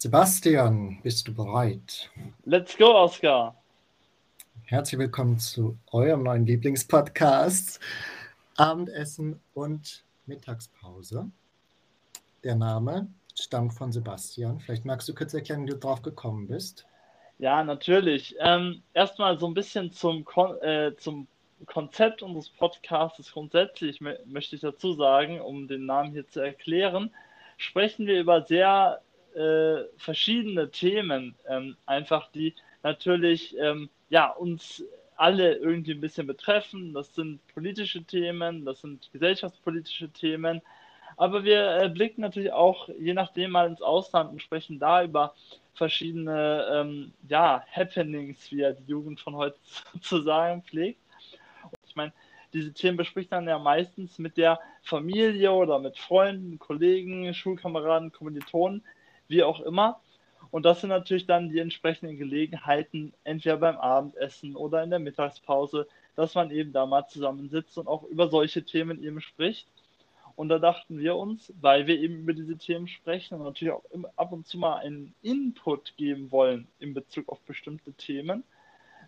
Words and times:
Sebastian, 0.00 1.00
bist 1.02 1.26
du 1.26 1.34
bereit? 1.34 2.08
Let's 2.44 2.78
go, 2.78 2.94
Oscar. 2.94 3.56
Herzlich 4.62 4.96
willkommen 5.00 5.40
zu 5.40 5.76
eurem 5.90 6.22
neuen 6.22 6.46
Lieblingspodcast 6.46 7.80
Abendessen 8.56 9.40
und 9.54 10.04
Mittagspause. 10.26 11.28
Der 12.44 12.54
Name 12.54 13.08
stammt 13.34 13.74
von 13.74 13.90
Sebastian. 13.90 14.60
Vielleicht 14.60 14.84
magst 14.84 15.08
du 15.08 15.16
kurz 15.16 15.34
erklären, 15.34 15.66
wie 15.66 15.70
du 15.70 15.76
drauf 15.78 16.00
gekommen 16.00 16.46
bist. 16.46 16.86
Ja, 17.40 17.64
natürlich. 17.64 18.36
Ähm, 18.38 18.84
erstmal 18.94 19.36
so 19.36 19.48
ein 19.48 19.54
bisschen 19.54 19.90
zum, 19.90 20.24
Kon 20.24 20.62
äh, 20.62 20.94
zum 20.96 21.26
Konzept 21.66 22.22
unseres 22.22 22.50
Podcasts 22.50 23.32
grundsätzlich 23.32 24.00
möchte 24.00 24.54
ich 24.54 24.60
dazu 24.60 24.92
sagen, 24.92 25.40
um 25.40 25.66
den 25.66 25.86
Namen 25.86 26.12
hier 26.12 26.28
zu 26.28 26.38
erklären, 26.38 27.10
sprechen 27.56 28.06
wir 28.06 28.20
über 28.20 28.42
sehr 28.46 29.00
äh, 29.38 29.84
verschiedene 29.96 30.70
Themen, 30.70 31.34
ähm, 31.48 31.76
einfach 31.86 32.30
die 32.32 32.54
natürlich 32.82 33.56
ähm, 33.58 33.88
ja, 34.10 34.30
uns 34.30 34.84
alle 35.16 35.54
irgendwie 35.54 35.92
ein 35.92 36.00
bisschen 36.00 36.26
betreffen. 36.26 36.94
Das 36.94 37.14
sind 37.14 37.40
politische 37.48 38.04
Themen, 38.04 38.64
das 38.64 38.80
sind 38.80 39.10
gesellschaftspolitische 39.12 40.10
Themen, 40.10 40.62
aber 41.16 41.44
wir 41.44 41.78
äh, 41.78 41.88
blicken 41.88 42.20
natürlich 42.20 42.52
auch 42.52 42.88
je 42.98 43.14
nachdem 43.14 43.52
mal 43.52 43.68
ins 43.68 43.82
Ausland 43.82 44.30
und 44.30 44.42
sprechen 44.42 44.78
da 44.78 45.02
über 45.02 45.34
verschiedene 45.74 46.66
ähm, 46.72 47.12
ja, 47.28 47.64
Happenings, 47.72 48.50
wie 48.50 48.58
ja 48.58 48.72
die 48.72 48.84
Jugend 48.84 49.20
von 49.20 49.36
heute 49.36 49.58
zu 50.00 50.22
sagen 50.22 50.62
pflegt. 50.62 51.00
Und 51.64 51.78
ich 51.86 51.96
meine, 51.96 52.12
diese 52.52 52.72
Themen 52.72 52.96
bespricht 52.96 53.30
man 53.30 53.46
ja 53.46 53.58
meistens 53.58 54.18
mit 54.18 54.36
der 54.36 54.58
Familie 54.82 55.52
oder 55.52 55.78
mit 55.78 55.98
Freunden, 55.98 56.58
Kollegen, 56.58 57.32
Schulkameraden, 57.34 58.12
Kommilitonen, 58.12 58.82
wie 59.28 59.42
auch 59.42 59.60
immer. 59.60 60.00
Und 60.50 60.64
das 60.64 60.80
sind 60.80 60.90
natürlich 60.90 61.26
dann 61.26 61.50
die 61.50 61.58
entsprechenden 61.58 62.16
Gelegenheiten, 62.16 63.12
entweder 63.24 63.58
beim 63.58 63.76
Abendessen 63.76 64.56
oder 64.56 64.82
in 64.82 64.90
der 64.90 64.98
Mittagspause, 64.98 65.86
dass 66.16 66.34
man 66.34 66.50
eben 66.50 66.72
da 66.72 66.86
mal 66.86 67.06
zusammensitzt 67.06 67.76
und 67.78 67.86
auch 67.86 68.04
über 68.04 68.28
solche 68.28 68.64
Themen 68.64 69.02
eben 69.02 69.20
spricht. 69.20 69.68
Und 70.36 70.48
da 70.50 70.58
dachten 70.58 70.98
wir 70.98 71.16
uns, 71.16 71.52
weil 71.60 71.86
wir 71.86 71.98
eben 71.98 72.20
über 72.20 72.32
diese 72.32 72.56
Themen 72.56 72.86
sprechen 72.86 73.34
und 73.34 73.44
natürlich 73.44 73.74
auch 73.74 73.84
ab 74.16 74.32
und 74.32 74.46
zu 74.46 74.56
mal 74.56 74.76
einen 74.76 75.14
Input 75.22 75.96
geben 75.96 76.30
wollen 76.30 76.68
in 76.78 76.94
Bezug 76.94 77.28
auf 77.28 77.40
bestimmte 77.40 77.92
Themen, 77.92 78.44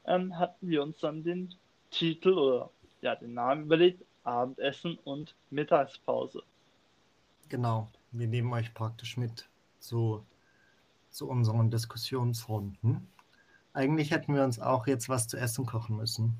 ähm, 0.06 0.36
hatten 0.38 0.68
wir 0.68 0.82
uns 0.82 0.98
dann 0.98 1.22
den 1.22 1.54
Titel 1.90 2.32
oder 2.32 2.70
ja, 3.00 3.14
den 3.14 3.34
Namen 3.34 3.64
überlegt, 3.64 4.04
Abendessen 4.24 4.98
und 5.04 5.34
Mittagspause. 5.50 6.42
Genau, 7.48 7.88
wir 8.12 8.26
nehmen 8.26 8.52
euch 8.52 8.74
praktisch 8.74 9.16
mit 9.16 9.48
zu, 9.80 10.24
zu 11.10 11.28
unseren 11.28 11.70
Diskussionsrunden. 11.70 13.08
Eigentlich 13.72 14.10
hätten 14.10 14.34
wir 14.34 14.44
uns 14.44 14.60
auch 14.60 14.86
jetzt 14.86 15.08
was 15.08 15.28
zu 15.28 15.36
essen 15.36 15.66
kochen 15.66 15.96
müssen. 15.96 16.36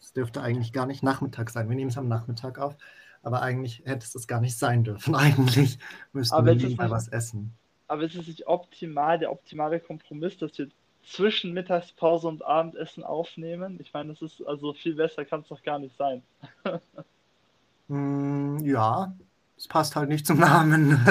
Es 0.00 0.12
dürfte 0.12 0.42
eigentlich 0.42 0.72
gar 0.72 0.86
nicht 0.86 1.02
Nachmittag 1.02 1.50
sein. 1.50 1.68
Wir 1.68 1.76
nehmen 1.76 1.90
es 1.90 1.98
am 1.98 2.08
Nachmittag 2.08 2.58
auf, 2.58 2.76
aber 3.22 3.42
eigentlich 3.42 3.82
hätte 3.84 4.04
es 4.04 4.12
das 4.12 4.26
gar 4.26 4.40
nicht 4.40 4.58
sein 4.58 4.84
dürfen. 4.84 5.14
Eigentlich 5.14 5.78
müssten 6.12 6.34
aber 6.34 6.46
wir 6.48 6.54
lieber 6.54 6.90
was 6.90 7.08
essen. 7.08 7.54
Aber 7.88 8.02
ist 8.02 8.16
es 8.16 8.26
nicht 8.26 8.46
optimal, 8.46 9.18
der 9.18 9.30
optimale 9.30 9.78
Kompromiss, 9.78 10.38
dass 10.38 10.56
wir 10.58 10.68
zwischen 11.04 11.52
Mittagspause 11.52 12.26
und 12.26 12.44
Abendessen 12.44 13.04
aufnehmen? 13.04 13.78
Ich 13.80 13.92
meine, 13.92 14.10
das 14.14 14.22
ist 14.22 14.44
also 14.46 14.72
viel 14.72 14.94
besser 14.94 15.24
kann 15.24 15.40
es 15.40 15.48
doch 15.48 15.62
gar 15.62 15.78
nicht 15.78 15.96
sein. 15.96 16.22
mm, 17.88 18.58
ja, 18.64 19.14
es 19.56 19.68
passt 19.68 19.96
halt 19.96 20.08
nicht 20.08 20.26
zum 20.26 20.38
Namen. 20.40 21.00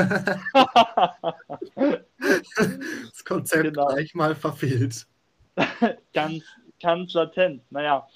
das 1.75 3.25
Konzept 3.25 3.64
genau. 3.64 3.88
gleich 3.88 4.14
mal 4.14 4.36
verfehlt. 4.36 5.08
ganz, 6.14 6.44
ganz 6.81 7.14
latent. 7.14 7.64
Naja. 7.72 8.08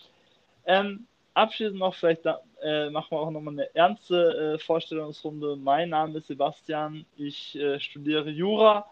Ähm, 0.65 1.07
abschließend 1.33 1.79
noch, 1.79 1.95
vielleicht 1.95 2.25
da, 2.25 2.41
äh, 2.61 2.89
machen 2.89 3.11
wir 3.11 3.19
auch 3.19 3.31
nochmal 3.31 3.53
eine 3.53 3.75
ernste 3.75 4.55
äh, 4.55 4.59
Vorstellungsrunde. 4.59 5.55
Mein 5.55 5.89
Name 5.89 6.17
ist 6.17 6.27
Sebastian, 6.27 7.05
ich 7.15 7.55
äh, 7.55 7.79
studiere 7.79 8.29
Jura 8.29 8.85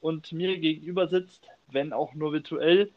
und 0.00 0.32
mir 0.32 0.58
gegenüber 0.58 1.08
sitzt, 1.08 1.48
wenn 1.68 1.92
auch 1.92 2.14
nur 2.14 2.32
virtuell, 2.32 2.90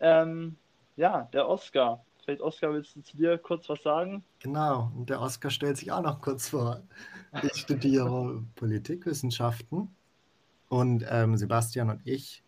ähm, 0.00 0.56
ja, 0.96 1.28
der 1.32 1.48
Oscar. 1.48 2.04
Vielleicht, 2.24 2.40
Oskar, 2.40 2.72
willst 2.72 2.94
du 2.94 3.00
zu 3.00 3.16
dir 3.16 3.36
kurz 3.38 3.68
was 3.68 3.82
sagen? 3.82 4.22
Genau, 4.40 4.92
und 4.96 5.10
der 5.10 5.20
Oskar 5.20 5.50
stellt 5.50 5.76
sich 5.76 5.90
auch 5.90 6.02
noch 6.02 6.20
kurz 6.20 6.48
vor. 6.50 6.82
Ich 7.40 7.62
studiere 7.62 8.44
Politikwissenschaften 8.56 9.94
und 10.68 11.04
ähm, 11.08 11.36
Sebastian 11.38 11.88
und 11.88 12.00
ich 12.04 12.44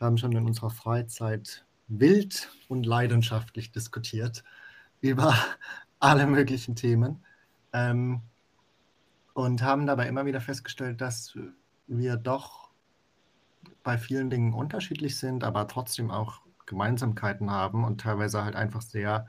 haben 0.00 0.16
schon 0.16 0.32
in 0.32 0.46
unserer 0.46 0.70
Freizeit 0.70 1.66
wild 1.88 2.50
und 2.68 2.86
leidenschaftlich 2.86 3.72
diskutiert 3.72 4.42
über 5.00 5.34
alle 6.00 6.26
möglichen 6.26 6.74
Themen 6.76 7.22
ähm, 7.74 8.22
und 9.34 9.62
haben 9.62 9.86
dabei 9.86 10.08
immer 10.08 10.24
wieder 10.24 10.40
festgestellt, 10.40 11.02
dass 11.02 11.36
wir 11.86 12.16
doch 12.16 12.70
bei 13.82 13.98
vielen 13.98 14.30
Dingen 14.30 14.54
unterschiedlich 14.54 15.18
sind, 15.18 15.44
aber 15.44 15.68
trotzdem 15.68 16.10
auch 16.10 16.40
Gemeinsamkeiten 16.64 17.50
haben 17.50 17.84
und 17.84 18.00
teilweise 18.00 18.42
halt 18.42 18.56
einfach 18.56 18.80
sehr 18.80 19.26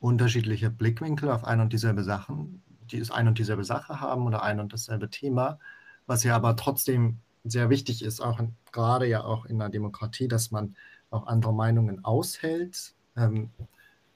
unterschiedliche 0.00 0.68
Blickwinkel 0.68 1.30
auf 1.30 1.44
ein 1.44 1.60
und 1.60 1.72
dieselbe 1.72 2.02
Sachen, 2.02 2.62
die 2.92 2.98
es 2.98 3.10
ein 3.10 3.28
und 3.28 3.38
dieselbe 3.38 3.64
Sache 3.64 4.00
haben 4.00 4.26
oder 4.26 4.42
ein 4.42 4.60
und 4.60 4.72
dasselbe 4.72 5.10
Thema, 5.10 5.58
was 6.06 6.24
ja 6.24 6.36
aber 6.36 6.56
trotzdem 6.56 7.18
sehr 7.44 7.70
wichtig 7.70 8.04
ist, 8.04 8.20
auch 8.20 8.38
in, 8.38 8.54
gerade 8.70 9.06
ja 9.06 9.24
auch 9.24 9.44
in 9.46 9.58
der 9.58 9.68
Demokratie, 9.68 10.28
dass 10.28 10.50
man 10.50 10.76
auch 11.10 11.26
andere 11.26 11.52
Meinungen 11.52 12.04
aushält 12.04 12.94
ähm, 13.16 13.50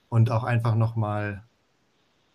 und 0.08 0.30
auch 0.30 0.44
einfach 0.44 0.74
nochmal 0.74 1.42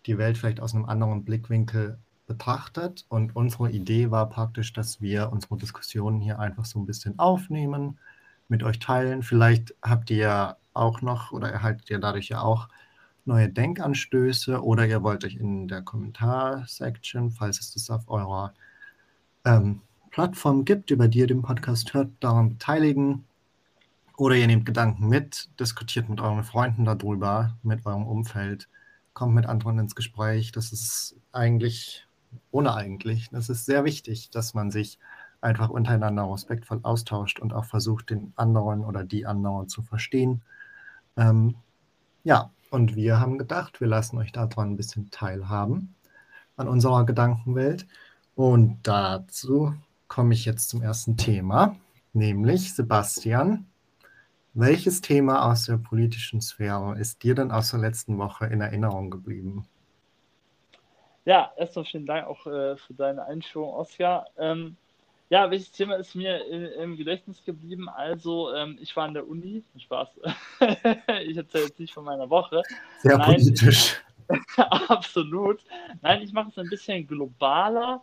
die 0.06 0.18
Welt 0.18 0.36
vielleicht 0.36 0.60
aus 0.60 0.74
einem 0.74 0.84
anderen 0.84 1.24
Blickwinkel 1.24 1.98
betrachtet. 2.26 3.06
Und 3.08 3.34
unsere 3.36 3.70
Idee 3.70 4.10
war 4.10 4.28
praktisch, 4.28 4.72
dass 4.72 5.00
wir 5.00 5.32
unsere 5.32 5.56
Diskussionen 5.56 6.20
hier 6.20 6.38
einfach 6.38 6.64
so 6.64 6.78
ein 6.78 6.86
bisschen 6.86 7.18
aufnehmen, 7.18 7.98
mit 8.48 8.62
euch 8.62 8.78
teilen. 8.78 9.22
Vielleicht 9.22 9.74
habt 9.82 10.10
ihr 10.10 10.56
auch 10.74 11.00
noch 11.02 11.32
oder 11.32 11.50
erhaltet 11.50 11.88
ihr 11.90 11.98
dadurch 11.98 12.28
ja 12.28 12.40
auch 12.42 12.68
neue 13.24 13.48
Denkanstöße 13.48 14.62
oder 14.62 14.86
ihr 14.86 15.02
wollt 15.02 15.24
euch 15.24 15.36
in 15.36 15.68
der 15.68 15.82
Kommentarsektion, 15.82 17.30
falls 17.30 17.60
es 17.60 17.72
das 17.72 17.90
auf 17.90 18.08
eurer 18.08 18.52
ähm, 19.44 19.80
Plattform 20.10 20.64
gibt, 20.64 20.90
über 20.90 21.08
die 21.08 21.20
ihr 21.20 21.26
den 21.26 21.42
Podcast 21.42 21.94
hört, 21.94 22.10
daran 22.20 22.50
beteiligen. 22.50 23.24
Oder 24.16 24.36
ihr 24.36 24.46
nehmt 24.46 24.66
Gedanken 24.66 25.08
mit, 25.08 25.48
diskutiert 25.58 26.08
mit 26.08 26.20
euren 26.20 26.44
Freunden 26.44 26.84
darüber, 26.84 27.56
mit 27.62 27.84
eurem 27.86 28.06
Umfeld, 28.06 28.68
kommt 29.14 29.34
mit 29.34 29.46
anderen 29.46 29.78
ins 29.78 29.94
Gespräch. 29.94 30.52
Das 30.52 30.72
ist 30.72 31.16
eigentlich, 31.32 32.06
ohne 32.50 32.74
eigentlich, 32.74 33.30
das 33.30 33.48
ist 33.48 33.64
sehr 33.64 33.84
wichtig, 33.84 34.30
dass 34.30 34.52
man 34.54 34.70
sich 34.70 34.98
einfach 35.40 35.70
untereinander 35.70 36.30
respektvoll 36.30 36.80
austauscht 36.82 37.40
und 37.40 37.52
auch 37.52 37.64
versucht, 37.64 38.10
den 38.10 38.32
anderen 38.36 38.84
oder 38.84 39.02
die 39.02 39.26
anderen 39.26 39.68
zu 39.68 39.82
verstehen. 39.82 40.42
Ähm, 41.16 41.56
ja, 42.22 42.50
und 42.72 42.96
wir 42.96 43.20
haben 43.20 43.36
gedacht, 43.36 43.80
wir 43.80 43.86
lassen 43.86 44.16
euch 44.16 44.32
daran 44.32 44.70
ein 44.70 44.76
bisschen 44.76 45.10
teilhaben 45.10 45.94
an 46.56 46.68
unserer 46.68 47.04
Gedankenwelt. 47.04 47.86
Und 48.34 48.78
dazu 48.82 49.74
komme 50.08 50.32
ich 50.32 50.46
jetzt 50.46 50.70
zum 50.70 50.80
ersten 50.80 51.18
Thema, 51.18 51.76
nämlich 52.14 52.74
Sebastian. 52.74 53.66
Welches 54.54 55.02
Thema 55.02 55.50
aus 55.50 55.66
der 55.66 55.76
politischen 55.76 56.40
Sphäre 56.40 56.98
ist 56.98 57.22
dir 57.22 57.34
denn 57.34 57.50
aus 57.50 57.70
der 57.70 57.80
letzten 57.80 58.16
Woche 58.16 58.46
in 58.46 58.62
Erinnerung 58.62 59.10
geblieben? 59.10 59.66
Ja, 61.26 61.52
erstmal 61.58 61.84
vielen 61.84 62.06
Dank 62.06 62.26
auch 62.26 62.46
äh, 62.46 62.76
für 62.78 62.94
deine 62.94 63.26
Einführung, 63.26 63.74
Oskar. 63.74 64.26
Ähm, 64.38 64.76
ja, 65.32 65.50
welches 65.50 65.72
Thema 65.72 65.94
ist 65.94 66.14
mir 66.14 66.44
im 66.76 66.94
Gedächtnis 66.94 67.42
geblieben? 67.42 67.88
Also, 67.88 68.52
ähm, 68.54 68.76
ich 68.82 68.94
war 68.94 69.06
an 69.06 69.14
der 69.14 69.26
Uni. 69.26 69.64
Spaß. 69.78 70.10
ich 71.24 71.36
erzähle 71.38 71.64
jetzt 71.64 71.80
nicht 71.80 71.94
von 71.94 72.04
meiner 72.04 72.28
Woche. 72.28 72.62
Sehr 72.98 73.16
Nein, 73.16 73.36
politisch. 73.36 73.96
absolut. 74.58 75.60
Nein, 76.02 76.20
ich 76.20 76.34
mache 76.34 76.50
es 76.50 76.58
ein 76.58 76.68
bisschen 76.68 77.06
globaler. 77.06 78.02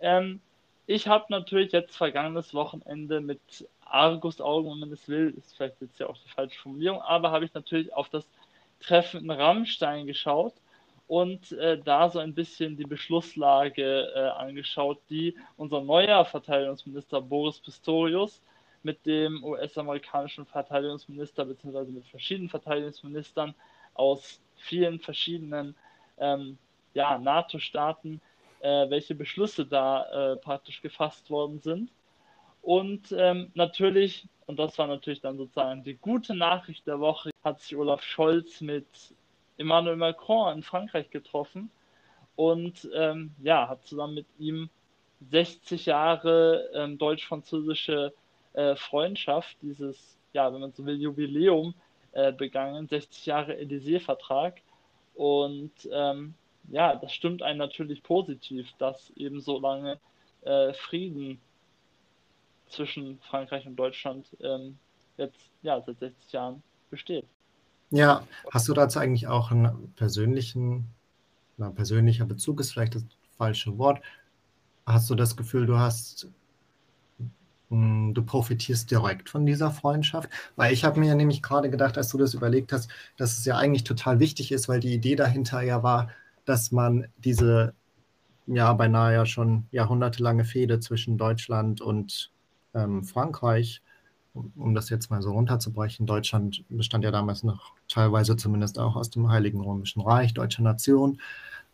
Ähm, 0.00 0.40
ich 0.86 1.06
habe 1.06 1.26
natürlich 1.28 1.72
jetzt 1.72 1.94
vergangenes 1.94 2.54
Wochenende 2.54 3.20
mit 3.20 3.68
Argusaugen, 3.84 4.72
wenn 4.72 4.78
man 4.78 4.92
es 4.92 5.06
will, 5.08 5.34
ist 5.36 5.54
vielleicht 5.54 5.78
jetzt 5.82 6.00
ja 6.00 6.06
auch 6.06 6.16
die 6.24 6.30
falsche 6.30 6.58
Formulierung, 6.58 7.02
aber 7.02 7.32
habe 7.32 7.44
ich 7.44 7.52
natürlich 7.52 7.92
auf 7.92 8.08
das 8.08 8.24
Treffen 8.80 9.20
in 9.20 9.30
Rammstein 9.30 10.06
geschaut 10.06 10.54
und 11.12 11.52
äh, 11.52 11.76
da 11.76 12.08
so 12.08 12.20
ein 12.20 12.32
bisschen 12.32 12.78
die 12.78 12.86
Beschlusslage 12.86 14.10
äh, 14.14 14.18
angeschaut, 14.30 14.98
die 15.10 15.36
unser 15.58 15.82
neuer 15.82 16.24
Verteidigungsminister 16.24 17.20
Boris 17.20 17.60
Pistorius 17.60 18.40
mit 18.82 19.04
dem 19.04 19.44
US-amerikanischen 19.44 20.46
Verteidigungsminister 20.46 21.44
bzw. 21.44 21.90
mit 21.90 22.06
verschiedenen 22.06 22.48
Verteidigungsministern 22.48 23.54
aus 23.92 24.40
vielen 24.56 25.00
verschiedenen 25.00 25.76
ähm, 26.16 26.56
ja, 26.94 27.18
NATO-Staaten, 27.18 28.22
äh, 28.60 28.88
welche 28.88 29.14
Beschlüsse 29.14 29.66
da 29.66 30.32
äh, 30.32 30.36
praktisch 30.36 30.80
gefasst 30.80 31.28
worden 31.28 31.60
sind. 31.60 31.90
Und 32.62 33.12
ähm, 33.12 33.50
natürlich, 33.52 34.26
und 34.46 34.58
das 34.58 34.78
war 34.78 34.86
natürlich 34.86 35.20
dann 35.20 35.36
sozusagen 35.36 35.84
die 35.84 35.98
gute 35.98 36.34
Nachricht 36.34 36.86
der 36.86 37.00
Woche, 37.00 37.32
hat 37.44 37.60
sich 37.60 37.76
Olaf 37.76 38.02
Scholz 38.02 38.62
mit 38.62 38.86
Emmanuel 39.58 39.96
Macron 39.96 40.56
in 40.56 40.62
Frankreich 40.62 41.10
getroffen 41.10 41.70
und 42.36 42.88
ähm, 42.94 43.32
ja, 43.42 43.68
hat 43.68 43.84
zusammen 43.84 44.14
mit 44.14 44.26
ihm 44.38 44.70
60 45.30 45.86
Jahre 45.86 46.70
ähm, 46.74 46.98
deutsch-französische 46.98 48.12
äh, 48.54 48.74
Freundschaft, 48.76 49.56
dieses, 49.62 50.16
ja, 50.32 50.52
wenn 50.52 50.60
man 50.60 50.72
so 50.72 50.84
will, 50.84 51.00
Jubiläum 51.00 51.74
äh, 52.12 52.32
begangen, 52.32 52.88
60 52.88 53.26
Jahre 53.26 53.54
Élysée-Vertrag. 53.54 54.60
Und 55.14 55.72
ähm, 55.92 56.34
ja, 56.70 56.96
das 56.96 57.12
stimmt 57.12 57.42
einen 57.42 57.58
natürlich 57.58 58.02
positiv, 58.02 58.72
dass 58.78 59.10
eben 59.16 59.40
so 59.40 59.58
lange 59.58 59.98
äh, 60.42 60.72
Frieden 60.72 61.40
zwischen 62.68 63.18
Frankreich 63.20 63.66
und 63.66 63.76
Deutschland 63.76 64.26
ähm, 64.40 64.78
jetzt 65.18 65.50
ja 65.62 65.80
seit 65.80 65.98
60 65.98 66.32
Jahren 66.32 66.62
besteht. 66.90 67.26
Ja, 67.92 68.26
hast 68.50 68.68
du 68.68 68.72
dazu 68.74 68.98
eigentlich 68.98 69.26
auch 69.28 69.50
einen 69.50 69.92
persönlichen, 69.96 70.88
na, 71.58 71.70
persönlicher 71.70 72.24
Bezug 72.24 72.60
ist 72.60 72.72
vielleicht 72.72 72.94
das 72.94 73.04
falsche 73.36 73.76
Wort. 73.78 74.02
Hast 74.86 75.10
du 75.10 75.14
das 75.14 75.36
Gefühl, 75.36 75.66
du 75.66 75.78
hast, 75.78 76.28
hm, 77.70 78.14
du 78.14 78.22
profitierst 78.22 78.90
direkt 78.90 79.28
von 79.28 79.44
dieser 79.46 79.70
Freundschaft? 79.70 80.30
Weil 80.56 80.72
ich 80.72 80.84
habe 80.84 81.00
mir 81.00 81.08
ja 81.08 81.14
nämlich 81.14 81.42
gerade 81.42 81.70
gedacht, 81.70 81.98
als 81.98 82.08
du 82.08 82.18
das 82.18 82.34
überlegt 82.34 82.72
hast, 82.72 82.90
dass 83.18 83.38
es 83.38 83.44
ja 83.44 83.56
eigentlich 83.58 83.84
total 83.84 84.20
wichtig 84.20 84.52
ist, 84.52 84.68
weil 84.68 84.80
die 84.80 84.94
Idee 84.94 85.16
dahinter 85.16 85.60
ja 85.62 85.82
war, 85.82 86.10
dass 86.46 86.72
man 86.72 87.08
diese 87.18 87.74
ja 88.46 88.72
beinahe 88.74 89.14
ja 89.14 89.26
schon 89.26 89.66
jahrhundertelange 89.72 90.44
Fehde 90.44 90.80
zwischen 90.80 91.18
Deutschland 91.18 91.80
und 91.80 92.32
ähm, 92.74 93.04
Frankreich, 93.04 93.82
um, 94.34 94.74
das 94.74 94.88
jetzt 94.90 95.10
mal 95.10 95.22
so 95.22 95.32
runterzubrechen, 95.32 96.06
Deutschland 96.06 96.64
bestand 96.68 97.04
ja 97.04 97.10
damals 97.10 97.42
noch 97.42 97.72
teilweise 97.88 98.36
zumindest 98.36 98.78
auch 98.78 98.96
aus 98.96 99.10
dem 99.10 99.28
Heiligen 99.28 99.60
Römischen 99.60 100.00
Reich, 100.00 100.34
deutscher 100.34 100.62
Nation, 100.62 101.20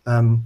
ähm, 0.06 0.44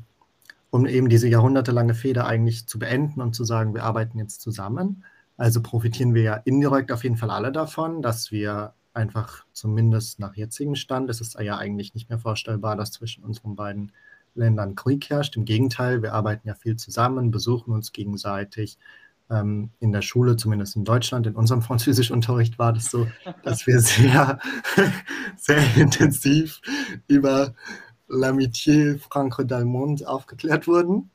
um 0.71 0.87
eben 0.87 1.09
diese 1.09 1.29
jahrhundertelange 1.29 1.95
Fehde 1.95 2.25
eigentlich 2.25 2.67
zu 2.67 2.79
beenden 2.79 3.21
und 3.21 3.35
zu 3.35 3.45
sagen, 3.45 3.75
wir 3.75 3.85
arbeiten 3.85 4.19
jetzt 4.19 4.41
zusammen. 4.41 5.05
Also 5.37 5.63
profitieren 5.63 6.15
wir 6.15 6.23
ja 6.23 6.35
indirekt 6.35 6.93
auf 6.93 7.05
jeden 7.05 7.17
Fall 7.17 7.31
alle 7.31 7.53
davon, 7.53 8.03
dass 8.03 8.31
wir 8.31 8.75
einfach 8.95 9.45
zumindest 9.53 10.21
nach 10.21 10.35
jetzigem 10.37 10.75
Stand, 10.75 11.09
es 11.11 11.21
ist 11.21 11.39
ja 11.41 11.57
eigentlich 11.57 11.95
nicht 11.95 12.11
mehr 12.11 12.19
vorstellbar, 12.19 12.77
dass 12.77 12.93
zwischen 12.93 13.25
unseren 13.25 13.57
beiden 13.57 13.93
Ländern 14.35 14.75
Krieg 14.75 15.09
herrscht. 15.11 15.37
Im 15.37 15.45
Gegenteil, 15.45 16.03
wir 16.03 16.15
arbeiten 16.15 16.49
ja 16.49 16.55
viel 16.55 16.77
zusammen, 16.77 17.31
besuchen 17.31 17.73
uns 17.73 17.93
gegenseitig. 17.93 18.79
Ähm, 19.33 19.71
in 19.81 19.93
der 19.93 20.03
Schule, 20.03 20.37
zumindest 20.37 20.77
in 20.77 20.85
Deutschland, 20.85 21.27
in 21.27 21.37
unserem 21.37 21.63
Französischunterricht 21.63 22.59
war 22.59 22.73
das 22.73 22.91
so, 22.91 23.07
dass 23.43 23.67
wir 23.67 23.81
sehr, 23.81 24.39
sehr 25.37 25.77
intensiv 25.77 26.61
über 27.07 27.55
L'Amitié 28.09 28.99
Franco-Dalmont 28.99 30.07
aufgeklärt 30.07 30.67
wurden. 30.67 31.11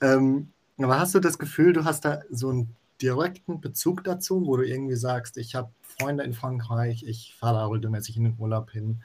Ähm, 0.00 0.48
aber 0.78 0.98
hast 0.98 1.14
du 1.14 1.20
das 1.20 1.38
Gefühl, 1.38 1.74
du 1.74 1.84
hast 1.84 2.04
da 2.04 2.22
so 2.30 2.48
einen 2.48 2.74
direkten 3.02 3.60
Bezug 3.60 4.04
dazu, 4.04 4.46
wo 4.46 4.56
du 4.56 4.66
irgendwie 4.66 4.96
sagst, 4.96 5.36
ich 5.36 5.54
habe 5.54 5.70
Freunde 5.82 6.24
in 6.24 6.32
Frankreich, 6.32 7.04
ich 7.04 7.34
fahre 7.38 7.56
da 7.56 7.66
regelmäßig 7.66 8.16
in 8.16 8.24
den 8.24 8.36
Urlaub 8.38 8.70
hin. 8.70 9.02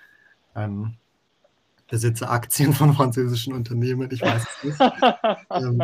Ähm, 0.56 0.96
besitze 1.90 2.30
Aktien 2.30 2.74
von 2.74 2.94
französischen 2.94 3.54
Unternehmen, 3.54 4.10
ich 4.12 4.22
weiß 4.22 4.44
es 4.44 4.64
nicht. 4.64 4.80
ähm, 5.52 5.84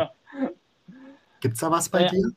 Gibt 1.40 1.54
es 1.54 1.60
da 1.60 1.70
was 1.70 1.88
bei 1.88 2.00
naja, 2.00 2.12
dir? 2.12 2.32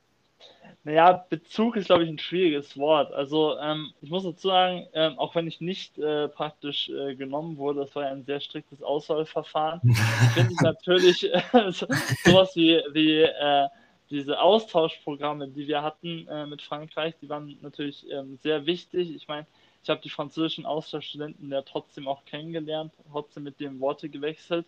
Naja, 0.87 1.25
Bezug 1.29 1.75
ist, 1.75 1.87
glaube 1.87 2.05
ich, 2.05 2.09
ein 2.09 2.17
schwieriges 2.17 2.77
Wort. 2.77 3.11
Also 3.11 3.57
ähm, 3.59 3.91
ich 4.01 4.09
muss 4.09 4.23
dazu 4.23 4.47
sagen, 4.47 4.87
ähm, 4.93 5.19
auch 5.19 5.35
wenn 5.35 5.45
ich 5.45 5.59
nicht 5.59 5.97
äh, 5.97 6.29
praktisch 6.29 6.87
äh, 6.87 7.13
genommen 7.13 7.57
wurde, 7.57 7.81
das 7.81 7.93
war 7.93 8.03
ja 8.03 8.11
ein 8.11 8.23
sehr 8.23 8.39
striktes 8.39 8.81
Auswahlverfahren, 8.81 9.81
finde 10.33 10.53
ich 10.53 10.61
natürlich 10.61 11.29
äh, 11.33 11.71
so, 11.73 11.87
sowas 12.23 12.55
wie, 12.55 12.81
wie 12.93 13.19
äh, 13.19 13.67
diese 14.09 14.39
Austauschprogramme, 14.39 15.49
die 15.49 15.67
wir 15.67 15.83
hatten 15.83 16.25
äh, 16.29 16.45
mit 16.45 16.61
Frankreich, 16.61 17.15
die 17.21 17.27
waren 17.27 17.57
natürlich 17.61 18.09
ähm, 18.09 18.39
sehr 18.41 18.65
wichtig. 18.65 19.13
Ich 19.13 19.27
meine, 19.27 19.45
ich 19.83 19.89
habe 19.89 19.99
die 19.99 20.09
französischen 20.09 20.65
Austauschstudenten 20.65 21.51
ja 21.51 21.63
trotzdem 21.63 22.07
auch 22.07 22.23
kennengelernt, 22.23 22.93
trotzdem 23.11 23.43
mit 23.43 23.59
dem 23.59 23.81
Worte 23.81 24.07
gewechselt. 24.07 24.65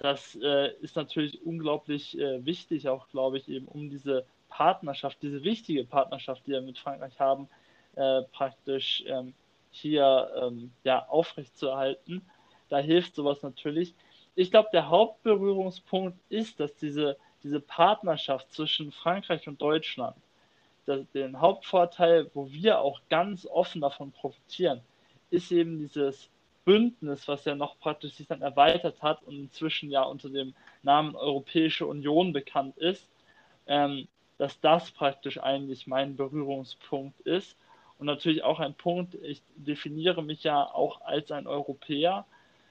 Das 0.00 0.34
äh, 0.42 0.72
ist 0.80 0.96
natürlich 0.96 1.42
unglaublich 1.44 2.18
äh, 2.18 2.44
wichtig, 2.44 2.88
auch 2.88 3.06
glaube 3.08 3.36
ich, 3.36 3.48
eben 3.48 3.66
um 3.66 3.90
diese 3.90 4.24
Partnerschaft, 4.48 5.18
diese 5.20 5.44
wichtige 5.44 5.84
Partnerschaft, 5.84 6.46
die 6.46 6.52
wir 6.52 6.62
mit 6.62 6.78
Frankreich 6.78 7.20
haben, 7.20 7.48
äh, 7.96 8.22
praktisch 8.32 9.04
ähm, 9.06 9.34
hier 9.70 10.30
ähm, 10.42 10.72
ja, 10.84 11.06
aufrechtzuerhalten. 11.06 12.22
Da 12.70 12.78
hilft 12.78 13.14
sowas 13.14 13.42
natürlich. 13.42 13.94
Ich 14.34 14.50
glaube, 14.50 14.70
der 14.72 14.88
Hauptberührungspunkt 14.88 16.18
ist, 16.30 16.60
dass 16.60 16.74
diese, 16.76 17.18
diese 17.42 17.60
Partnerschaft 17.60 18.50
zwischen 18.52 18.92
Frankreich 18.92 19.46
und 19.48 19.60
Deutschland 19.60 20.16
den 21.14 21.40
Hauptvorteil, 21.40 22.30
wo 22.34 22.50
wir 22.50 22.80
auch 22.80 23.00
ganz 23.10 23.46
offen 23.46 23.80
davon 23.80 24.10
profitieren, 24.10 24.80
ist 25.30 25.52
eben 25.52 25.78
dieses 25.78 26.30
Bündnis, 26.64 27.26
was 27.28 27.44
ja 27.44 27.54
noch 27.54 27.78
praktisch 27.78 28.14
sich 28.14 28.26
dann 28.26 28.42
erweitert 28.42 29.02
hat 29.02 29.22
und 29.22 29.36
inzwischen 29.36 29.90
ja 29.90 30.02
unter 30.02 30.28
dem 30.28 30.54
Namen 30.82 31.16
Europäische 31.16 31.86
Union 31.86 32.32
bekannt 32.32 32.76
ist, 32.78 33.08
ähm, 33.66 34.08
dass 34.38 34.60
das 34.60 34.90
praktisch 34.90 35.38
eigentlich 35.38 35.86
mein 35.86 36.16
Berührungspunkt 36.16 37.20
ist. 37.20 37.56
Und 37.98 38.06
natürlich 38.06 38.42
auch 38.42 38.60
ein 38.60 38.74
Punkt, 38.74 39.14
ich 39.14 39.42
definiere 39.56 40.22
mich 40.22 40.42
ja 40.42 40.64
auch 40.64 41.02
als 41.02 41.30
ein 41.30 41.46
Europäer 41.46 42.24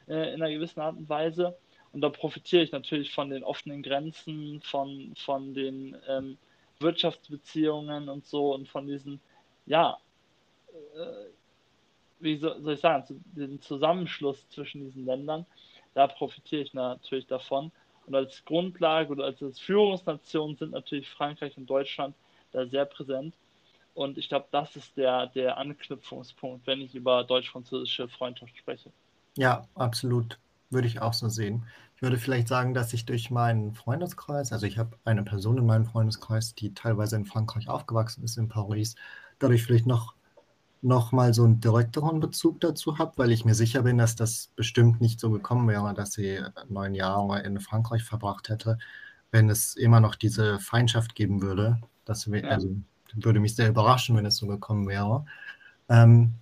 äh, 0.08 0.34
in 0.34 0.42
einer 0.42 0.52
gewissen 0.52 0.80
Art 0.80 0.98
und 0.98 1.08
Weise. 1.08 1.56
Und 1.92 2.02
da 2.02 2.10
profitiere 2.10 2.64
ich 2.64 2.72
natürlich 2.72 3.14
von 3.14 3.30
den 3.30 3.44
offenen 3.44 3.84
Grenzen, 3.84 4.62
von, 4.62 5.14
von 5.16 5.54
den 5.54 5.96
ähm, 6.08 6.38
Wirtschaftsbeziehungen 6.80 8.10
und 8.10 8.26
so 8.26 8.54
und 8.54 8.68
von 8.68 8.88
diesen, 8.88 9.20
ja, 9.66 9.98
äh, 10.96 11.30
wie 12.20 12.38
soll, 12.38 12.62
ich 12.70 12.80
sagen, 12.80 13.24
den 13.36 13.62
Zusammenschluss 13.62 14.48
zwischen 14.50 14.82
diesen 14.82 15.06
Ländern, 15.06 15.46
da 15.94 16.08
profitiere 16.08 16.62
ich 16.62 16.74
natürlich 16.74 17.28
davon. 17.28 17.72
Und 18.06 18.16
als 18.16 18.44
Grundlage 18.46 19.12
oder 19.12 19.26
als, 19.26 19.42
als 19.42 19.60
Führungsnation 19.60 20.56
sind 20.56 20.72
natürlich 20.72 21.10
Frankreich 21.10 21.58
und 21.58 21.70
Deutschland 21.70 22.16
da 22.52 22.66
sehr 22.66 22.86
präsent. 22.86 23.36
Und 23.94 24.18
ich 24.18 24.30
glaube, 24.30 24.48
das 24.52 24.76
ist 24.76 24.96
der, 24.98 25.28
der 25.28 25.58
Anknüpfungspunkt, 25.58 26.66
wenn 26.68 26.82
ich 26.82 26.96
über 26.96 27.24
deutsch-französische 27.24 28.08
Freundschaft 28.08 28.58
spreche. 28.58 28.92
Ja, 29.38 29.68
absolut. 29.76 30.40
Würde 30.70 30.88
ich 30.88 31.02
auch 31.02 31.14
so 31.14 31.30
sehen. 31.30 31.66
Ich 31.96 32.02
würde 32.02 32.18
vielleicht 32.18 32.48
sagen, 32.48 32.74
dass 32.74 32.94
ich 32.94 33.06
durch 33.06 33.30
meinen 33.30 33.74
Freundeskreis, 33.74 34.54
also 34.54 34.66
ich 34.66 34.78
habe 34.78 34.98
eine 35.04 35.24
Person 35.24 35.58
in 35.58 35.66
meinem 35.66 35.86
Freundeskreis, 35.86 36.56
die 36.56 36.74
teilweise 36.74 37.16
in 37.16 37.26
Frankreich 37.26 37.68
aufgewachsen 37.68 38.24
ist, 38.24 38.38
in 38.38 38.48
Paris, 38.48 38.96
dadurch 39.40 39.64
vielleicht 39.64 39.86
noch, 39.86 40.16
noch 40.82 41.12
mal 41.12 41.34
so 41.34 41.44
einen 41.44 41.60
direkteren 41.60 42.20
Bezug 42.20 42.62
dazu 42.62 42.98
habe, 42.98 43.14
weil 43.18 43.32
ich 43.32 43.46
mir 43.46 43.56
sicher 43.56 43.84
bin, 43.84 43.98
dass 43.98 44.16
das 44.16 44.52
bestimmt 44.56 45.02
nicht 45.02 45.20
so 45.20 45.30
gekommen 45.30 45.68
wäre, 45.68 45.94
dass 45.94 46.14
sie 46.14 46.40
neun 46.70 46.94
Jahre 46.94 47.42
in 47.42 47.60
Frankreich 47.60 48.04
verbracht 48.04 48.50
hätte, 48.50 48.78
wenn 49.32 49.50
es 49.50 49.76
immer 49.76 50.00
noch 50.00 50.16
diese 50.16 50.60
Feindschaft 50.60 51.16
geben 51.16 51.42
würde. 51.42 51.82
Das 52.06 52.32
wär, 52.32 52.44
ja. 52.44 52.50
also, 52.50 52.76
würde 53.14 53.40
mich 53.40 53.56
sehr 53.56 53.70
überraschen, 53.70 54.16
wenn 54.16 54.26
es 54.26 54.38
so 54.38 54.48
gekommen 54.48 54.88
wäre. 54.88 55.26
Ähm, 55.90 56.36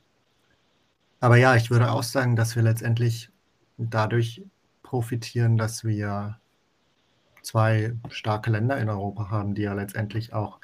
aber 1.19 1.37
ja, 1.37 1.55
ich 1.55 1.71
würde 1.71 1.91
auch 1.91 2.03
sagen, 2.03 2.35
dass 2.35 2.55
wir 2.55 2.63
letztendlich 2.63 3.31
dadurch 3.77 4.43
profitieren, 4.83 5.57
dass 5.57 5.83
wir 5.83 6.39
zwei 7.41 7.95
starke 8.09 8.51
Länder 8.51 8.77
in 8.77 8.89
Europa 8.89 9.29
haben, 9.29 9.55
die 9.55 9.63
ja 9.63 9.73
letztendlich 9.73 10.33
auch 10.33 10.59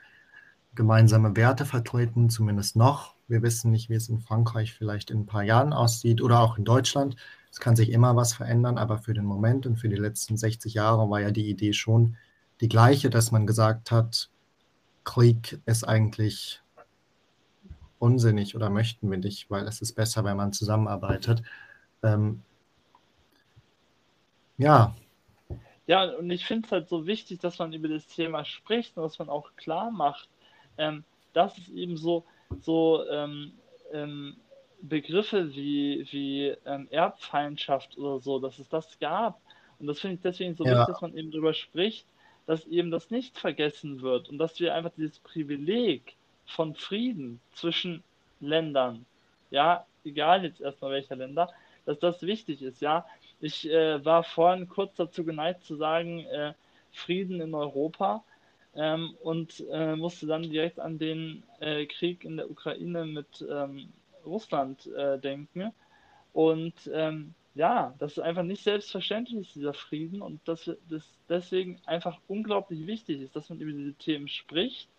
gemeinsame 0.76 1.36
Werte 1.36 1.66
vertreten, 1.66 2.30
zumindest 2.30 2.76
noch. 2.76 3.13
Wir 3.28 3.42
wissen 3.42 3.72
nicht, 3.72 3.90
wie 3.90 3.96
es 3.96 4.10
in 4.10 4.20
Frankreich 4.20 4.74
vielleicht 4.74 5.12
in 5.12 5.22
ein 5.22 5.26
paar 5.26 5.44
Jahren 5.44 5.74
aussieht 5.74 6.22
oder 6.22 6.42
auch 6.42 6.58
in 6.58 6.66
Deutschland. 6.66 7.16
Es 7.52 7.60
kann 7.60 7.76
sich 7.76 7.90
immer 7.92 8.16
was 8.16 8.34
verändern, 8.34 8.78
aber 8.78 8.98
für 8.98 9.14
den 9.14 9.26
Moment 9.26 9.66
und 9.66 9.78
für 9.78 9.90
die 9.90 9.96
letzten 9.96 10.38
60 10.38 10.74
Jahre 10.74 11.10
war 11.10 11.22
ja 11.22 11.32
die 11.32 11.50
Idee 11.50 11.74
schon 11.74 12.18
die 12.62 12.68
gleiche, 12.68 13.10
dass 13.10 13.32
man 13.32 13.48
gesagt 13.48 13.92
hat, 13.92 14.30
Krieg 15.04 15.60
ist 15.66 15.84
eigentlich 15.84 16.62
unsinnig 18.00 18.56
oder 18.56 18.70
möchten 18.70 19.10
wir 19.10 19.18
nicht, 19.18 19.50
weil 19.50 19.68
es 19.68 19.82
ist 19.82 19.94
besser, 19.94 20.24
wenn 20.24 20.38
man 20.38 20.52
zusammenarbeitet. 20.52 21.42
Ähm, 22.04 22.42
ja. 24.58 24.96
Ja, 25.88 26.06
und 26.06 26.30
ich 26.30 26.46
finde 26.46 26.66
es 26.66 26.72
halt 26.72 26.90
so 26.90 27.06
wichtig, 27.06 27.40
dass 27.40 27.60
man 27.60 27.74
über 27.74 27.88
das 27.88 28.08
Thema 28.08 28.46
spricht 28.46 28.98
und 28.98 29.04
dass 29.04 29.20
man 29.20 29.30
auch 29.30 29.56
klar 29.56 29.92
macht, 29.92 30.30
ähm, 30.78 31.04
dass 31.34 31.58
es 31.58 31.70
eben 31.70 31.98
so, 31.98 32.26
so 32.62 33.08
ähm, 33.10 33.54
ähm, 33.92 34.36
Begriffe 34.82 35.56
wie, 35.56 36.06
wie 36.12 36.54
ähm, 36.66 36.88
Erbfeindschaft 36.92 37.98
oder 37.98 38.20
so, 38.20 38.40
dass 38.40 38.60
es 38.60 38.68
das 38.70 39.00
gab. 39.00 39.40
Und 39.80 39.88
das 39.88 40.00
finde 40.00 40.16
ich 40.16 40.22
deswegen 40.22 40.56
so 40.56 40.66
ja. 40.66 40.72
wichtig, 40.72 40.88
dass 40.88 41.02
man 41.02 41.18
eben 41.18 41.32
darüber 41.32 41.54
spricht, 41.54 42.06
dass 42.46 42.66
eben 42.68 42.92
das 42.92 43.10
nicht 43.10 43.38
vergessen 43.38 44.02
wird 44.02 44.30
und 44.30 44.38
dass 44.38 44.60
wir 44.60 44.74
einfach 44.74 44.92
dieses 44.98 45.20
Privileg 45.20 46.16
von 46.46 46.76
Frieden 46.76 47.40
zwischen 47.54 48.04
Ländern, 48.42 49.06
ja, 49.50 49.86
egal 50.04 50.44
jetzt 50.44 50.60
erstmal 50.60 50.92
welcher 50.92 51.16
Länder, 51.16 51.50
dass 51.86 52.00
das 52.00 52.22
wichtig 52.22 52.62
ist, 52.62 52.82
ja. 52.82 53.06
Ich 53.40 53.70
äh, 53.70 54.04
war 54.04 54.24
vorhin 54.24 54.70
kurz 54.70 54.96
dazu 54.96 55.24
geneigt 55.24 55.64
zu 55.64 55.76
sagen, 55.76 56.20
äh, 56.26 56.54
Frieden 56.92 57.42
in 57.42 57.54
Europa 57.54 58.24
ähm, 58.76 59.16
und 59.22 59.64
äh, 59.72 59.96
musste 59.96 60.28
dann 60.28 60.44
direkt 60.44 60.80
an 60.80 60.98
den 60.98 61.44
äh, 61.60 61.86
Krieg 61.86 62.24
in 62.24 62.38
der 62.38 62.50
Ukraine 62.50 63.06
mit 63.06 63.46
ähm, 63.50 63.90
Russland 64.26 64.88
äh, 64.88 65.20
denken. 65.20 65.72
Und 66.34 66.74
ähm, 66.92 67.34
ja, 67.56 67.94
das 68.00 68.14
ist 68.14 68.20
einfach 68.20 68.44
nicht 68.44 68.64
selbstverständlich, 68.64 69.54
dieser 69.54 69.74
Frieden 69.74 70.22
und 70.22 70.40
dass 70.48 70.72
das 70.90 71.04
deswegen 71.30 71.80
einfach 71.86 72.18
unglaublich 72.28 72.88
wichtig 72.88 73.22
ist, 73.22 73.36
dass 73.36 73.50
man 73.50 73.60
über 73.60 73.72
diese 73.72 73.94
Themen 73.94 74.28
spricht 74.28 74.90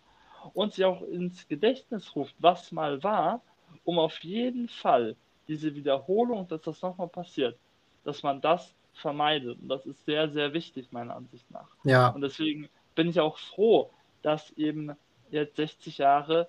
und 0.53 0.73
sich 0.73 0.85
auch 0.85 1.01
ins 1.01 1.47
Gedächtnis 1.47 2.15
ruft, 2.15 2.35
was 2.39 2.71
mal 2.71 3.03
war, 3.03 3.41
um 3.83 3.99
auf 3.99 4.19
jeden 4.19 4.69
Fall 4.69 5.15
diese 5.47 5.75
Wiederholung, 5.75 6.47
dass 6.47 6.61
das 6.61 6.81
nochmal 6.81 7.09
passiert, 7.09 7.57
dass 8.05 8.23
man 8.23 8.39
das 8.39 8.73
vermeidet. 8.93 9.59
Und 9.61 9.67
das 9.67 9.85
ist 9.85 10.05
sehr, 10.05 10.29
sehr 10.29 10.53
wichtig, 10.53 10.91
meiner 10.91 11.15
Ansicht 11.15 11.49
nach. 11.51 11.67
Ja. 11.83 12.09
Und 12.09 12.21
deswegen 12.21 12.69
bin 12.95 13.09
ich 13.09 13.19
auch 13.19 13.37
froh, 13.37 13.91
dass 14.21 14.51
eben 14.51 14.95
jetzt 15.29 15.57
60 15.57 15.97
Jahre 15.99 16.47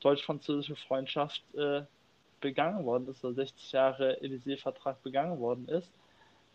deutsch-französische 0.00 0.76
Freundschaft 0.76 1.42
äh, 1.54 1.82
begangen 2.40 2.84
worden 2.84 3.08
ist, 3.08 3.24
oder 3.24 3.34
60 3.34 3.72
Jahre 3.72 4.18
Élysée-Vertrag 4.22 5.02
begangen 5.02 5.38
worden 5.40 5.68
ist, 5.68 5.90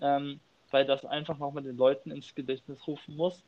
ähm, 0.01 0.39
weil 0.71 0.85
das 0.85 1.05
einfach 1.05 1.37
nochmal 1.37 1.63
den 1.63 1.77
Leuten 1.77 2.11
ins 2.11 2.33
Gedächtnis 2.33 2.87
rufen 2.87 3.15
muss, 3.15 3.43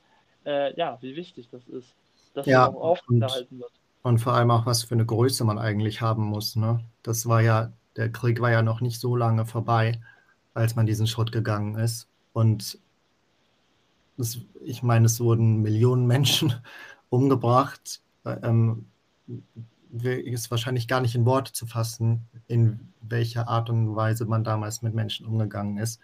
äh, 0.46 0.75
ja, 0.78 0.98
wie 1.02 1.16
wichtig 1.16 1.48
das 1.50 1.68
ist, 1.68 1.96
dass 2.34 2.46
ja, 2.46 2.68
das 2.68 2.75
auch 2.75 2.82
aufgehalten 2.82 3.60
wird. 3.60 3.72
Und 4.04 4.20
vor 4.20 4.34
allem 4.34 4.52
auch, 4.52 4.66
was 4.66 4.84
für 4.84 4.94
eine 4.94 5.06
Größe 5.06 5.44
man 5.46 5.58
eigentlich 5.58 6.02
haben 6.02 6.25
muss. 6.25 6.56
Ne? 6.56 6.80
Das 7.02 7.28
war 7.28 7.42
ja, 7.42 7.72
der 7.96 8.12
Krieg 8.12 8.40
war 8.40 8.52
ja 8.52 8.62
noch 8.62 8.82
nicht 8.82 9.00
so 9.00 9.16
lange 9.16 9.46
vorbei, 9.46 10.00
als 10.54 10.75
man 10.75 10.86
diesen 10.86 11.08
Schritt 11.08 11.32
gegangen 11.32 11.75
ist. 11.75 12.08
Und 12.34 12.78
das, 14.17 14.39
ich 14.62 14.84
meine, 14.84 15.05
es 15.05 15.19
wurden 15.19 15.62
Millionen 15.62 16.07
Menschen 16.07 16.53
umgebracht. 17.10 18.01
Ähm, 18.25 18.86
ist 20.03 20.51
wahrscheinlich 20.51 20.88
gar 20.88 21.00
nicht 21.00 21.15
in 21.15 21.25
Worte 21.25 21.53
zu 21.53 21.65
fassen, 21.65 22.27
in 22.48 22.79
welcher 23.01 23.48
Art 23.48 23.69
und 23.69 23.95
Weise 23.95 24.25
man 24.25 24.43
damals 24.43 24.81
mit 24.81 24.93
Menschen 24.93 25.25
umgegangen 25.25 25.77
ist. 25.77 26.01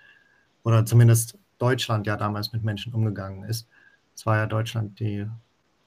Oder 0.64 0.86
zumindest 0.86 1.38
Deutschland 1.58 2.08
ja 2.08 2.16
damals 2.16 2.54
mit 2.54 2.64
Menschen 2.64 2.94
umgegangen 2.94 3.44
ist. 3.44 3.68
Es 4.16 4.26
war 4.26 4.38
ja 4.38 4.46
Deutschland, 4.46 5.00
die 5.00 5.28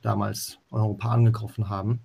damals 0.02 0.58
Europa 0.70 1.10
angegriffen 1.10 1.68
haben. 1.68 2.00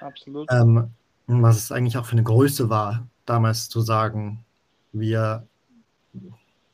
Absolut. 0.00 0.48
Ähm, 0.50 0.90
was 1.26 1.56
es 1.56 1.72
eigentlich 1.72 1.98
auch 1.98 2.06
für 2.06 2.12
eine 2.12 2.22
Größe 2.22 2.70
war, 2.70 3.06
damals 3.26 3.68
zu 3.68 3.80
sagen, 3.80 4.44
wir 4.92 5.46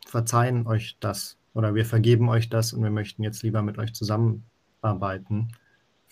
verzeihen 0.07 0.67
euch 0.67 0.97
das 1.01 1.37
oder 1.55 1.75
wir 1.75 1.85
vergeben 1.85 2.29
euch 2.29 2.49
das 2.49 2.73
und 2.73 2.83
wir 2.83 2.91
möchten 2.91 3.23
jetzt 3.23 3.43
lieber 3.43 3.63
mit 3.63 3.79
euch 3.79 3.93
zusammenarbeiten 3.93 5.53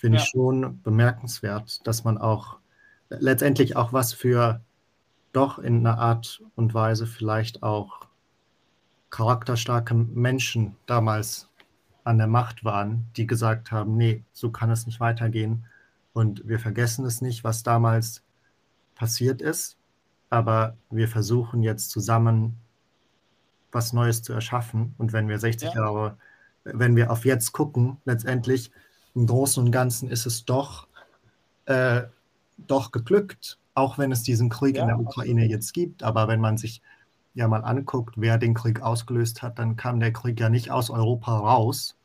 finde 0.00 0.16
ja. 0.16 0.24
ich 0.24 0.30
schon 0.30 0.80
bemerkenswert, 0.82 1.86
dass 1.86 2.04
man 2.04 2.16
auch 2.16 2.56
letztendlich 3.10 3.76
auch 3.76 3.92
was 3.92 4.14
für 4.14 4.62
doch 5.32 5.58
in 5.58 5.86
einer 5.86 5.98
Art 5.98 6.42
und 6.56 6.72
Weise 6.72 7.06
vielleicht 7.06 7.62
auch 7.62 8.06
charakterstarke 9.10 9.94
Menschen 9.94 10.74
damals 10.86 11.50
an 12.02 12.16
der 12.16 12.28
Macht 12.28 12.64
waren, 12.64 13.10
die 13.16 13.26
gesagt 13.26 13.72
haben, 13.72 13.98
nee, 13.98 14.24
so 14.32 14.50
kann 14.50 14.70
es 14.70 14.86
nicht 14.86 15.00
weitergehen 15.00 15.66
und 16.14 16.48
wir 16.48 16.58
vergessen 16.58 17.04
es 17.04 17.20
nicht, 17.20 17.44
was 17.44 17.62
damals 17.62 18.22
passiert 18.94 19.42
ist, 19.42 19.76
aber 20.30 20.78
wir 20.88 21.08
versuchen 21.08 21.62
jetzt 21.62 21.90
zusammen 21.90 22.56
was 23.72 23.92
Neues 23.92 24.22
zu 24.22 24.32
erschaffen 24.32 24.94
und 24.98 25.12
wenn 25.12 25.28
wir 25.28 25.38
60 25.38 25.74
ja. 25.74 25.82
Jahre, 25.82 26.16
wenn 26.64 26.96
wir 26.96 27.10
auf 27.10 27.24
jetzt 27.24 27.52
gucken, 27.52 27.98
letztendlich 28.04 28.70
im 29.14 29.26
Großen 29.26 29.62
und 29.64 29.72
Ganzen 29.72 30.10
ist 30.10 30.26
es 30.26 30.44
doch, 30.44 30.86
äh, 31.66 32.02
doch 32.58 32.90
geglückt, 32.92 33.58
auch 33.74 33.98
wenn 33.98 34.12
es 34.12 34.22
diesen 34.22 34.48
Krieg 34.48 34.76
ja, 34.76 34.82
in 34.82 34.88
der 34.88 34.98
Ukraine 34.98 35.42
absolut. 35.42 35.50
jetzt 35.50 35.72
gibt. 35.72 36.02
Aber 36.02 36.28
wenn 36.28 36.40
man 36.40 36.58
sich 36.58 36.82
ja 37.34 37.48
mal 37.48 37.64
anguckt, 37.64 38.14
wer 38.16 38.38
den 38.38 38.54
Krieg 38.54 38.82
ausgelöst 38.82 39.42
hat, 39.42 39.58
dann 39.58 39.76
kam 39.76 40.00
der 40.00 40.12
Krieg 40.12 40.38
ja 40.40 40.48
nicht 40.48 40.70
aus 40.70 40.90
Europa 40.90 41.36
raus, 41.36 41.96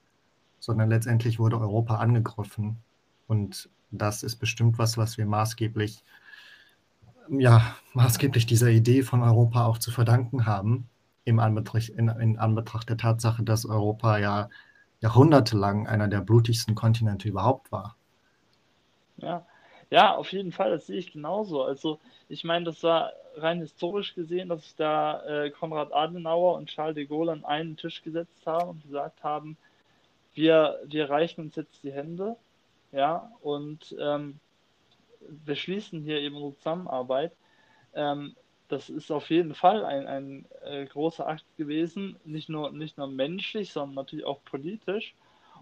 sondern 0.60 0.90
letztendlich 0.90 1.40
wurde 1.40 1.60
Europa 1.60 1.98
angegriffen. 1.98 2.78
Und 3.28 3.70
das 3.92 4.24
ist 4.24 4.38
bestimmt 4.38 4.78
was, 4.78 4.98
was 4.98 5.18
wir 5.18 5.26
maßgeblich, 5.26 6.04
ja, 7.30 7.76
maßgeblich 7.94 8.46
dieser 8.46 8.70
Idee 8.70 9.04
von 9.04 9.22
Europa 9.24 9.66
auch 9.66 9.80
zu 9.80 9.92
verdanken 9.92 10.46
haben, 10.46 10.90
im 11.26 11.40
Anbetracht, 11.40 11.90
in, 11.90 12.08
in 12.08 12.38
Anbetracht 12.38 12.90
der 12.90 12.98
Tatsache, 12.98 13.44
dass 13.44 13.66
Europa 13.66 14.18
ja 14.20 14.50
jahrhundertelang 15.02 15.88
einer 15.88 16.08
der 16.08 16.22
blutigsten 16.22 16.76
Kontinente 16.76 17.28
überhaupt 17.28 17.72
war. 17.72 17.96
Ja. 19.18 19.46
ja, 19.90 20.16
auf 20.16 20.32
jeden 20.32 20.52
Fall, 20.52 20.72
das 20.72 20.88
sehe 20.88 20.98
ich 20.98 21.14
genauso. 21.14 21.64
Also 21.64 22.00
ich 22.30 22.44
meine, 22.44 22.66
das 22.66 22.82
war 22.84 23.12
rein 23.36 23.60
historisch 23.60 24.16
gesehen, 24.16 24.50
dass 24.50 24.76
da 24.76 25.22
äh, 25.26 25.52
Konrad 25.52 25.94
Adenauer 25.94 26.56
und 26.56 26.70
Charles 26.70 26.96
de 26.96 27.06
Gaulle 27.06 27.34
an 27.34 27.46
einen 27.46 27.76
Tisch 27.76 28.02
gesetzt 28.04 28.46
haben 28.46 28.70
und 28.70 28.84
gesagt 28.84 29.24
haben, 29.24 29.58
wir, 30.34 30.80
wir 30.86 31.10
reichen 31.10 31.42
uns 31.42 31.56
jetzt 31.56 31.84
die 31.84 31.94
Hände, 31.94 32.36
ja, 32.92 33.32
und 33.42 33.96
ähm, 34.00 34.40
wir 35.46 35.56
schließen 35.56 36.02
hier 36.02 36.20
eben 36.20 36.36
unsere 36.36 36.58
Zusammenarbeit. 36.58 37.32
Ähm, 37.94 38.36
das 38.68 38.90
ist 38.90 39.12
auf 39.12 39.30
jeden 39.30 39.54
Fall 39.54 39.86
ein, 39.86 40.08
ein 40.08 40.46
äh, 40.64 40.86
großer 40.86 41.28
Akt 41.28 41.46
gewesen, 41.58 42.18
nicht 42.26 42.50
nur, 42.50 42.72
nicht 42.72 42.98
nur 42.98 43.08
menschlich, 43.08 43.72
sondern 43.72 43.96
natürlich 43.96 44.26
auch 44.26 44.44
politisch. 44.44 45.16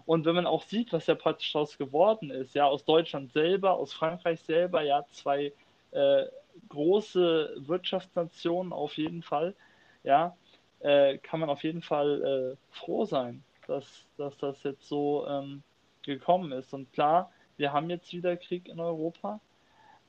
Und 0.06 0.24
wenn 0.26 0.34
man 0.34 0.46
auch 0.46 0.62
sieht, 0.62 0.92
was 0.92 1.06
ja 1.06 1.14
praktisch 1.14 1.52
daraus 1.52 1.78
geworden 1.78 2.30
ist, 2.30 2.54
ja, 2.54 2.66
aus 2.66 2.84
Deutschland 2.84 3.32
selber, 3.32 3.74
aus 3.74 3.92
Frankreich 3.92 4.40
selber, 4.40 4.82
ja, 4.82 5.04
zwei 5.12 5.52
äh, 5.92 6.24
große 6.68 7.54
Wirtschaftsnationen 7.66 8.72
auf 8.72 8.96
jeden 8.96 9.22
Fall, 9.22 9.54
ja, 10.02 10.36
äh, 10.80 11.18
kann 11.18 11.40
man 11.40 11.48
auf 11.48 11.64
jeden 11.64 11.82
Fall 11.82 12.56
äh, 12.58 12.76
froh 12.76 13.04
sein, 13.04 13.42
dass, 13.66 14.06
dass 14.18 14.36
das 14.38 14.62
jetzt 14.62 14.86
so 14.86 15.26
ähm, 15.26 15.62
gekommen 16.02 16.52
ist. 16.52 16.74
Und 16.74 16.92
klar, 16.92 17.32
wir 17.56 17.72
haben 17.72 17.88
jetzt 17.88 18.12
wieder 18.12 18.36
Krieg 18.36 18.68
in 18.68 18.80
Europa, 18.80 19.40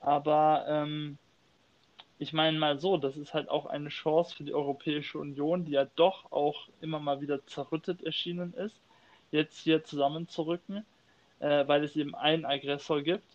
aber 0.02 0.66
ähm, 0.68 1.18
ich 2.18 2.34
meine 2.34 2.58
mal 2.58 2.80
so, 2.80 2.98
das 2.98 3.18
ist 3.18 3.34
halt 3.34 3.50
auch 3.50 3.66
eine 3.66 3.90
Chance 3.90 4.36
für 4.36 4.44
die 4.44 4.54
Europäische 4.54 5.20
Union, 5.20 5.66
die 5.66 5.74
ja 5.74 5.86
doch 5.96 6.32
auch 6.32 6.68
immer 6.82 7.00
mal 7.00 7.22
wieder 7.22 7.46
zerrüttet 7.46 8.04
erschienen 8.04 8.54
ist, 8.54 8.80
jetzt 9.32 9.60
hier 9.60 9.84
zusammenzurücken, 9.84 10.86
äh, 11.40 11.68
weil 11.68 11.84
es 11.84 11.96
eben 11.96 12.16
einen 12.16 12.46
Aggressor 12.46 13.02
gibt 13.02 13.26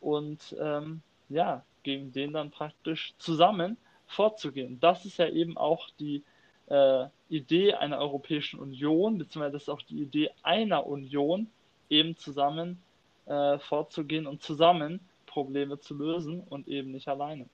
und 0.00 0.56
ähm, 0.60 1.02
ja, 1.28 1.64
gegen 1.82 2.12
den 2.12 2.32
dann 2.32 2.50
praktisch 2.50 3.14
zusammen 3.18 3.76
vorzugehen. 4.06 4.78
Das 4.80 5.04
ist 5.04 5.18
ja 5.18 5.28
eben 5.28 5.56
auch 5.56 5.88
die 5.98 6.22
äh, 6.68 7.06
Idee 7.28 7.74
einer 7.74 7.98
Europäischen 7.98 8.60
Union, 8.60 9.18
beziehungsweise 9.18 9.52
das 9.52 9.62
ist 9.62 9.68
auch 9.68 9.82
die 9.82 10.02
Idee 10.02 10.30
einer 10.42 10.86
Union, 10.86 11.48
eben 11.88 12.16
zusammen 12.16 12.80
äh, 13.26 13.58
vorzugehen 13.58 14.26
und 14.26 14.42
zusammen 14.42 15.00
Probleme 15.26 15.78
zu 15.80 15.94
lösen 15.94 16.40
und 16.48 16.68
eben 16.68 16.92
nicht 16.92 17.08
alleine. 17.08 17.46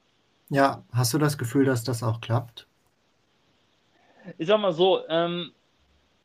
Ja, 0.49 0.85
hast 0.93 1.13
du 1.13 1.19
das 1.19 1.39
Gefühl, 1.39 1.65
dass 1.65 1.83
das 1.83 2.03
auch 2.03 2.21
klappt? 2.21 2.67
Ich 4.39 4.47
sag 4.47 4.61
mal 4.61 4.73
so, 4.73 5.07
ähm, 5.09 5.53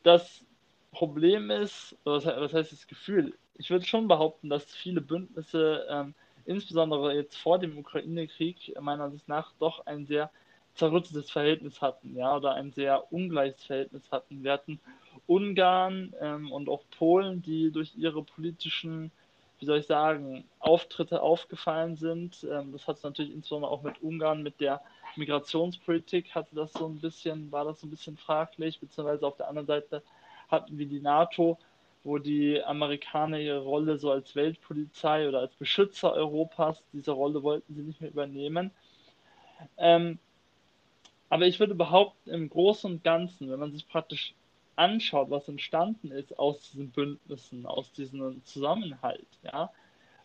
das 0.03 0.43
Problem 0.91 1.49
ist, 1.49 1.95
was, 2.03 2.25
was, 2.25 2.53
heißt 2.53 2.71
das 2.71 2.87
Gefühl? 2.87 3.33
Ich 3.55 3.69
würde 3.69 3.85
schon 3.85 4.07
behaupten, 4.07 4.49
dass 4.49 4.65
viele 4.65 5.01
Bündnisse, 5.01 5.85
ähm, 5.89 6.13
insbesondere 6.45 7.13
jetzt 7.15 7.37
vor 7.37 7.59
dem 7.59 7.77
Ukraine-Krieg, 7.77 8.75
meiner 8.79 9.05
Ansicht 9.05 9.27
nach 9.27 9.53
doch 9.59 9.85
ein 9.85 10.05
sehr 10.05 10.31
zerrüttetes 10.75 11.29
Verhältnis 11.29 11.81
hatten, 11.81 12.15
ja, 12.15 12.35
oder 12.35 12.53
ein 12.53 12.71
sehr 12.71 13.11
ungleiches 13.11 13.63
Verhältnis 13.63 14.03
hatten. 14.11 14.43
Wir 14.43 14.53
hatten 14.53 14.79
Ungarn 15.27 16.13
ähm, 16.19 16.51
und 16.51 16.69
auch 16.69 16.83
Polen, 16.97 17.41
die 17.41 17.71
durch 17.71 17.95
ihre 17.95 18.23
politischen 18.23 19.11
wie 19.61 19.67
soll 19.67 19.77
ich 19.77 19.85
sagen, 19.85 20.43
Auftritte 20.59 21.21
aufgefallen 21.21 21.95
sind. 21.95 22.45
Ähm, 22.51 22.71
das 22.73 22.87
hat 22.87 23.01
natürlich 23.03 23.31
insbesondere 23.31 23.71
auch 23.71 23.83
mit 23.83 24.01
Ungarn, 24.01 24.41
mit 24.41 24.59
der 24.59 24.81
Migrationspolitik 25.15 26.33
hatte 26.33 26.55
das 26.55 26.73
so 26.73 26.87
ein 26.87 26.99
bisschen, 26.99 27.51
war 27.51 27.65
das 27.65 27.79
so 27.79 27.87
ein 27.87 27.91
bisschen 27.91 28.17
fraglich, 28.17 28.79
beziehungsweise 28.79 29.25
auf 29.25 29.37
der 29.37 29.47
anderen 29.47 29.67
Seite 29.67 30.01
hatten 30.49 30.77
wir 30.79 30.87
die 30.87 30.99
NATO, 30.99 31.59
wo 32.03 32.17
die 32.17 32.61
Amerikaner 32.63 33.39
ihre 33.39 33.59
Rolle 33.59 33.99
so 33.99 34.09
als 34.09 34.35
Weltpolizei 34.35 35.27
oder 35.27 35.39
als 35.39 35.53
Beschützer 35.53 36.11
Europas, 36.13 36.81
diese 36.91 37.11
Rolle 37.11 37.43
wollten 37.43 37.75
sie 37.75 37.83
nicht 37.83 38.01
mehr 38.01 38.09
übernehmen. 38.09 38.71
Ähm, 39.77 40.17
aber 41.29 41.45
ich 41.45 41.59
würde 41.59 41.75
behaupten, 41.75 42.31
im 42.31 42.49
Großen 42.49 42.91
und 42.91 43.03
Ganzen, 43.03 43.51
wenn 43.51 43.59
man 43.59 43.71
sich 43.71 43.87
praktisch 43.87 44.33
anschaut, 44.81 45.29
was 45.29 45.47
entstanden 45.47 46.11
ist 46.11 46.37
aus 46.39 46.71
diesen 46.71 46.91
Bündnissen, 46.91 47.65
aus 47.65 47.91
diesem 47.91 48.43
Zusammenhalt, 48.45 49.27
ja, 49.43 49.71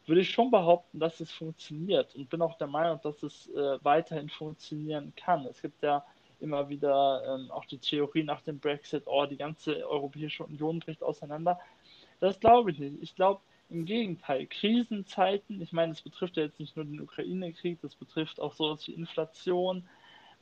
würde 0.07 0.21
ich 0.23 0.31
schon 0.31 0.51
behaupten, 0.51 0.99
dass 0.99 1.21
es 1.21 1.31
funktioniert 1.31 2.15
und 2.15 2.31
bin 2.31 2.41
auch 2.41 2.57
der 2.57 2.69
Meinung, 2.69 3.01
dass 3.03 3.23
es 3.23 3.49
äh, 3.49 3.79
weiterhin 3.83 4.29
funktionieren 4.29 5.13
kann. 5.17 5.45
Es 5.47 5.61
gibt 5.61 5.83
ja 5.83 6.05
immer 6.41 6.69
wieder 6.69 7.23
ähm, 7.27 7.51
auch 7.51 7.65
die 7.65 7.79
Theorie 7.79 8.23
nach 8.23 8.41
dem 8.43 8.59
Brexit, 8.59 9.05
oh, 9.07 9.27
die 9.27 9.37
ganze 9.37 9.87
Europäische 9.89 10.45
Union 10.45 10.79
bricht 10.79 11.03
auseinander. 11.03 11.59
Das 12.21 12.41
glaube 12.41 12.71
ich 12.71 12.79
nicht. 12.79 13.03
Ich 13.03 13.15
glaube 13.15 13.41
im 13.69 13.85
Gegenteil, 13.85 14.47
Krisenzeiten, 14.47 15.61
ich 15.61 15.73
meine, 15.73 15.93
das 15.93 16.03
betrifft 16.03 16.37
ja 16.37 16.45
jetzt 16.45 16.61
nicht 16.61 16.77
nur 16.77 16.85
den 16.85 17.01
Ukraine-Krieg, 17.01 17.81
das 17.83 17.97
betrifft 17.97 18.41
auch 18.41 18.53
sowas 18.53 18.87
wie 18.87 18.93
Inflation. 18.93 19.89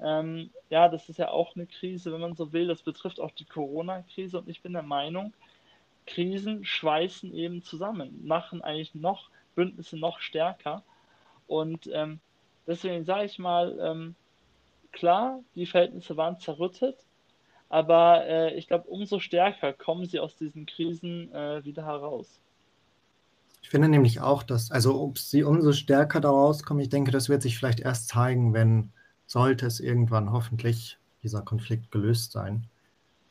Ähm, 0.00 0.50
ja, 0.70 0.88
das 0.88 1.08
ist 1.08 1.18
ja 1.18 1.28
auch 1.28 1.54
eine 1.54 1.66
Krise, 1.66 2.12
wenn 2.12 2.20
man 2.20 2.34
so 2.34 2.52
will. 2.52 2.66
Das 2.66 2.82
betrifft 2.82 3.20
auch 3.20 3.30
die 3.30 3.44
Corona-Krise 3.44 4.38
und 4.38 4.48
ich 4.48 4.62
bin 4.62 4.72
der 4.72 4.82
Meinung, 4.82 5.32
Krisen 6.06 6.64
schweißen 6.64 7.32
eben 7.32 7.62
zusammen, 7.62 8.26
machen 8.26 8.62
eigentlich 8.62 8.94
noch 8.94 9.30
Bündnisse 9.54 9.96
noch 9.96 10.20
stärker. 10.20 10.82
Und 11.46 11.88
ähm, 11.92 12.20
deswegen 12.66 13.04
sage 13.04 13.24
ich 13.26 13.38
mal, 13.38 13.78
ähm, 13.80 14.14
klar, 14.92 15.40
die 15.54 15.66
Verhältnisse 15.66 16.16
waren 16.16 16.38
zerrüttet, 16.38 16.96
aber 17.68 18.26
äh, 18.26 18.54
ich 18.54 18.68
glaube, 18.68 18.88
umso 18.88 19.18
stärker 19.18 19.72
kommen 19.72 20.06
sie 20.06 20.20
aus 20.20 20.36
diesen 20.36 20.66
Krisen 20.66 21.32
äh, 21.32 21.64
wieder 21.64 21.84
heraus. 21.84 22.40
Ich 23.62 23.70
finde 23.70 23.88
nämlich 23.88 24.20
auch, 24.20 24.42
dass, 24.42 24.70
also 24.70 25.00
ob 25.00 25.18
sie 25.18 25.42
umso 25.42 25.72
stärker 25.72 26.20
da 26.20 26.28
rauskommen, 26.28 26.82
ich 26.82 26.90
denke, 26.90 27.10
das 27.10 27.30
wird 27.30 27.40
sich 27.40 27.56
vielleicht 27.56 27.80
erst 27.80 28.08
zeigen, 28.08 28.52
wenn, 28.52 28.92
sollte 29.34 29.66
es 29.66 29.80
irgendwann 29.80 30.30
hoffentlich 30.30 30.96
dieser 31.24 31.42
Konflikt 31.42 31.90
gelöst 31.90 32.30
sein 32.30 32.68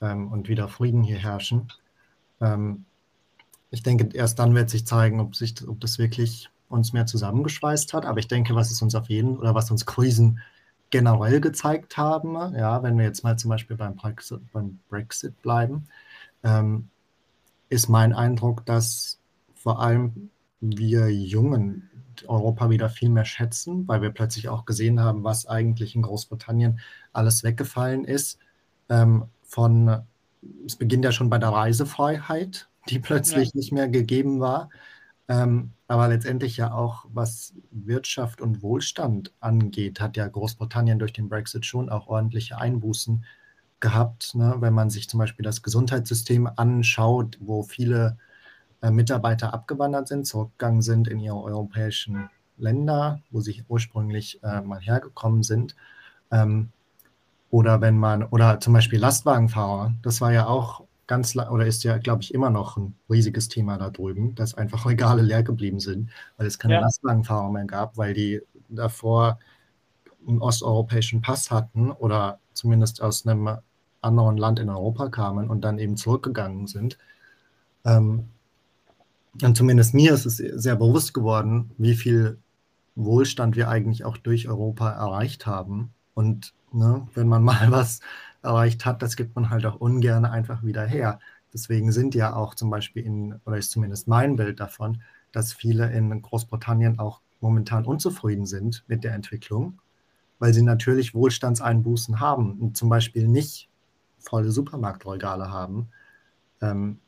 ähm, 0.02 0.30
und 0.34 0.50
wieder 0.50 0.68
Frieden 0.68 1.02
hier 1.02 1.18
herrschen. 1.18 1.70
Ähm, 2.42 2.84
ich 3.72 3.84
denke, 3.84 4.10
erst 4.14 4.38
dann 4.38 4.54
wird 4.54 4.70
sich 4.70 4.86
zeigen, 4.86 5.22
ob, 5.22 5.34
sich, 5.34 5.56
ob 5.66 5.80
das 5.80 5.98
wirklich 6.00 6.50
uns 6.68 6.92
mehr 6.92 7.06
zusammengeschweißt 7.06 7.94
hat. 7.94 8.06
Aber 8.06 8.20
ich 8.20 8.28
denke, 8.28 8.54
was 8.54 8.70
es 8.70 8.82
uns 8.82 8.96
auf 8.96 9.08
jeden 9.08 9.38
oder 9.38 9.56
was 9.56 9.72
uns 9.72 9.86
Krisen 9.86 10.42
generell 10.90 11.40
gezeigt 11.40 11.96
haben, 11.96 12.36
ja, 12.54 12.84
wenn 12.84 12.98
wir 12.98 13.06
jetzt 13.06 13.24
mal 13.24 13.38
zum 13.38 13.50
Beispiel 13.50 13.78
beim 13.78 13.96
Brexit, 13.96 14.42
beim 14.52 14.80
Brexit 14.90 15.42
bleiben, 15.42 15.88
ähm, 16.44 16.90
ist 17.70 17.88
mein 17.88 18.12
Eindruck, 18.12 18.66
dass 18.66 19.20
vor 19.56 19.80
allem 19.82 20.32
wir 20.60 21.10
Jungen 21.10 21.90
Europa 22.28 22.70
wieder 22.70 22.90
viel 22.90 23.10
mehr 23.10 23.26
schätzen, 23.26 23.88
weil 23.88 24.02
wir 24.02 24.12
plötzlich 24.12 24.50
auch 24.50 24.66
gesehen 24.66 25.00
haben, 25.00 25.24
was 25.24 25.46
eigentlich 25.46 25.96
in 25.96 26.02
Großbritannien 26.02 26.80
alles 27.12 27.44
weggefallen 27.44 28.06
ist. 28.06 28.40
Ähm, 28.90 29.26
von, 29.44 30.02
es 30.66 30.76
beginnt 30.76 31.06
ja 31.06 31.12
schon 31.12 31.30
bei 31.30 31.38
der 31.38 31.50
Reisefreiheit, 31.50 32.70
die 32.90 33.00
plötzlich 33.00 33.50
ja. 33.50 33.52
nicht 33.56 33.72
mehr 33.72 33.88
gegeben 33.88 34.40
war. 34.40 34.70
Ähm, 35.28 35.72
aber 35.88 36.08
letztendlich 36.08 36.58
ja 36.58 36.74
auch, 36.74 37.06
was 37.10 37.54
Wirtschaft 37.72 38.42
und 38.42 38.62
Wohlstand 38.62 39.34
angeht, 39.40 40.02
hat 40.02 40.18
ja 40.18 40.28
Großbritannien 40.28 41.00
durch 41.00 41.14
den 41.14 41.30
Brexit 41.30 41.66
schon 41.66 41.90
auch 41.90 42.08
ordentliche 42.08 42.58
Einbußen 42.58 43.24
gehabt. 43.80 44.36
Ne? 44.36 44.56
Wenn 44.60 44.74
man 44.74 44.90
sich 44.90 45.08
zum 45.10 45.20
Beispiel 45.20 45.44
das 45.44 45.62
Gesundheitssystem 45.62 46.50
anschaut, 46.56 47.38
wo 47.40 47.64
viele 47.64 48.18
Mitarbeiter 48.92 49.54
abgewandert 49.54 50.08
sind, 50.08 50.26
zurückgegangen 50.26 50.82
sind 50.82 51.08
in 51.08 51.20
ihre 51.20 51.42
europäischen 51.42 52.30
Länder, 52.58 53.20
wo 53.32 53.42
sie 53.42 53.64
ursprünglich 53.68 54.42
äh, 54.44 54.62
mal 54.62 54.80
hergekommen 54.80 55.44
sind. 55.44 55.76
Ähm, 56.32 56.70
oder 57.50 57.82
wenn 57.82 57.98
man, 57.98 58.24
oder 58.24 58.60
zum 58.60 58.74
Beispiel 58.74 59.00
Lastwagenfahrer, 59.00 59.94
das 60.02 60.22
war 60.22 60.32
ja 60.34 60.48
auch 60.48 60.84
ganz 61.08 61.36
oder 61.36 61.66
ist 61.66 61.84
ja, 61.84 61.98
glaube 61.98 62.24
ich, 62.24 62.34
immer 62.34 62.50
noch 62.50 62.78
ein 62.78 62.96
riesiges 63.10 63.50
Thema 63.50 63.78
da 63.78 63.90
drüben, 63.90 64.36
dass 64.36 64.56
einfach 64.56 64.86
Regale 64.88 65.22
leer 65.22 65.44
geblieben 65.44 65.80
sind, 65.80 66.10
weil 66.38 66.48
es 66.48 66.60
keine 66.60 66.76
ja. 66.76 66.80
Lastwagenfahrer 66.82 67.52
mehr 67.52 67.66
gab, 67.66 67.98
weil 67.98 68.14
die 68.14 68.42
davor 68.70 69.40
einen 70.28 70.42
osteuropäischen 70.42 71.22
Pass 71.22 71.52
hatten 71.52 71.92
oder 71.92 72.40
zumindest 72.54 73.02
aus 73.02 73.28
einem 73.28 73.58
anderen 74.02 74.38
Land 74.38 74.60
in 74.60 74.70
Europa 74.70 75.10
kamen 75.10 75.50
und 75.50 75.62
dann 75.62 75.80
eben 75.80 75.98
zurückgegangen 75.98 76.68
sind. 76.68 76.98
Ähm, 77.86 78.30
und 79.42 79.58
zumindest 79.58 79.94
mir 79.94 80.14
ist 80.14 80.26
es 80.26 80.38
sehr 80.38 80.76
bewusst 80.76 81.14
geworden, 81.14 81.72
wie 81.78 81.96
viel 81.96 82.38
Wohlstand 82.96 83.56
wir 83.56 83.70
eigentlich 83.70 84.06
auch 84.06 84.18
durch 84.18 84.48
Europa 84.48 84.92
erreicht 84.92 85.46
haben. 85.48 85.94
Und 86.14 86.54
ne, 86.72 87.08
wenn 87.16 87.28
man 87.28 87.44
mal 87.44 87.72
was 87.72 88.02
erreicht 88.44 88.86
hat, 88.86 89.02
das 89.02 89.16
gibt 89.16 89.36
man 89.36 89.50
halt 89.50 89.66
auch 89.66 89.76
ungern 89.76 90.26
einfach 90.26 90.64
wieder 90.64 90.86
her. 90.86 91.20
Deswegen 91.54 91.92
sind 91.92 92.16
ja 92.16 92.36
auch 92.36 92.56
zum 92.56 92.70
Beispiel 92.70 93.04
in, 93.04 93.40
oder 93.46 93.58
ist 93.58 93.72
zumindest 93.72 94.08
mein 94.08 94.36
Bild 94.36 94.60
davon, 94.60 95.02
dass 95.32 95.54
viele 95.54 95.92
in 95.92 96.22
Großbritannien 96.22 97.00
auch 97.00 97.22
momentan 97.42 97.86
unzufrieden 97.86 98.46
sind 98.46 98.84
mit 98.88 99.04
der 99.04 99.14
Entwicklung, 99.14 99.80
weil 100.40 100.54
sie 100.54 100.62
natürlich 100.62 101.14
Wohlstandseinbußen 101.14 102.20
haben 102.20 102.60
und 102.60 102.78
zum 102.78 102.90
Beispiel 102.90 103.28
nicht 103.28 103.70
volle 104.20 104.52
Supermarktregale 104.52 105.52
haben. 105.52 105.90
Ähm, 106.62 107.00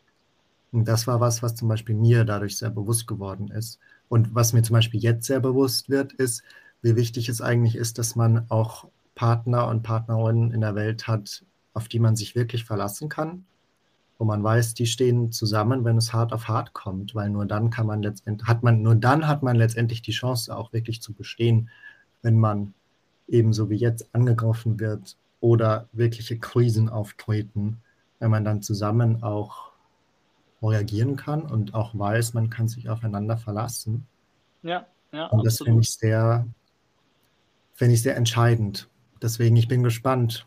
und 0.76 0.90
das 0.90 1.08
war 1.08 1.22
was, 1.22 1.42
was 1.42 1.56
zum 1.56 1.70
Beispiel 1.70 1.96
mir 1.96 2.26
dadurch 2.26 2.58
sehr 2.58 2.70
bewusst 2.70 3.08
geworden 3.08 3.48
ist. 3.48 3.80
Und 4.10 4.36
was 4.36 4.52
mir 4.52 4.62
zum 4.62 4.74
Beispiel 4.74 5.00
jetzt 5.00 5.26
sehr 5.26 5.40
bewusst 5.40 5.88
wird, 5.88 6.12
ist, 6.12 6.44
wie 6.82 6.98
wichtig 6.98 7.30
es 7.30 7.40
eigentlich 7.40 7.78
ist, 7.78 7.98
dass 7.98 8.18
man 8.18 8.46
auch 8.50 8.90
Partner 9.16 9.70
und 9.70 9.84
Partnerinnen 9.84 10.52
in 10.52 10.60
der 10.60 10.76
Welt 10.76 11.08
hat, 11.08 11.46
auf 11.74 11.88
die 11.88 12.00
man 12.00 12.18
sich 12.18 12.36
wirklich 12.36 12.66
verlassen 12.66 13.08
kann, 13.08 13.46
wo 14.18 14.26
man 14.26 14.44
weiß, 14.44 14.74
die 14.74 14.86
stehen 14.86 15.32
zusammen, 15.32 15.86
wenn 15.86 15.96
es 15.96 16.12
hart 16.12 16.34
auf 16.34 16.50
hart 16.50 16.74
kommt, 16.74 17.16
weil 17.16 17.30
nur 17.30 17.46
dann 17.46 17.70
kann 17.70 17.88
man 17.88 18.04
letztendlich, 18.04 18.46
hat 18.46 18.62
man, 18.62 18.82
nur 18.82 18.96
dann 18.96 19.30
hat 19.30 19.44
man 19.44 19.56
letztendlich 19.56 20.02
die 20.02 20.12
Chance, 20.12 20.54
auch 20.54 20.74
wirklich 20.74 21.02
zu 21.02 21.14
bestehen, 21.14 21.70
wenn 22.22 22.38
man 22.38 22.74
ebenso 23.30 23.70
wie 23.70 23.78
jetzt 23.78 24.14
angegriffen 24.14 24.78
wird 24.82 25.16
oder 25.40 25.88
wirkliche 25.94 26.38
Krisen 26.38 26.90
auftreten, 26.90 27.78
wenn 28.20 28.30
man 28.30 28.44
dann 28.44 28.62
zusammen 28.62 29.24
auch 29.24 29.75
reagieren 30.68 31.16
kann 31.16 31.44
und 31.44 31.74
auch 31.74 31.98
weiß, 31.98 32.34
man 32.34 32.50
kann 32.50 32.68
sich 32.68 32.90
aufeinander 32.90 33.38
verlassen. 33.38 34.06
Ja, 34.64 34.88
ja. 35.12 35.28
Und 35.28 35.46
das 35.46 35.58
finde 35.58 35.82
ich 35.82 35.92
sehr, 35.92 36.48
finde 37.74 37.94
ich 37.94 38.02
sehr 38.02 38.16
entscheidend 38.18 38.90
deswegen, 39.26 39.56
ich 39.56 39.68
bin 39.68 39.84
gespannt 39.84 40.46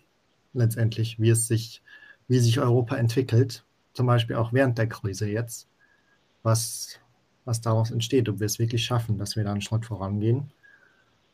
letztendlich, 0.52 1.18
wie 1.18 1.30
es 1.30 1.46
sich, 1.46 1.82
wie 2.28 2.38
sich 2.38 2.60
Europa 2.60 2.96
entwickelt, 2.96 3.64
zum 3.92 4.06
Beispiel 4.06 4.36
auch 4.36 4.52
während 4.52 4.78
der 4.78 4.88
Krise 4.88 5.28
jetzt, 5.28 5.68
was, 6.42 7.00
was 7.44 7.60
daraus 7.60 7.90
entsteht, 7.90 8.28
ob 8.28 8.40
wir 8.40 8.46
es 8.46 8.58
wirklich 8.58 8.84
schaffen, 8.84 9.18
dass 9.18 9.36
wir 9.36 9.44
da 9.44 9.52
einen 9.52 9.60
Schritt 9.60 9.86
vorangehen 9.86 10.52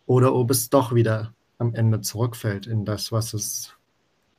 oder 0.07 0.35
ob 0.35 0.51
es 0.51 0.71
doch 0.71 0.95
wieder 0.95 1.35
am 1.59 1.75
Ende 1.75 2.01
zurückfällt 2.01 2.67
in 2.67 2.85
das, 2.85 3.13
was 3.13 3.35
es 3.35 3.75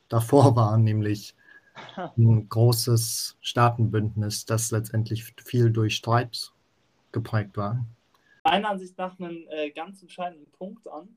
davor 0.10 0.56
war, 0.56 0.78
nämlich 0.78 1.36
ein 2.18 2.48
großes 2.50 3.38
Staatenbündnis, 3.42 4.46
das 4.46 4.72
letztendlich 4.72 5.24
viel 5.44 5.72
durch 5.72 5.96
Streit 5.96 6.52
geprägt 7.12 7.58
war. 7.58 7.86
Meiner 8.44 8.70
Ansicht 8.70 8.98
nach 8.98 9.20
einen 9.20 9.48
äh, 9.50 9.72
ganz 9.72 10.02
entscheidenden 10.02 10.52
Punkt 10.52 10.88
an. 10.88 11.10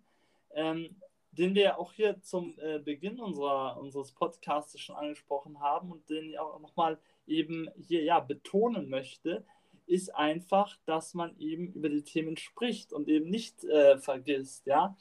Ähm, 0.55 0.97
den 1.39 1.55
wir 1.55 1.79
auch 1.79 1.93
hier 1.93 2.21
zum 2.21 2.55
äh, 2.59 2.81
Beginn 2.81 3.21
unserer, 3.21 3.79
unseres 3.79 4.11
Podcasts 4.13 4.79
schon 4.81 4.97
angesprochen 4.97 5.61
haben 5.61 5.93
und 5.93 6.09
den 6.11 6.31
ich 6.31 6.39
auch 6.39 6.59
nochmal 6.59 6.99
eben 7.27 7.69
hier 7.77 8.03
ja 8.03 8.19
betonen 8.19 8.89
möchte, 8.89 9.45
ist 9.87 10.15
einfach, 10.15 10.77
dass 10.85 11.15
man 11.15 11.39
eben 11.39 11.73
über 11.73 11.89
die 11.89 12.03
Themen 12.03 12.37
spricht 12.37 12.93
und 12.93 13.09
eben 13.09 13.31
nicht 13.31 13.65
äh, 13.65 13.99
vergisst, 13.99 14.67
ja. 14.67 14.97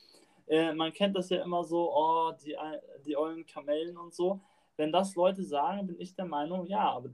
Äh, 0.48 0.74
man 0.74 0.94
kennt 0.94 1.16
das 1.18 1.30
ja 1.30 1.44
immer 1.44 1.64
so, 1.64 1.92
oh, 1.94 2.32
die, 2.46 2.56
die 3.06 3.18
ollen 3.18 3.46
Kamellen 3.46 3.98
und 3.98 4.14
so. 4.14 4.40
Wenn 4.78 4.92
das 4.92 5.16
Leute 5.16 5.44
sagen, 5.44 5.88
bin 5.88 6.00
ich 6.00 6.16
der 6.16 6.26
Meinung, 6.26 6.66
ja, 6.66 6.90
aber 6.92 7.10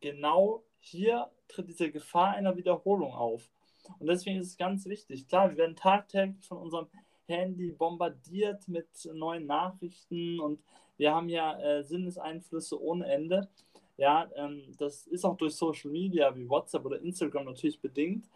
genau 0.00 0.62
hier 0.78 1.30
tritt 1.48 1.68
diese 1.68 1.90
Gefahr 1.90 2.30
einer 2.30 2.56
Wiederholung 2.56 3.12
auf. 3.12 3.50
Und 3.98 4.06
deswegen 4.06 4.38
ist 4.40 4.48
es 4.48 4.56
ganz 4.56 4.86
wichtig. 4.86 5.28
Klar, 5.28 5.50
wir 5.50 5.58
werden 5.58 5.76
tagtäglich 5.76 6.46
von 6.46 6.58
unserem 6.58 6.86
Handy 7.26 7.72
bombardiert 7.72 8.66
mit 8.68 8.88
neuen 9.12 9.46
Nachrichten 9.46 10.40
und 10.40 10.60
wir 10.96 11.14
haben 11.14 11.28
ja 11.28 11.58
äh, 11.58 11.82
Sinneseinflüsse 11.82 12.80
ohne 12.80 13.06
Ende. 13.06 13.48
Ja, 13.96 14.28
ähm, 14.34 14.74
das 14.78 15.06
ist 15.06 15.24
auch 15.24 15.36
durch 15.36 15.54
Social 15.54 15.90
Media 15.90 16.34
wie 16.34 16.48
WhatsApp 16.48 16.84
oder 16.84 17.00
Instagram 17.00 17.46
natürlich 17.46 17.80
bedingt. 17.80 18.28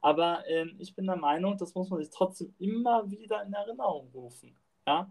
Aber 0.00 0.46
ähm, 0.46 0.76
ich 0.78 0.94
bin 0.94 1.06
der 1.06 1.16
Meinung, 1.16 1.56
das 1.58 1.74
muss 1.74 1.90
man 1.90 2.00
sich 2.00 2.10
trotzdem 2.10 2.54
immer 2.58 3.10
wieder 3.10 3.42
in 3.42 3.52
Erinnerung 3.52 4.08
rufen. 4.14 4.54
Ja? 4.86 5.10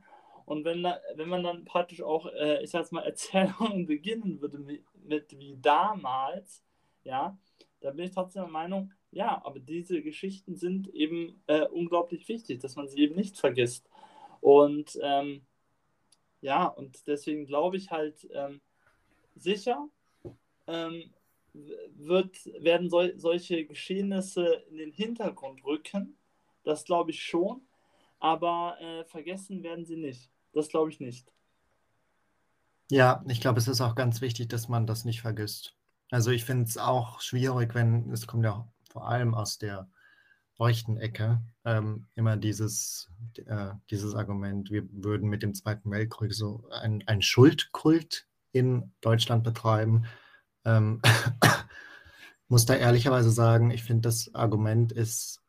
Und 0.49 0.65
wenn, 0.65 0.83
wenn 0.83 1.29
man 1.29 1.43
dann 1.43 1.63
praktisch 1.63 2.01
auch, 2.01 2.25
äh, 2.25 2.63
ich 2.63 2.71
sag 2.71 2.91
mal, 2.91 3.01
Erzählungen 3.05 3.85
beginnen 3.85 4.41
würde 4.41 4.57
mit, 4.57 4.83
mit 4.95 5.37
wie 5.37 5.55
damals, 5.61 6.63
ja, 7.03 7.37
da 7.81 7.91
bin 7.91 8.05
ich 8.05 8.11
trotzdem 8.15 8.41
der 8.41 8.51
Meinung, 8.51 8.91
ja, 9.11 9.39
aber 9.45 9.59
diese 9.59 10.01
Geschichten 10.01 10.55
sind 10.55 10.87
eben 10.87 11.43
äh, 11.45 11.67
unglaublich 11.67 12.27
wichtig, 12.27 12.61
dass 12.61 12.75
man 12.75 12.87
sie 12.87 12.97
eben 12.97 13.13
nicht 13.15 13.37
vergisst. 13.37 13.87
Und 14.41 14.97
ähm, 15.03 15.45
ja, 16.41 16.65
und 16.65 17.05
deswegen 17.05 17.45
glaube 17.45 17.77
ich 17.77 17.91
halt, 17.91 18.27
ähm, 18.33 18.59
sicher 19.35 19.87
ähm, 20.65 21.13
wird, 21.53 22.43
werden 22.59 22.89
sol 22.89 23.13
solche 23.17 23.65
Geschehnisse 23.65 24.63
in 24.71 24.77
den 24.77 24.93
Hintergrund 24.93 25.63
rücken. 25.63 26.17
Das 26.63 26.85
glaube 26.85 27.11
ich 27.11 27.21
schon. 27.23 27.61
Aber 28.17 28.77
äh, 28.81 29.05
vergessen 29.05 29.61
werden 29.61 29.85
sie 29.85 29.95
nicht. 29.95 30.31
Das 30.53 30.69
glaube 30.69 30.89
ich 30.89 30.99
nicht. 30.99 31.31
Ja, 32.89 33.23
ich 33.27 33.39
glaube, 33.39 33.59
es 33.59 33.67
ist 33.67 33.81
auch 33.81 33.95
ganz 33.95 34.21
wichtig, 34.21 34.49
dass 34.49 34.67
man 34.67 34.87
das 34.87 35.05
nicht 35.05 35.21
vergisst. 35.21 35.75
Also 36.09 36.31
ich 36.31 36.43
finde 36.43 36.65
es 36.65 36.77
auch 36.77 37.21
schwierig, 37.21 37.75
wenn, 37.75 38.11
es 38.11 38.25
kommt 38.25 38.45
ja 38.45 38.67
vor 38.89 39.07
allem 39.07 39.35
aus 39.35 39.59
der 39.59 39.87
rechten 40.59 40.97
Ecke, 40.97 41.41
ähm, 41.63 42.07
immer 42.15 42.35
dieses, 42.35 43.09
äh, 43.45 43.71
dieses 43.91 44.15
Argument, 44.15 44.71
wir 44.71 44.83
würden 44.91 45.29
mit 45.29 45.43
dem 45.43 45.53
Zweiten 45.53 45.91
Weltkrieg 45.91 46.33
so 46.33 46.67
einen 46.71 47.21
Schuldkult 47.21 48.27
in 48.51 48.91
Deutschland 49.01 49.43
betreiben. 49.43 50.05
Ähm, 50.65 51.01
muss 52.47 52.65
da 52.65 52.73
ehrlicherweise 52.73 53.29
sagen, 53.29 53.69
ich 53.69 53.83
finde, 53.83 54.01
das 54.01 54.33
Argument 54.33 54.91
ist 54.91 55.41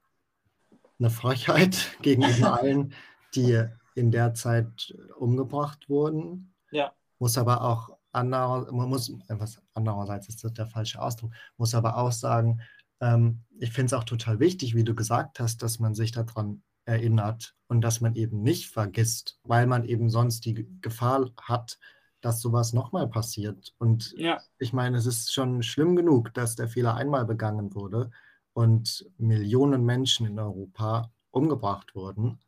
eine 0.98 1.10
Frechheit 1.10 1.96
gegenüber 2.02 2.60
allen, 2.60 2.92
die 3.34 3.64
in 3.94 4.10
der 4.10 4.34
Zeit 4.34 4.94
umgebracht 5.18 5.88
wurden. 5.88 6.54
Ja 6.70 6.92
muss 7.20 7.38
aber 7.38 7.62
auch 7.62 7.96
anderer, 8.12 8.72
muss, 8.72 9.12
was 9.28 9.62
andererseits 9.74 10.28
ist 10.28 10.42
das 10.42 10.52
der 10.54 10.66
falsche 10.66 11.00
Ausdruck, 11.00 11.32
muss 11.56 11.74
aber 11.74 11.96
auch 11.96 12.10
sagen, 12.10 12.60
ähm, 13.00 13.44
ich 13.58 13.70
finde 13.70 13.86
es 13.86 13.92
auch 13.92 14.04
total 14.04 14.40
wichtig, 14.40 14.74
wie 14.74 14.84
du 14.84 14.94
gesagt 14.94 15.38
hast, 15.38 15.62
dass 15.62 15.78
man 15.78 15.94
sich 15.94 16.10
daran 16.10 16.62
erinnert 16.86 17.54
und 17.68 17.82
dass 17.82 18.00
man 18.00 18.16
eben 18.16 18.42
nicht 18.42 18.70
vergisst, 18.70 19.38
weil 19.44 19.66
man 19.66 19.84
eben 19.84 20.10
sonst 20.10 20.44
die 20.44 20.66
Gefahr 20.80 21.30
hat, 21.40 21.78
dass 22.20 22.40
sowas 22.40 22.72
nochmal 22.72 23.06
passiert. 23.08 23.74
Und 23.78 24.12
ja. 24.16 24.40
ich 24.58 24.72
meine, 24.72 24.96
es 24.96 25.06
ist 25.06 25.32
schon 25.32 25.62
schlimm 25.62 25.94
genug, 25.94 26.34
dass 26.34 26.56
der 26.56 26.68
Fehler 26.68 26.96
einmal 26.96 27.26
begangen 27.26 27.74
wurde 27.74 28.10
und 28.54 29.08
Millionen 29.18 29.84
Menschen 29.84 30.26
in 30.26 30.38
Europa 30.38 31.12
umgebracht 31.30 31.94
wurden 31.94 32.40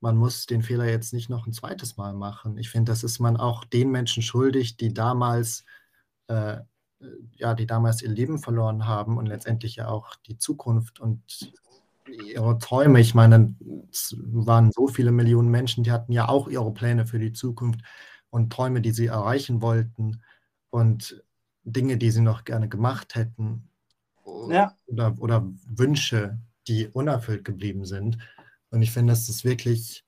man 0.00 0.16
muss 0.16 0.46
den 0.46 0.62
Fehler 0.62 0.86
jetzt 0.86 1.12
nicht 1.12 1.28
noch 1.28 1.46
ein 1.46 1.52
zweites 1.52 1.96
Mal 1.96 2.14
machen. 2.14 2.56
Ich 2.58 2.70
finde, 2.70 2.92
das 2.92 3.02
ist 3.02 3.18
man 3.18 3.36
auch 3.36 3.64
den 3.64 3.90
Menschen 3.90 4.22
schuldig, 4.22 4.76
die 4.76 4.94
damals, 4.94 5.64
äh, 6.28 6.58
ja, 7.36 7.54
die 7.54 7.66
damals 7.66 8.02
ihr 8.02 8.10
Leben 8.10 8.38
verloren 8.38 8.86
haben 8.86 9.18
und 9.18 9.26
letztendlich 9.26 9.76
ja 9.76 9.88
auch 9.88 10.14
die 10.26 10.38
Zukunft 10.38 11.00
und 11.00 11.52
ihre 12.08 12.58
Träume. 12.58 13.00
Ich 13.00 13.14
meine, 13.14 13.54
es 13.90 14.16
waren 14.18 14.72
so 14.72 14.88
viele 14.88 15.12
Millionen 15.12 15.50
Menschen, 15.50 15.84
die 15.84 15.92
hatten 15.92 16.12
ja 16.12 16.28
auch 16.28 16.48
ihre 16.48 16.72
Pläne 16.72 17.06
für 17.06 17.18
die 17.18 17.32
Zukunft 17.32 17.80
und 18.30 18.52
Träume, 18.52 18.80
die 18.80 18.92
sie 18.92 19.06
erreichen 19.06 19.62
wollten 19.62 20.22
und 20.70 21.22
Dinge, 21.64 21.98
die 21.98 22.10
sie 22.10 22.22
noch 22.22 22.44
gerne 22.44 22.68
gemacht 22.68 23.14
hätten 23.14 23.68
ja. 24.50 24.74
oder, 24.86 25.14
oder 25.18 25.48
Wünsche, 25.66 26.38
die 26.66 26.88
unerfüllt 26.88 27.44
geblieben 27.44 27.84
sind. 27.84 28.18
Und 28.70 28.82
ich 28.82 28.90
finde, 28.90 29.12
es 29.12 29.28
ist 29.28 29.44
wirklich 29.44 30.04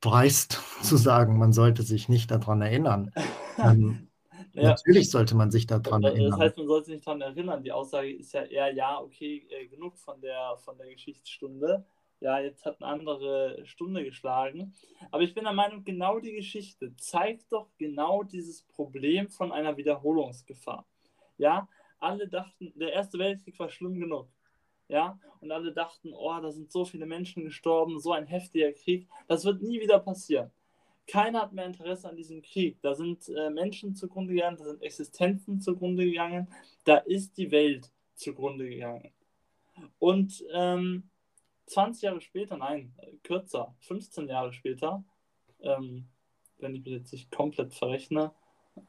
dreist 0.00 0.60
zu 0.82 0.96
sagen, 0.96 1.38
man 1.38 1.52
sollte 1.52 1.82
sich 1.82 2.08
nicht 2.08 2.30
daran 2.30 2.62
erinnern. 2.62 3.12
ähm, 3.58 4.08
ja. 4.52 4.70
Natürlich 4.70 5.10
sollte 5.10 5.34
man 5.34 5.50
sich 5.50 5.66
daran 5.66 6.02
erinnern. 6.02 6.30
Das 6.30 6.40
heißt, 6.40 6.56
man 6.56 6.66
sollte 6.66 6.90
sich 6.90 7.02
daran 7.02 7.20
erinnern. 7.20 7.62
Die 7.62 7.72
Aussage 7.72 8.10
ist 8.10 8.32
ja 8.32 8.42
eher, 8.42 8.72
ja, 8.72 9.00
okay, 9.00 9.46
äh, 9.50 9.66
genug 9.66 9.98
von 9.98 10.20
der, 10.20 10.56
von 10.64 10.78
der 10.78 10.88
Geschichtsstunde. 10.88 11.84
Ja, 12.20 12.40
jetzt 12.40 12.64
hat 12.64 12.80
eine 12.80 12.90
andere 12.90 13.60
Stunde 13.66 14.02
geschlagen. 14.02 14.72
Aber 15.10 15.22
ich 15.22 15.34
bin 15.34 15.44
der 15.44 15.52
Meinung, 15.52 15.84
genau 15.84 16.18
die 16.18 16.32
Geschichte 16.32 16.96
zeigt 16.96 17.52
doch 17.52 17.68
genau 17.76 18.22
dieses 18.22 18.62
Problem 18.62 19.28
von 19.28 19.52
einer 19.52 19.76
Wiederholungsgefahr. 19.76 20.86
Ja, 21.36 21.68
alle 21.98 22.26
dachten, 22.26 22.72
der 22.76 22.94
Erste 22.94 23.18
Weltkrieg 23.18 23.58
war 23.58 23.68
schlimm 23.68 24.00
genug 24.00 24.28
ja, 24.88 25.18
und 25.40 25.50
alle 25.52 25.72
dachten, 25.72 26.12
oh, 26.12 26.40
da 26.40 26.50
sind 26.50 26.70
so 26.70 26.84
viele 26.84 27.06
Menschen 27.06 27.44
gestorben, 27.44 28.00
so 28.00 28.12
ein 28.12 28.26
heftiger 28.26 28.72
Krieg, 28.72 29.08
das 29.28 29.44
wird 29.44 29.62
nie 29.62 29.80
wieder 29.80 29.98
passieren. 29.98 30.50
Keiner 31.06 31.42
hat 31.42 31.52
mehr 31.52 31.66
Interesse 31.66 32.08
an 32.08 32.16
diesem 32.16 32.42
Krieg. 32.42 32.78
Da 32.82 32.94
sind 32.94 33.28
äh, 33.28 33.48
Menschen 33.50 33.94
zugrunde 33.94 34.34
gegangen, 34.34 34.56
da 34.56 34.64
sind 34.64 34.82
Existenzen 34.82 35.60
zugrunde 35.60 36.04
gegangen, 36.04 36.48
da 36.84 36.96
ist 36.96 37.38
die 37.38 37.50
Welt 37.52 37.92
zugrunde 38.14 38.68
gegangen. 38.68 39.12
Und 39.98 40.44
ähm, 40.52 41.04
20 41.66 42.02
Jahre 42.02 42.20
später, 42.20 42.56
nein, 42.56 42.92
kürzer, 43.22 43.74
15 43.80 44.28
Jahre 44.28 44.52
später, 44.52 45.04
ähm, 45.60 46.06
wenn 46.58 46.74
ich 46.74 46.84
mich 46.84 46.94
jetzt 46.94 47.12
nicht 47.12 47.30
komplett 47.30 47.74
verrechne, 47.74 48.32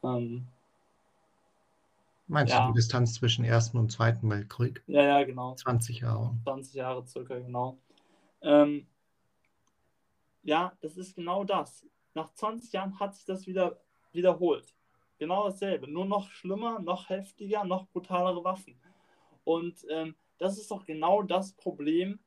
ähm, 0.02 0.48
Meinst 2.28 2.52
ja. 2.52 2.66
du 2.66 2.72
die 2.72 2.76
Distanz 2.76 3.14
zwischen 3.14 3.44
Ersten 3.44 3.78
und 3.78 3.90
Zweiten 3.90 4.28
Weltkrieg? 4.28 4.82
Ja, 4.86 5.02
ja, 5.02 5.24
genau. 5.24 5.54
20 5.54 6.00
Jahre. 6.00 6.36
20 6.44 6.74
Jahre 6.74 7.06
circa, 7.06 7.38
genau. 7.38 7.78
Ähm, 8.42 8.86
ja, 10.42 10.72
das 10.80 10.98
ist 10.98 11.16
genau 11.16 11.44
das. 11.44 11.86
Nach 12.12 12.32
20 12.34 12.70
Jahren 12.72 13.00
hat 13.00 13.14
sich 13.14 13.24
das 13.24 13.46
wieder 13.46 13.80
wiederholt. 14.12 14.74
Genau 15.18 15.46
dasselbe. 15.46 15.88
Nur 15.88 16.04
noch 16.04 16.30
schlimmer, 16.30 16.80
noch 16.80 17.08
heftiger, 17.08 17.64
noch 17.64 17.88
brutalere 17.88 18.44
Waffen. 18.44 18.78
Und 19.44 19.86
ähm, 19.88 20.14
das 20.36 20.58
ist 20.58 20.70
doch 20.70 20.84
genau 20.84 21.22
das 21.22 21.54
Problem, 21.54 22.18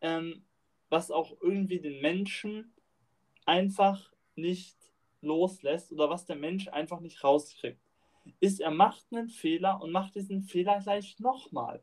ähm, 0.00 0.44
was 0.88 1.10
auch 1.10 1.32
irgendwie 1.40 1.80
den 1.80 2.00
Menschen 2.00 2.72
einfach 3.44 4.12
nicht 4.36 4.76
loslässt 5.20 5.92
oder 5.92 6.08
was 6.08 6.26
der 6.26 6.36
Mensch 6.36 6.68
einfach 6.68 7.00
nicht 7.00 7.24
rauskriegt 7.24 7.91
ist, 8.40 8.60
er 8.60 8.70
macht 8.70 9.06
einen 9.12 9.28
Fehler 9.28 9.80
und 9.80 9.92
macht 9.92 10.14
diesen 10.14 10.42
Fehler 10.42 10.80
gleich 10.80 11.18
nochmal 11.18 11.82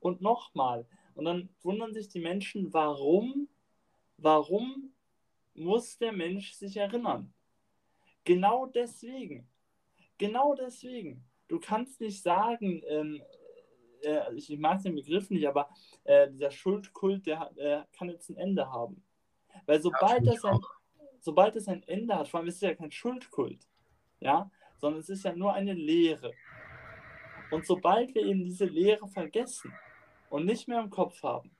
und 0.00 0.20
nochmal. 0.20 0.86
Und 1.14 1.24
dann 1.24 1.48
wundern 1.62 1.92
sich 1.92 2.08
die 2.08 2.20
Menschen, 2.20 2.72
warum, 2.72 3.48
warum 4.16 4.92
muss 5.54 5.98
der 5.98 6.12
Mensch 6.12 6.52
sich 6.52 6.76
erinnern? 6.76 7.32
Genau 8.24 8.66
deswegen. 8.66 9.48
Genau 10.18 10.54
deswegen. 10.54 11.24
Du 11.48 11.58
kannst 11.58 12.00
nicht 12.00 12.22
sagen, 12.22 12.82
ähm, 12.88 13.22
äh, 14.02 14.34
ich 14.34 14.56
mag 14.58 14.82
den 14.82 14.94
Begriff 14.94 15.30
nicht, 15.30 15.46
aber 15.46 15.68
äh, 16.04 16.30
dieser 16.30 16.50
Schuldkult, 16.50 17.26
der 17.26 17.50
äh, 17.56 17.82
kann 17.96 18.10
jetzt 18.10 18.28
ein 18.28 18.36
Ende 18.36 18.70
haben. 18.70 19.02
Weil 19.66 19.80
sobald, 19.80 20.24
ja, 20.24 20.32
das 20.32 20.44
ein, 20.44 20.60
sobald 21.20 21.56
es 21.56 21.68
ein 21.68 21.82
Ende 21.84 22.16
hat, 22.16 22.28
vor 22.28 22.40
allem 22.40 22.48
ist 22.48 22.56
es 22.56 22.60
ja 22.60 22.74
kein 22.74 22.90
Schuldkult, 22.90 23.66
ja, 24.20 24.50
sondern 24.78 25.00
es 25.00 25.08
ist 25.08 25.24
ja 25.24 25.34
nur 25.34 25.52
eine 25.52 25.74
Lehre. 25.74 26.32
Und 27.50 27.66
sobald 27.66 28.14
wir 28.14 28.22
eben 28.22 28.44
diese 28.44 28.66
Lehre 28.66 29.08
vergessen 29.08 29.72
und 30.30 30.44
nicht 30.44 30.68
mehr 30.68 30.80
im 30.80 30.90
Kopf 30.90 31.22
haben, 31.22 31.50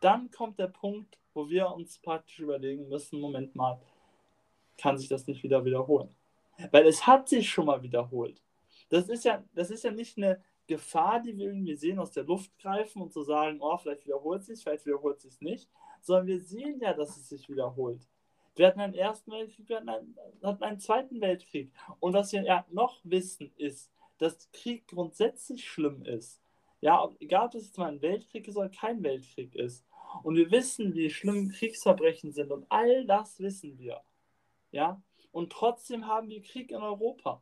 dann 0.00 0.30
kommt 0.30 0.58
der 0.58 0.68
Punkt, 0.68 1.18
wo 1.34 1.48
wir 1.48 1.70
uns 1.70 1.98
praktisch 1.98 2.40
überlegen 2.40 2.88
müssen, 2.88 3.20
Moment 3.20 3.54
mal, 3.54 3.80
kann 4.76 4.96
sich 4.96 5.08
das 5.08 5.26
nicht 5.26 5.42
wieder 5.42 5.64
wiederholen? 5.64 6.14
Weil 6.70 6.86
es 6.86 7.06
hat 7.06 7.28
sich 7.28 7.48
schon 7.48 7.66
mal 7.66 7.82
wiederholt. 7.82 8.42
Das 8.88 9.08
ist 9.08 9.24
ja, 9.24 9.44
das 9.54 9.70
ist 9.70 9.84
ja 9.84 9.90
nicht 9.90 10.16
eine 10.16 10.42
Gefahr, 10.66 11.20
die 11.20 11.36
wir 11.36 11.46
irgendwie 11.46 11.74
sehen, 11.74 11.98
aus 11.98 12.12
der 12.12 12.24
Luft 12.24 12.56
greifen 12.58 13.02
und 13.02 13.12
zu 13.12 13.22
so 13.22 13.32
sagen, 13.32 13.58
oh, 13.60 13.76
vielleicht 13.76 14.04
wiederholt 14.06 14.40
es 14.40 14.46
sich, 14.46 14.62
vielleicht 14.62 14.86
wiederholt 14.86 15.16
es 15.18 15.22
sich 15.22 15.40
nicht, 15.40 15.68
sondern 16.00 16.26
wir 16.26 16.40
sehen 16.40 16.80
ja, 16.80 16.94
dass 16.94 17.16
es 17.16 17.28
sich 17.28 17.48
wiederholt. 17.48 18.06
Wir 18.58 18.66
hatten 18.66 18.80
einen 18.80 18.94
Ersten 18.94 19.30
Weltkrieg, 19.30 19.68
wir 19.68 19.76
hatten 19.76 19.88
einen, 19.88 20.16
hatten 20.42 20.64
einen 20.64 20.80
Zweiten 20.80 21.20
Weltkrieg. 21.20 21.70
Und 22.00 22.12
was 22.12 22.32
wir 22.32 22.42
ja 22.42 22.66
noch 22.70 22.98
wissen, 23.04 23.52
ist, 23.56 23.90
dass 24.18 24.50
Krieg 24.50 24.88
grundsätzlich 24.88 25.68
schlimm 25.68 26.04
ist. 26.04 26.42
Ja, 26.80 27.08
egal 27.20 27.46
ob 27.46 27.54
es 27.54 27.66
jetzt 27.66 27.78
mal 27.78 27.92
ein 27.92 28.02
Weltkrieg 28.02 28.48
ist 28.48 28.56
oder 28.56 28.68
kein 28.68 29.02
Weltkrieg 29.04 29.54
ist. 29.54 29.84
Und 30.24 30.34
wir 30.34 30.50
wissen, 30.50 30.92
wie 30.94 31.08
schlimm 31.08 31.50
Kriegsverbrechen 31.50 32.32
sind. 32.32 32.50
Und 32.50 32.66
all 32.68 33.06
das 33.06 33.38
wissen 33.38 33.78
wir. 33.78 34.00
Ja, 34.72 35.00
und 35.30 35.52
trotzdem 35.52 36.06
haben 36.06 36.28
wir 36.28 36.42
Krieg 36.42 36.72
in 36.72 36.82
Europa. 36.82 37.40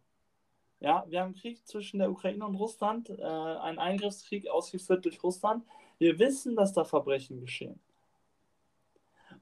Ja, 0.80 1.06
wir 1.08 1.22
haben 1.22 1.34
Krieg 1.34 1.66
zwischen 1.66 1.98
der 1.98 2.10
Ukraine 2.10 2.44
und 2.44 2.56
Russland, 2.56 3.08
äh, 3.08 3.22
einen 3.22 3.78
Eingriffskrieg 3.78 4.48
ausgeführt 4.48 5.06
durch 5.06 5.22
Russland. 5.22 5.64
Wir 5.98 6.18
wissen, 6.18 6.56
dass 6.56 6.74
da 6.74 6.84
Verbrechen 6.84 7.40
geschehen. 7.40 7.80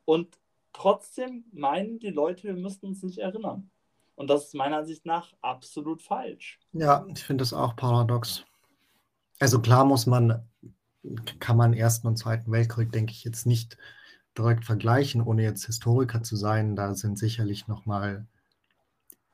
Und 0.05 0.39
Trotzdem 0.75 1.45
meinen 1.53 2.01
die 2.01 2.11
Leute, 2.11 2.43
wir 2.49 2.55
müssten 2.55 2.87
uns 2.87 3.03
nicht 3.03 3.19
erinnern. 3.19 3.71
Und 4.17 4.29
das 4.29 4.47
ist 4.47 4.55
meiner 4.55 4.79
Ansicht 4.79 5.07
nach 5.07 5.33
absolut 5.41 6.03
falsch. 6.03 6.61
Ja, 6.73 7.07
ich 7.09 7.25
finde 7.25 7.43
das 7.43 7.53
auch 7.53 7.75
paradox. 7.77 8.45
Also 9.39 9.61
klar 9.61 9.85
muss 9.85 10.07
man, 10.07 10.47
kann 11.39 11.57
man 11.57 11.75
Ersten 11.75 12.09
und 12.09 12.17
Zweiten 12.17 12.51
Weltkrieg, 12.53 12.93
denke 12.93 13.13
ich, 13.13 13.25
jetzt 13.25 13.47
nicht 13.47 13.79
direkt 14.37 14.65
vergleichen, 14.65 15.23
ohne 15.23 15.43
jetzt 15.43 15.65
Historiker 15.65 16.23
zu 16.23 16.37
sein. 16.37 16.77
Da 16.77 16.95
sind 16.95 17.19
sicherlich 17.19 17.69
nochmal, 17.69 18.27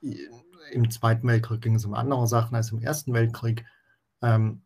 im 0.00 0.90
Zweiten 0.90 1.26
Weltkrieg 1.26 1.62
ging 1.62 1.74
es 1.74 1.84
um 1.86 1.94
andere 1.94 2.26
Sachen 2.26 2.54
als 2.54 2.70
im 2.70 2.82
Ersten 2.82 3.14
Weltkrieg. 3.14 3.64
Ähm, 4.22 4.62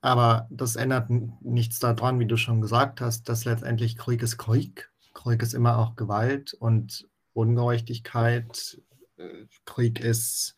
aber 0.00 0.48
das 0.50 0.76
ändert 0.76 1.10
nichts 1.10 1.78
daran, 1.78 2.18
wie 2.20 2.26
du 2.26 2.38
schon 2.38 2.62
gesagt 2.62 3.02
hast, 3.02 3.28
dass 3.28 3.44
letztendlich 3.44 3.98
Krieg 3.98 4.22
ist 4.22 4.38
Krieg 4.38 4.89
Krieg 5.14 5.42
ist 5.42 5.54
immer 5.54 5.78
auch 5.78 5.96
Gewalt 5.96 6.54
und 6.54 7.08
Ungerechtigkeit. 7.32 8.80
Äh, 9.16 9.46
Krieg 9.64 10.00
ist 10.00 10.56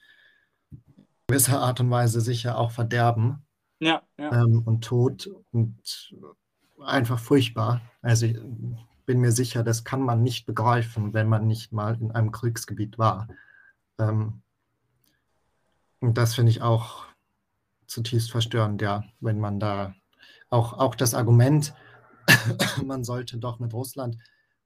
gewisser 1.27 1.61
Art 1.61 1.81
und 1.81 1.91
Weise 1.91 2.21
sicher 2.21 2.59
auch 2.59 2.71
Verderben 2.71 3.45
Ja, 3.81 4.03
ja. 4.19 4.43
ähm, 4.43 4.63
und 4.65 4.85
Tod 4.85 5.31
und 5.53 6.15
einfach 6.85 7.19
furchtbar. 7.19 7.81
Also 8.03 8.27
ich 8.27 8.39
bin 9.07 9.21
mir 9.21 9.33
sicher, 9.33 9.63
das 9.63 9.85
kann 9.85 10.03
man 10.03 10.23
nicht 10.23 10.47
begreifen, 10.47 11.15
wenn 11.15 11.29
man 11.29 11.47
nicht 11.47 11.73
mal 11.73 11.99
in 12.01 12.11
einem 12.13 12.33
Kriegsgebiet 12.33 12.99
war. 12.99 13.29
Ähm, 13.99 14.43
und 16.01 16.19
das 16.19 16.35
finde 16.35 16.51
ich 16.51 16.63
auch 16.63 17.07
zutiefst 17.87 18.31
verstörend, 18.31 18.83
ja, 18.83 19.05
wenn 19.21 19.39
man 19.39 19.61
da 19.61 19.95
auch, 20.51 20.75
auch 20.75 20.95
das 20.95 21.15
Argument, 21.15 21.75
man 22.85 23.05
sollte 23.05 23.39
doch 23.39 23.59
mit 23.59 23.73
Russland 23.73 24.19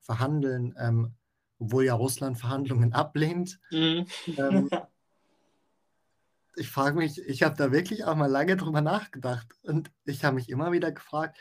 verhandeln, 0.07 0.75
ähm, 0.79 1.15
obwohl 1.59 1.85
ja 1.85 1.95
Russland 1.95 2.39
Verhandlungen 2.39 2.93
ablehnt. 2.93 3.61
Mhm. 3.71 4.07
Ähm, 4.39 4.71
ich 6.57 6.71
frage 6.71 6.97
mich, 6.97 7.19
ich 7.19 7.43
habe 7.43 7.57
da 7.57 7.71
wirklich 7.73 8.05
auch 8.05 8.17
mal 8.17 8.31
lange 8.31 8.57
drüber 8.57 8.81
nachgedacht 8.81 9.49
und 9.63 9.91
ich 10.05 10.25
habe 10.25 10.37
mich 10.37 10.49
immer 10.49 10.73
wieder 10.73 10.93
gefragt, 10.93 11.39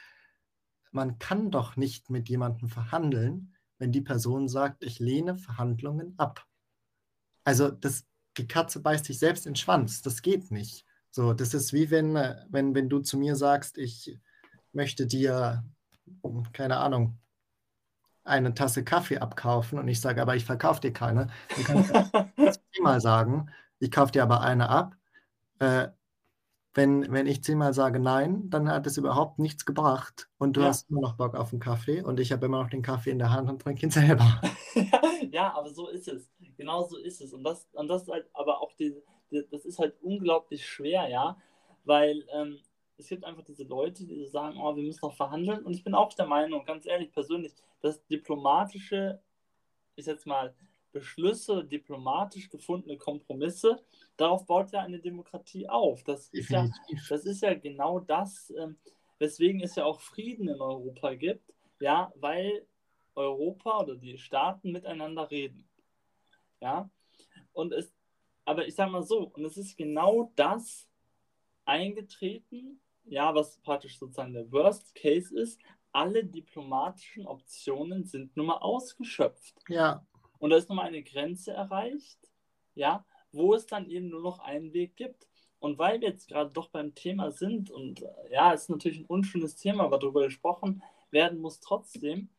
man 0.91 1.19
kann 1.19 1.51
doch 1.51 1.75
nicht 1.75 2.09
mit 2.09 2.27
jemandem 2.27 2.69
verhandeln, 2.69 3.53
wenn 3.77 3.91
die 3.91 4.01
Person 4.01 4.47
sagt, 4.47 4.83
ich 4.83 4.99
lehne 4.99 5.35
Verhandlungen 5.35 6.15
ab. 6.17 6.45
Also 7.43 7.69
das, 7.69 8.05
die 8.37 8.47
Katze 8.47 8.81
beißt 8.81 9.05
sich 9.05 9.19
selbst 9.19 9.45
in 9.45 9.51
den 9.51 9.57
Schwanz, 9.57 10.01
das 10.01 10.21
geht 10.21 10.51
nicht. 10.51 10.85
So, 11.11 11.33
das 11.33 11.53
ist 11.53 11.71
wie 11.71 11.91
wenn, 11.91 12.15
äh, 12.15 12.45
wenn, 12.49 12.75
wenn 12.75 12.89
du 12.89 12.99
zu 12.99 13.17
mir 13.17 13.35
sagst, 13.35 13.77
ich 13.77 14.19
möchte 14.73 15.05
dir, 15.07 15.63
keine 16.51 16.77
Ahnung, 16.77 17.17
eine 18.25 18.53
Tasse 18.53 18.83
Kaffee 18.83 19.19
abkaufen 19.19 19.79
und 19.79 19.87
ich 19.87 20.01
sage, 20.01 20.21
aber 20.21 20.35
ich 20.35 20.45
verkaufe 20.45 20.81
dir 20.81 20.93
keine. 20.93 21.27
Du 21.55 21.63
kannst 21.63 21.93
zehnmal 22.73 23.01
sagen, 23.01 23.49
ich 23.79 23.91
kaufe 23.91 24.11
dir 24.11 24.23
aber 24.23 24.41
eine 24.41 24.69
ab. 24.69 24.95
Äh, 25.59 25.89
wenn, 26.73 27.11
wenn 27.11 27.27
ich 27.27 27.43
zehnmal 27.43 27.73
sage 27.73 27.99
nein, 27.99 28.49
dann 28.49 28.69
hat 28.69 28.85
es 28.87 28.97
überhaupt 28.97 29.39
nichts 29.39 29.65
gebracht 29.65 30.29
und 30.37 30.57
du 30.57 30.61
Ja. 30.61 30.67
hast 30.67 30.89
immer 30.89 31.01
noch 31.01 31.15
Bock 31.17 31.35
auf 31.35 31.51
einen 31.53 31.61
Kaffee 31.61 32.01
und 32.03 32.19
ich 32.19 32.31
habe 32.33 32.47
immer 32.47 32.61
noch 32.61 32.69
den 32.69 32.81
Kaffee 32.81 33.11
in 33.11 33.19
der 33.19 33.31
Hand 33.31 33.49
und 33.49 33.61
trinke 33.61 33.85
ihn 33.85 33.91
selber. 33.91 34.41
ja, 35.31 35.53
aber 35.55 35.69
so 35.73 35.87
ist 35.89 36.07
es. 36.07 36.29
Genau 36.57 36.83
so 36.83 36.97
ist 36.97 37.21
es. 37.21 37.33
Und 37.33 37.43
das, 37.43 37.67
und 37.73 37.87
das 37.87 38.03
ist 38.03 38.09
halt 38.09 38.27
aber 38.33 38.61
auch 38.61 38.73
die, 38.73 38.95
die, 39.31 39.45
das 39.49 39.65
ist 39.65 39.79
halt 39.79 39.95
unglaublich 40.01 40.65
schwer, 40.67 41.07
ja, 41.07 41.37
weil 41.85 42.25
ähm, 42.33 42.59
es 42.97 43.07
gibt 43.07 43.25
einfach 43.25 43.43
diese 43.43 43.63
Leute, 43.63 44.05
die 44.05 44.25
sagen, 44.25 44.57
oh, 44.59 44.75
wir 44.75 44.83
müssen 44.83 45.01
noch 45.03 45.15
verhandeln. 45.15 45.63
Und 45.63 45.73
ich 45.73 45.83
bin 45.83 45.93
auch 45.95 46.13
der 46.13 46.27
Meinung, 46.27 46.65
ganz 46.65 46.85
ehrlich, 46.85 47.11
persönlich, 47.11 47.53
dass 47.81 48.05
diplomatische, 48.07 49.19
ich 49.95 50.05
jetzt 50.05 50.25
mal, 50.25 50.53
Beschlüsse, 50.91 51.65
diplomatisch 51.65 52.49
gefundene 52.49 52.97
Kompromisse, 52.97 53.83
darauf 54.15 54.45
baut 54.45 54.71
ja 54.71 54.79
eine 54.79 54.99
Demokratie 54.99 55.67
auf. 55.67 56.03
Das 56.03 56.29
ist 56.29 56.49
ja, 56.49 56.69
das 57.09 57.25
ist 57.25 57.41
ja 57.41 57.53
genau 57.53 57.99
das, 57.99 58.53
ähm, 58.57 58.77
weswegen 59.19 59.61
es 59.61 59.75
ja 59.75 59.83
auch 59.83 59.99
Frieden 59.99 60.47
in 60.47 60.61
Europa 60.61 61.13
gibt, 61.15 61.53
ja, 61.81 62.13
weil 62.15 62.65
Europa 63.13 63.81
oder 63.81 63.95
die 63.97 64.17
Staaten 64.17 64.71
miteinander 64.71 65.29
reden. 65.29 65.67
Ja, 66.61 66.89
und 67.51 67.73
es, 67.73 67.93
aber 68.45 68.65
ich 68.65 68.75
sag 68.75 68.89
mal 68.89 69.03
so, 69.03 69.31
und 69.33 69.43
es 69.43 69.57
ist 69.57 69.77
genau 69.77 70.31
das 70.37 70.87
eingetreten, 71.65 72.79
ja, 73.05 73.33
was 73.33 73.57
praktisch 73.59 73.97
sozusagen 73.99 74.33
der 74.33 74.51
Worst 74.51 74.95
Case 74.95 75.37
ist. 75.37 75.59
Alle 75.91 76.25
diplomatischen 76.25 77.25
Optionen 77.25 78.05
sind 78.05 78.35
nun 78.35 78.47
mal 78.47 78.57
ausgeschöpft. 78.57 79.55
Ja, 79.69 80.05
Und 80.39 80.49
da 80.49 80.57
ist 80.57 80.69
nochmal 80.69 80.87
eine 80.87 81.03
Grenze 81.03 81.51
erreicht, 81.51 82.19
ja, 82.73 83.05
wo 83.31 83.53
es 83.53 83.65
dann 83.65 83.89
eben 83.89 84.09
nur 84.09 84.21
noch 84.21 84.39
einen 84.39 84.73
Weg 84.73 84.95
gibt. 84.95 85.27
Und 85.59 85.79
weil 85.79 86.01
wir 86.01 86.09
jetzt 86.09 86.27
gerade 86.27 86.51
doch 86.51 86.69
beim 86.69 86.93
Thema 86.93 87.31
sind, 87.31 87.71
und 87.71 88.05
ja, 88.29 88.53
es 88.53 88.63
ist 88.63 88.69
natürlich 88.69 88.99
ein 88.99 89.05
unschönes 89.05 89.55
Thema, 89.55 89.85
aber 89.85 89.97
darüber 89.97 90.23
gesprochen 90.23 90.83
werden 91.11 91.39
muss 91.39 91.59
trotzdem. 91.59 92.29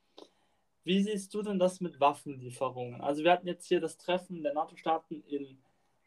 Wie 0.84 1.02
siehst 1.02 1.34
du 1.34 1.42
denn 1.42 1.58
das 1.58 1.80
mit 1.80 1.98
Waffenlieferungen? 1.98 3.00
Also 3.00 3.24
wir 3.24 3.32
hatten 3.32 3.48
jetzt 3.48 3.66
hier 3.66 3.80
das 3.80 3.96
Treffen 3.96 4.42
der 4.42 4.54
NATO-Staaten 4.54 5.22
in 5.22 5.58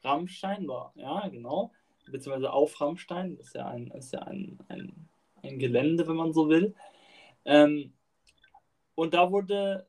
Rammstein, 0.04 0.68
war, 0.68 0.94
ja, 0.96 1.28
genau, 1.28 1.74
beziehungsweise 2.12 2.52
auf 2.52 2.80
Rammstein, 2.80 3.38
das 3.38 3.48
ist 3.48 3.56
ja 3.56 3.68
ein, 3.68 3.88
ist 3.92 4.14
ja 4.14 4.20
ein, 4.20 4.60
ein, 4.68 5.10
ein 5.44 5.60
Gelände, 5.60 6.08
wenn 6.08 6.16
man 6.16 6.34
so 6.34 6.50
will. 6.50 6.76
Ähm, 7.46 7.94
und 8.96 9.14
da 9.14 9.32
wurde 9.32 9.88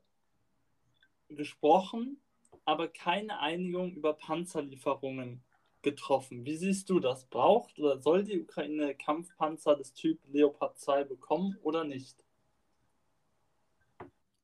gesprochen, 1.29 2.21
aber 2.65 2.87
keine 2.87 3.39
Einigung 3.39 3.93
über 3.93 4.13
Panzerlieferungen 4.13 5.43
getroffen. 5.81 6.45
Wie 6.45 6.55
siehst 6.55 6.89
du 6.89 6.99
das? 6.99 7.25
Braucht 7.25 7.79
oder 7.79 7.99
soll 7.99 8.23
die 8.23 8.39
Ukraine 8.39 8.95
Kampfpanzer 8.95 9.75
des 9.75 9.93
Typ 9.93 10.19
Leopard 10.31 10.77
2 10.77 11.03
bekommen 11.05 11.57
oder 11.63 11.83
nicht? 11.83 12.23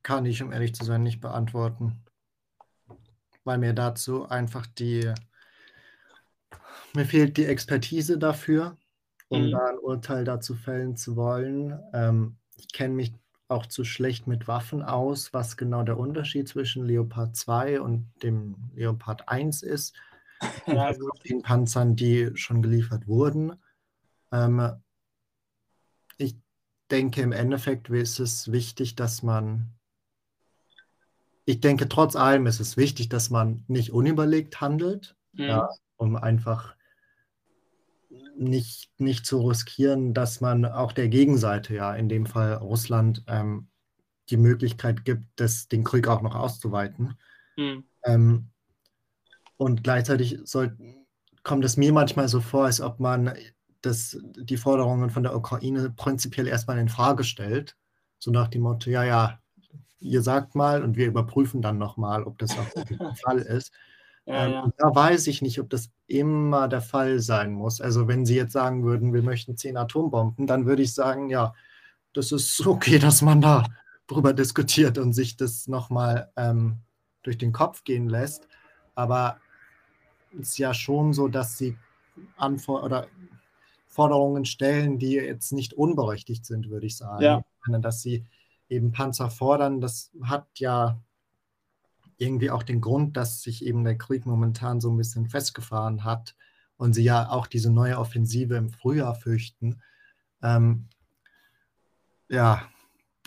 kann 0.08 0.26
ich, 0.26 0.42
um 0.42 0.54
ehrlich 0.54 0.74
zu 0.74 0.86
sein, 0.86 1.04
nicht 1.04 1.20
beantworten. 1.20 2.02
Weil 3.44 3.58
mir 3.58 3.74
dazu 3.74 4.26
einfach 4.30 4.66
die, 4.66 5.14
mir 6.98 7.06
fehlt 7.06 7.38
die 7.38 7.46
Expertise 7.46 8.18
dafür, 8.18 8.78
um 9.30 9.46
Mhm. 9.46 9.52
da 9.52 9.66
ein 9.68 9.80
Urteil 9.80 10.24
dazu 10.26 10.56
fällen 10.56 10.96
zu 10.98 11.16
wollen. 11.16 11.80
Ähm, 11.94 12.38
ich 12.58 12.70
kenne 12.74 12.96
mich 12.96 13.14
auch 13.50 13.66
zu 13.68 13.86
schlecht 13.86 14.28
mit 14.28 14.48
Waffen 14.48 14.84
aus, 14.84 15.34
was 15.34 15.58
genau 15.58 15.84
der 15.84 15.98
Unterschied 16.00 16.48
zwischen 16.50 16.86
Leopard 16.86 17.36
2 17.36 17.80
und 17.82 18.12
dem 18.24 18.56
Leopard 18.76 19.30
1 19.30 19.64
ist. 19.64 19.96
Ja, 20.68 20.88
Also 20.88 21.10
den 21.30 21.42
Panzern, 21.44 21.96
die 21.96 22.32
schon 22.36 22.62
geliefert 22.62 23.08
wurden. 23.08 23.54
Ähm, 24.32 24.62
ich 26.18 26.36
denke, 26.92 27.22
im 27.24 27.32
Endeffekt 27.32 27.90
ist 27.90 28.20
es 28.20 28.52
wichtig, 28.52 28.96
dass 28.96 29.24
man, 29.24 29.74
ich 31.46 31.60
denke, 31.62 31.88
trotz 31.90 32.16
allem 32.16 32.46
ist 32.46 32.60
es 32.60 32.78
wichtig, 32.78 33.10
dass 33.10 33.30
man 33.32 33.64
nicht 33.68 33.92
unüberlegt 33.92 34.62
handelt, 34.62 35.16
Mhm. 35.34 35.48
ja, 35.50 35.68
um 35.98 36.16
einfach 36.16 36.76
nicht, 38.38 38.90
nicht 38.98 39.26
zu 39.26 39.42
riskieren, 39.42 40.14
dass 40.14 40.42
man 40.42 40.66
auch 40.66 40.92
der 40.92 41.10
Gegenseite, 41.10 41.76
ja, 41.76 41.94
in 41.96 42.10
dem 42.10 42.26
Fall 42.26 42.54
Russland, 42.54 43.24
ähm, 43.28 43.68
die 44.30 44.38
Möglichkeit 44.38 45.06
gibt, 45.06 45.26
das, 45.38 45.68
den 45.68 45.84
Krieg 45.84 46.08
auch 46.08 46.22
noch 46.22 46.36
auszuweiten. 46.36 47.18
Mhm. 47.56 47.86
Ähm, 48.04 48.50
und 49.58 49.84
gleichzeitig 49.84 50.40
soll, 50.44 50.78
kommt 51.44 51.66
es 51.66 51.78
mir 51.78 51.94
manchmal 51.94 52.28
so 52.28 52.42
vor, 52.42 52.66
als 52.66 52.82
ob 52.82 53.00
man 53.00 53.34
das, 53.82 54.18
die 54.22 54.58
Forderungen 54.58 55.10
von 55.10 55.24
der 55.24 55.36
Ukraine 55.36 55.90
prinzipiell 55.90 56.48
erstmal 56.48 56.78
in 56.78 56.90
Frage 56.90 57.24
stellt. 57.24 57.78
So 58.20 58.32
nach 58.32 58.48
dem 58.48 58.64
Motto, 58.64 58.90
ja, 58.90 59.04
ja, 59.04 59.40
ihr 60.00 60.22
sagt 60.22 60.56
mal 60.56 60.84
und 60.84 60.98
wir 60.98 61.08
überprüfen 61.08 61.62
dann 61.62 61.78
nochmal, 61.78 62.24
ob 62.24 62.38
das 62.38 62.58
auch 62.58 62.76
wirklich 62.76 63.00
der 63.00 63.16
Fall 63.24 63.40
ist. 63.40 63.72
Ja, 64.28 64.46
Ähm, 64.46 64.52
ja. 64.52 64.72
Da 64.78 64.94
weiß 64.94 65.28
ich 65.28 65.42
nicht, 65.42 65.60
ob 65.60 65.70
das 65.70 65.90
immer 66.06 66.68
der 66.68 66.82
Fall 66.82 67.20
sein 67.20 67.54
muss. 67.54 67.82
Also 67.82 68.08
wenn 68.08 68.26
Sie 68.26 68.36
jetzt 68.36 68.54
sagen 68.54 68.84
würden, 68.84 69.14
wir 69.14 69.24
möchten 69.24 69.58
zehn 69.58 69.78
Atombomben, 69.78 70.48
dann 70.48 70.66
würde 70.66 70.84
ich 70.84 70.94
sagen, 70.94 71.30
ja, 71.30 71.54
das 72.14 72.32
ist 72.32 72.60
okay, 72.68 73.00
dass 73.00 73.22
man 73.22 73.42
da 73.42 73.66
drüber 74.08 74.34
diskutiert 74.34 74.98
und 74.98 75.14
sich 75.14 75.38
das 75.38 75.68
nochmal 75.68 76.32
ähm, 76.36 76.78
durch 77.24 77.38
den 77.38 77.54
Kopf 77.54 77.84
gehen 77.84 78.10
lässt. 78.10 78.48
Aber 78.96 79.38
es 80.34 80.50
ist 80.50 80.58
ja 80.58 80.74
schon 80.74 81.14
so, 81.14 81.28
dass 81.28 81.58
Sie 81.58 81.78
Anfor 82.36 82.84
oder 82.84 83.08
Forderungen 83.86 84.46
stellen, 84.46 85.00
die 85.00 85.14
jetzt 85.14 85.52
nicht 85.52 85.74
unberechtigt 85.74 86.46
sind, 86.46 86.70
würde 86.70 86.86
ich 86.86 86.98
sagen. 86.98 87.24
Ja. 87.24 87.44
Dass 87.80 88.02
Sie 88.02 88.26
eben 88.70 88.92
Panzer 88.92 89.30
fordern, 89.30 89.82
das 89.82 90.12
hat 90.24 90.48
ja 90.56 91.00
irgendwie 92.18 92.52
auch 92.52 92.64
den 92.64 92.82
Grund, 92.82 93.18
dass 93.18 93.42
sich 93.42 93.66
eben 93.66 93.84
der 93.84 93.98
Krieg 93.98 94.26
momentan 94.26 94.82
so 94.82 94.90
ein 94.92 94.98
bisschen 94.98 95.28
festgefahren 95.28 96.04
hat 96.04 96.36
und 96.78 96.94
sie 96.94 97.04
ja 97.04 97.30
auch 97.30 97.48
diese 97.48 97.72
neue 97.72 97.98
Offensive 97.98 98.56
im 98.56 98.70
Frühjahr 98.70 99.16
fürchten. 99.16 99.82
Ähm, 100.42 100.90
ja, 102.30 102.64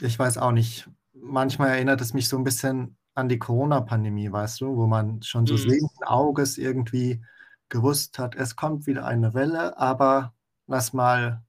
ich 0.00 0.18
weiß 0.18 0.38
auch 0.38 0.52
nicht. 0.52 0.88
Manchmal 1.12 1.70
erinnert 1.70 2.00
es 2.00 2.14
mich 2.14 2.28
so 2.28 2.36
ein 2.38 2.44
bisschen 2.44 2.96
an 3.14 3.28
die 3.28 3.38
Corona-Pandemie, 3.38 4.30
weißt 4.32 4.60
du, 4.60 4.76
wo 4.76 4.86
man 4.86 5.22
schon 5.22 5.46
so 5.46 5.54
Mhm. 5.54 5.58
sehenden 5.58 6.04
Auges 6.04 6.58
irgendwie 6.58 7.22
gewusst 7.68 8.18
hat, 8.18 8.34
es 8.34 8.56
kommt 8.56 8.86
wieder 8.86 9.06
eine 9.06 9.34
Welle, 9.34 9.78
aber 9.78 10.34
lass 10.66 10.92
mal, 10.92 11.42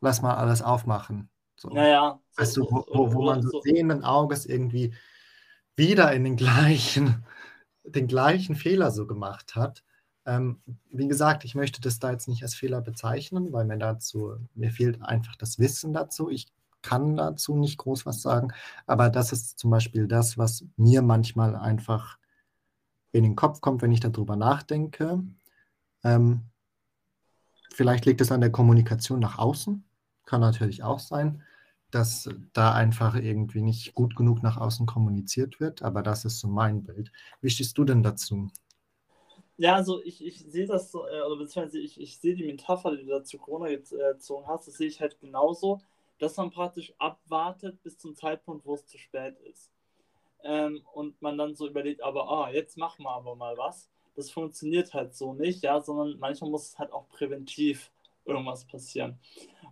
lass 0.00 0.22
mal 0.22 0.34
alles 0.34 0.62
aufmachen. 0.62 1.28
So. 1.56 1.70
Naja, 1.70 2.20
so, 2.32 2.42
Weißt 2.42 2.56
du, 2.56 2.62
so, 2.62 2.70
wo, 2.70 2.86
wo, 2.92 3.12
wo 3.14 3.18
oder 3.20 3.32
man 3.32 3.42
so 3.42 3.50
so, 3.50 3.60
sehenden 3.62 4.04
Auges 4.04 4.46
irgendwie 4.46 4.94
wieder 5.76 6.12
in 6.12 6.24
den 6.24 6.36
gleichen, 6.36 7.24
den 7.84 8.06
gleichen 8.06 8.54
Fehler 8.54 8.90
so 8.90 9.06
gemacht 9.06 9.56
hat. 9.56 9.84
Ähm, 10.26 10.60
wie 10.90 11.08
gesagt, 11.08 11.44
ich 11.44 11.54
möchte 11.54 11.80
das 11.80 11.98
da 11.98 12.10
jetzt 12.10 12.28
nicht 12.28 12.42
als 12.42 12.54
Fehler 12.54 12.80
bezeichnen, 12.80 13.52
weil 13.52 13.66
mir 13.66 13.78
dazu, 13.78 14.36
mir 14.54 14.70
fehlt 14.70 15.02
einfach 15.02 15.36
das 15.36 15.58
Wissen 15.58 15.92
dazu. 15.92 16.30
Ich 16.30 16.46
kann 16.80 17.16
dazu 17.16 17.56
nicht 17.56 17.78
groß 17.78 18.06
was 18.06 18.22
sagen, 18.22 18.52
aber 18.86 19.10
das 19.10 19.32
ist 19.32 19.58
zum 19.58 19.70
Beispiel 19.70 20.06
das, 20.06 20.38
was 20.38 20.64
mir 20.76 21.02
manchmal 21.02 21.56
einfach 21.56 22.18
in 23.12 23.22
den 23.22 23.36
Kopf 23.36 23.60
kommt, 23.60 23.82
wenn 23.82 23.92
ich 23.92 24.00
darüber 24.00 24.36
nachdenke. 24.36 25.22
Ähm, 26.02 26.42
vielleicht 27.72 28.04
liegt 28.06 28.20
es 28.20 28.32
an 28.32 28.40
der 28.40 28.52
Kommunikation 28.52 29.20
nach 29.20 29.38
außen, 29.38 29.84
kann 30.26 30.40
natürlich 30.40 30.82
auch 30.82 30.98
sein, 30.98 31.42
dass 31.94 32.28
da 32.52 32.72
einfach 32.72 33.14
irgendwie 33.14 33.62
nicht 33.62 33.94
gut 33.94 34.16
genug 34.16 34.42
nach 34.42 34.56
außen 34.56 34.86
kommuniziert 34.86 35.60
wird, 35.60 35.82
aber 35.82 36.02
das 36.02 36.24
ist 36.24 36.40
so 36.40 36.48
mein 36.48 36.82
Bild. 36.82 37.12
Wie 37.40 37.50
stehst 37.50 37.78
du 37.78 37.84
denn 37.84 38.02
dazu? 38.02 38.50
Ja, 39.56 39.76
also 39.76 40.02
ich, 40.02 40.24
ich 40.24 40.40
sehe 40.40 40.66
das 40.66 40.90
so, 40.90 41.06
äh, 41.06 41.22
oder 41.22 41.36
beziehungsweise 41.36 41.78
ich, 41.78 42.00
ich 42.00 42.18
sehe 42.18 42.34
die 42.34 42.44
Metapher, 42.44 42.96
die 42.96 43.04
du 43.04 43.10
da 43.10 43.22
zu 43.22 43.38
Corona 43.38 43.68
gezogen 43.68 44.46
hast, 44.48 44.66
das 44.66 44.76
sehe 44.76 44.88
ich 44.88 45.00
halt 45.00 45.20
genauso, 45.20 45.80
dass 46.18 46.36
man 46.36 46.50
praktisch 46.50 46.92
abwartet 46.98 47.80
bis 47.82 47.98
zum 47.98 48.16
Zeitpunkt, 48.16 48.66
wo 48.66 48.74
es 48.74 48.86
zu 48.86 48.98
spät 48.98 49.38
ist. 49.50 49.70
Ähm, 50.42 50.82
und 50.92 51.20
man 51.22 51.38
dann 51.38 51.54
so 51.54 51.68
überlegt, 51.68 52.02
aber 52.02 52.28
ah, 52.28 52.50
jetzt 52.50 52.76
machen 52.76 53.04
wir 53.04 53.10
aber 53.10 53.36
mal 53.36 53.56
was. 53.56 53.88
Das 54.16 54.30
funktioniert 54.30 54.92
halt 54.92 55.14
so 55.14 55.34
nicht, 55.34 55.62
ja, 55.62 55.80
sondern 55.80 56.18
manchmal 56.18 56.50
muss 56.50 56.70
es 56.70 56.78
halt 56.78 56.92
auch 56.92 57.08
präventiv 57.08 57.90
irgendwas 58.24 58.64
passieren. 58.64 59.18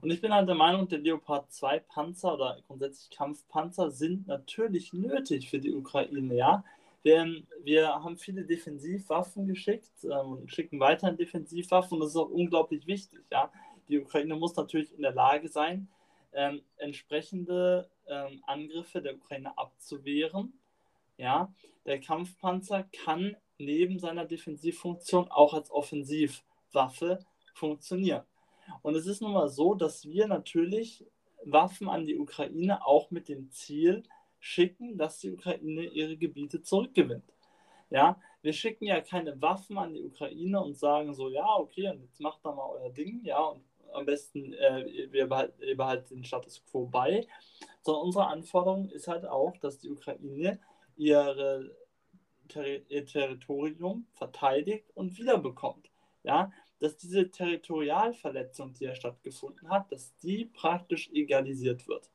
Und 0.02 0.10
ich 0.10 0.20
bin 0.20 0.34
halt 0.34 0.48
der 0.48 0.56
Meinung, 0.56 0.88
der 0.88 0.98
Leopard 0.98 1.52
2 1.52 1.78
Panzer 1.78 2.34
oder 2.34 2.58
grundsätzlich 2.66 3.16
Kampfpanzer 3.16 3.92
sind 3.92 4.26
natürlich 4.26 4.92
nötig 4.92 5.48
für 5.48 5.60
die 5.60 5.72
Ukraine, 5.72 6.34
ja. 6.34 6.64
Wir, 7.04 7.42
wir 7.62 7.88
haben 7.88 8.16
viele 8.16 8.44
Defensivwaffen 8.44 9.46
geschickt 9.46 9.92
ähm, 10.04 10.32
und 10.32 10.52
schicken 10.52 10.80
weiterhin 10.80 11.16
Defensivwaffen 11.16 12.00
das 12.00 12.10
ist 12.10 12.16
auch 12.16 12.30
unglaublich 12.30 12.86
wichtig, 12.88 13.20
ja. 13.30 13.52
Die 13.88 14.00
Ukraine 14.00 14.34
muss 14.34 14.56
natürlich 14.56 14.92
in 14.92 15.02
der 15.02 15.12
Lage 15.12 15.48
sein, 15.48 15.88
ähm, 16.32 16.62
entsprechende 16.78 17.88
ähm, 18.08 18.42
Angriffe 18.46 19.02
der 19.02 19.14
Ukraine 19.14 19.56
abzuwehren. 19.56 20.52
Ja, 21.16 21.54
der 21.86 22.00
Kampfpanzer 22.00 22.88
kann 23.04 23.36
neben 23.58 24.00
seiner 24.00 24.24
Defensivfunktion 24.24 25.28
auch 25.30 25.54
als 25.54 25.70
Offensivwaffe 25.70 27.24
funktionieren. 27.54 28.22
Und 28.82 28.94
es 28.94 29.06
ist 29.06 29.22
nun 29.22 29.32
mal 29.32 29.48
so, 29.48 29.74
dass 29.74 30.06
wir 30.06 30.26
natürlich 30.26 31.04
Waffen 31.44 31.88
an 31.88 32.06
die 32.06 32.18
Ukraine 32.18 32.86
auch 32.86 33.10
mit 33.10 33.28
dem 33.28 33.50
Ziel 33.50 34.04
schicken, 34.38 34.98
dass 34.98 35.18
die 35.18 35.30
Ukraine 35.30 35.84
ihre 35.84 36.16
Gebiete 36.16 36.62
zurückgewinnt. 36.62 37.24
Ja, 37.90 38.20
wir 38.40 38.52
schicken 38.52 38.86
ja 38.86 39.00
keine 39.00 39.40
Waffen 39.40 39.78
an 39.78 39.94
die 39.94 40.02
Ukraine 40.02 40.60
und 40.60 40.76
sagen 40.78 41.14
so, 41.14 41.28
ja, 41.28 41.46
okay, 41.56 41.90
und 41.90 42.00
jetzt 42.00 42.20
macht 42.20 42.44
da 42.44 42.52
mal 42.52 42.68
euer 42.70 42.90
Ding, 42.90 43.20
ja, 43.24 43.38
und 43.38 43.62
am 43.92 44.06
besten 44.06 44.54
äh, 44.54 45.10
wir 45.10 45.28
behalten, 45.28 45.62
ihr 45.62 45.76
behaltet 45.76 46.10
den 46.10 46.24
Status 46.24 46.64
quo 46.64 46.86
bei, 46.86 47.26
sondern 47.82 48.04
unsere 48.04 48.26
Anforderung 48.26 48.88
ist 48.88 49.08
halt 49.08 49.26
auch, 49.26 49.56
dass 49.58 49.78
die 49.78 49.90
Ukraine 49.90 50.58
ihre, 50.96 51.70
ihr 52.88 53.06
Territorium 53.06 54.06
verteidigt 54.12 54.90
und 54.94 55.18
wiederbekommt. 55.18 55.90
Ja, 56.22 56.52
dass 56.82 56.96
diese 56.96 57.30
Territorialverletzung, 57.30 58.74
die 58.74 58.84
ja 58.84 58.94
stattgefunden 58.94 59.70
hat, 59.70 59.92
dass 59.92 60.16
die 60.16 60.46
praktisch 60.46 61.08
egalisiert 61.12 61.86
wird. 61.86 62.10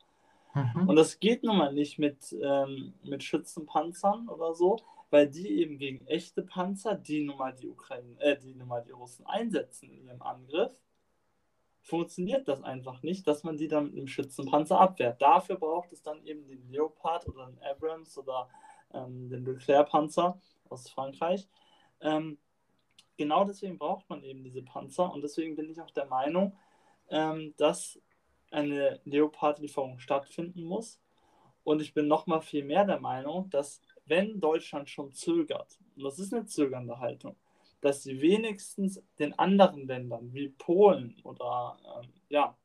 Mhm. 0.53 0.89
Und 0.89 0.95
das 0.97 1.19
geht 1.19 1.43
nun 1.43 1.57
mal 1.57 1.73
nicht 1.73 1.99
mit, 1.99 2.35
ähm, 2.41 2.93
mit 3.01 3.23
Schützenpanzern 3.23 4.27
oder 4.27 4.53
so, 4.53 4.77
weil 5.09 5.29
die 5.29 5.61
eben 5.61 5.77
gegen 5.77 6.05
echte 6.07 6.41
Panzer, 6.41 6.95
die 6.95 7.21
nun 7.23 7.37
mal 7.37 7.53
die 7.53 7.69
Ukraine, 7.69 8.19
äh, 8.19 8.37
die 8.37 8.53
nun 8.55 8.67
mal 8.67 8.83
die 8.83 8.91
Russen 8.91 9.25
einsetzen 9.25 9.89
in 9.89 10.05
ihrem 10.05 10.21
Angriff, 10.21 10.73
funktioniert 11.81 12.49
das 12.49 12.61
einfach 12.61 13.01
nicht, 13.03 13.25
dass 13.25 13.45
man 13.45 13.55
die 13.55 13.69
dann 13.69 13.85
mit 13.85 13.95
einem 13.95 14.07
Schützenpanzer 14.07 14.81
abwehrt. 14.81 15.21
Dafür 15.21 15.55
braucht 15.55 15.93
es 15.93 16.01
dann 16.01 16.21
eben 16.25 16.45
den 16.45 16.69
Leopard 16.69 17.25
oder 17.29 17.47
den 17.47 17.59
Abrams 17.63 18.17
oder 18.17 18.49
ähm, 18.93 19.29
den 19.29 19.45
Leclerc-Panzer 19.45 20.37
aus 20.67 20.89
Frankreich. 20.89 21.47
Ähm, 22.01 22.37
genau 23.17 23.43
deswegen 23.43 23.77
braucht 23.77 24.09
man 24.09 24.23
eben 24.23 24.43
diese 24.43 24.61
Panzer 24.61 25.11
und 25.11 25.21
deswegen 25.21 25.55
bin 25.55 25.69
ich 25.69 25.81
auch 25.81 25.91
der 25.91 26.05
Meinung, 26.05 26.55
ähm, 27.09 27.53
dass 27.57 27.99
eine 28.51 29.01
Leopard-Lieferung 29.05 29.99
stattfinden 29.99 30.63
muss. 30.63 31.01
Und 31.63 31.81
ich 31.81 31.93
bin 31.93 32.07
noch 32.07 32.27
mal 32.27 32.39
viel 32.39 32.63
mehr 32.63 32.85
der 32.85 32.99
Meinung, 32.99 33.49
dass 33.49 33.81
wenn 34.05 34.39
Deutschland 34.39 34.89
schon 34.89 35.11
zögert, 35.11 35.77
und 35.95 36.03
das 36.03 36.17
ist 36.17 36.33
eine 36.33 36.45
zögernde 36.45 36.99
Haltung, 36.99 37.35
dass 37.81 38.03
sie 38.03 38.21
wenigstens 38.21 39.03
den 39.19 39.37
anderen 39.37 39.85
Ländern 39.85 40.33
wie 40.33 40.49
Polen 40.49 41.19
oder 41.23 41.77
ähm, 42.01 42.13
ja, 42.29 42.57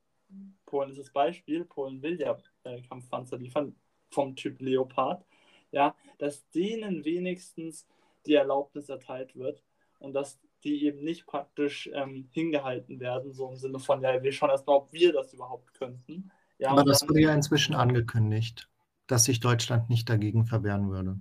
Polen 0.66 0.90
ist 0.90 1.00
das 1.00 1.12
Beispiel, 1.12 1.64
Polen 1.64 2.00
will 2.00 2.20
ja 2.20 2.38
äh, 2.64 2.80
Kampfpanzer 2.82 3.38
liefern 3.38 3.76
vom 4.10 4.36
Typ 4.36 4.60
Leopard, 4.60 5.24
ja, 5.72 5.94
dass 6.18 6.48
denen 6.50 7.04
wenigstens 7.04 7.86
die 8.26 8.34
Erlaubnis 8.34 8.88
erteilt 8.88 9.34
wird, 9.36 9.62
und 10.02 10.14
dass 10.14 10.38
die 10.64 10.84
eben 10.84 11.02
nicht 11.02 11.26
praktisch 11.26 11.90
ähm, 11.92 12.28
hingehalten 12.30 13.00
werden, 13.00 13.32
so 13.32 13.48
im 13.48 13.56
Sinne 13.56 13.78
von, 13.78 14.02
ja, 14.02 14.22
wir 14.22 14.32
schauen 14.32 14.50
erstmal, 14.50 14.76
ob 14.76 14.92
wir 14.92 15.12
das 15.12 15.32
überhaupt 15.32 15.74
könnten. 15.74 16.30
Ja, 16.58 16.70
Aber 16.70 16.84
das 16.84 17.02
wurde 17.08 17.20
ja 17.20 17.34
inzwischen 17.34 17.74
angekündigt, 17.74 18.68
dass 19.06 19.24
sich 19.24 19.40
Deutschland 19.40 19.90
nicht 19.90 20.08
dagegen 20.08 20.44
verwehren 20.44 20.90
würde. 20.90 21.18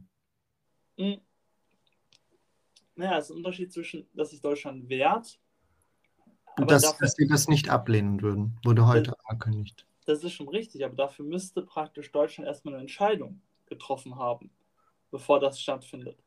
Hm. 0.97 1.19
Naja, 2.95 3.17
es 3.17 3.25
ist 3.25 3.31
ein 3.31 3.37
Unterschied 3.37 3.73
zwischen, 3.73 4.07
dass 4.13 4.31
sich 4.31 4.41
Deutschland 4.41 4.89
wehrt. 4.89 5.39
Dass, 6.57 6.83
dafür, 6.83 6.97
dass 6.99 7.15
sie 7.15 7.27
das 7.27 7.47
nicht 7.47 7.69
ablehnen 7.69 8.21
würden, 8.21 8.59
wurde 8.63 8.85
heute 8.85 9.11
das, 9.11 9.25
angekündigt. 9.25 9.87
Das 10.05 10.23
ist 10.23 10.33
schon 10.33 10.49
richtig, 10.49 10.83
aber 10.85 10.95
dafür 10.95 11.25
müsste 11.25 11.61
praktisch 11.61 12.11
Deutschland 12.11 12.47
erstmal 12.47 12.75
eine 12.75 12.81
Entscheidung 12.81 13.41
getroffen 13.67 14.17
haben, 14.17 14.51
bevor 15.09 15.39
das 15.39 15.59
stattfindet. 15.59 16.17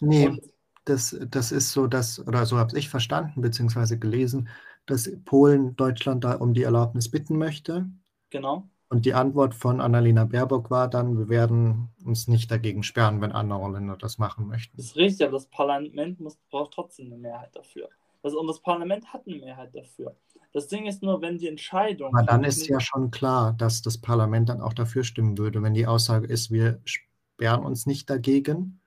Nee, 0.00 0.26
Und 0.26 0.40
das, 0.88 1.16
das 1.30 1.52
ist 1.52 1.72
so, 1.72 1.86
dass, 1.86 2.26
oder 2.26 2.46
so 2.46 2.58
habe 2.58 2.78
ich 2.78 2.88
verstanden, 2.88 3.40
beziehungsweise 3.40 3.98
gelesen, 3.98 4.48
dass 4.86 5.10
Polen 5.24 5.76
Deutschland 5.76 6.24
da 6.24 6.34
um 6.34 6.54
die 6.54 6.62
Erlaubnis 6.62 7.10
bitten 7.10 7.36
möchte. 7.36 7.86
Genau. 8.30 8.68
Und 8.90 9.04
die 9.04 9.12
Antwort 9.12 9.54
von 9.54 9.82
Annalena 9.82 10.24
Baerbock 10.24 10.70
war 10.70 10.88
dann, 10.88 11.18
wir 11.18 11.28
werden 11.28 11.90
uns 12.04 12.26
nicht 12.26 12.50
dagegen 12.50 12.82
sperren, 12.82 13.20
wenn 13.20 13.32
andere 13.32 13.70
Länder 13.70 13.96
das 13.98 14.16
machen 14.16 14.46
möchten. 14.46 14.76
Das 14.78 14.86
ist 14.86 14.96
richtig, 14.96 15.26
aber 15.26 15.36
das 15.36 15.46
Parlament 15.46 16.20
muss, 16.20 16.38
braucht 16.50 16.72
trotzdem 16.72 17.06
eine 17.06 17.18
Mehrheit 17.18 17.54
dafür. 17.54 17.88
Das, 18.22 18.34
und 18.34 18.46
das 18.46 18.60
Parlament 18.60 19.12
hat 19.12 19.26
eine 19.26 19.36
Mehrheit 19.36 19.74
dafür. 19.74 20.16
Das 20.52 20.68
Ding 20.68 20.86
ist 20.86 21.02
nur, 21.02 21.20
wenn 21.20 21.36
die 21.36 21.48
Entscheidung. 21.48 22.16
Aber 22.16 22.24
dann 22.24 22.44
ist 22.44 22.66
ja 22.66 22.80
schon 22.80 23.10
klar, 23.10 23.52
dass 23.52 23.82
das 23.82 23.98
Parlament 23.98 24.48
dann 24.48 24.62
auch 24.62 24.72
dafür 24.72 25.04
stimmen 25.04 25.36
würde. 25.36 25.62
Wenn 25.62 25.74
die 25.74 25.86
Aussage 25.86 26.26
ist, 26.26 26.50
wir 26.50 26.80
sperren 26.84 27.64
uns 27.64 27.84
nicht 27.84 28.08
dagegen, 28.08 28.77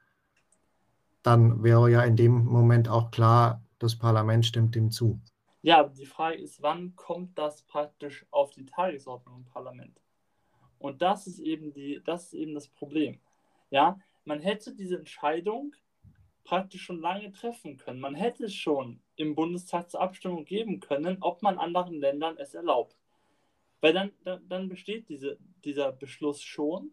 dann 1.23 1.63
wäre 1.63 1.89
ja 1.89 2.03
in 2.03 2.15
dem 2.15 2.45
Moment 2.45 2.89
auch 2.89 3.11
klar, 3.11 3.63
das 3.79 3.97
Parlament 3.97 4.45
stimmt 4.45 4.75
dem 4.75 4.91
zu. 4.91 5.19
Ja, 5.61 5.83
die 5.83 6.05
Frage 6.05 6.37
ist, 6.37 6.61
wann 6.61 6.95
kommt 6.95 7.37
das 7.37 7.63
praktisch 7.63 8.25
auf 8.31 8.51
die 8.51 8.65
Tagesordnung 8.65 9.37
im 9.37 9.45
Parlament? 9.45 10.01
Und 10.79 11.01
das 11.01 11.27
ist 11.27 11.39
eben 11.39 11.73
die, 11.73 12.01
das 12.03 12.25
ist 12.25 12.33
eben 12.33 12.55
das 12.55 12.67
Problem. 12.67 13.19
Ja, 13.69 13.99
man 14.25 14.39
hätte 14.39 14.75
diese 14.75 14.97
Entscheidung 14.97 15.75
praktisch 16.43 16.83
schon 16.83 16.99
lange 16.99 17.31
treffen 17.31 17.77
können. 17.77 17.99
Man 17.99 18.15
hätte 18.15 18.45
es 18.45 18.55
schon 18.55 18.99
im 19.15 19.35
Bundestag 19.35 19.91
zur 19.91 20.01
Abstimmung 20.01 20.45
geben 20.45 20.79
können, 20.79 21.17
ob 21.21 21.43
man 21.43 21.59
anderen 21.59 21.99
Ländern 21.99 22.37
es 22.37 22.55
erlaubt. 22.55 22.97
Weil 23.79 23.93
dann, 23.93 24.11
dann, 24.23 24.47
dann 24.47 24.69
besteht 24.69 25.09
diese, 25.09 25.37
dieser 25.63 25.91
Beschluss 25.91 26.41
schon 26.41 26.91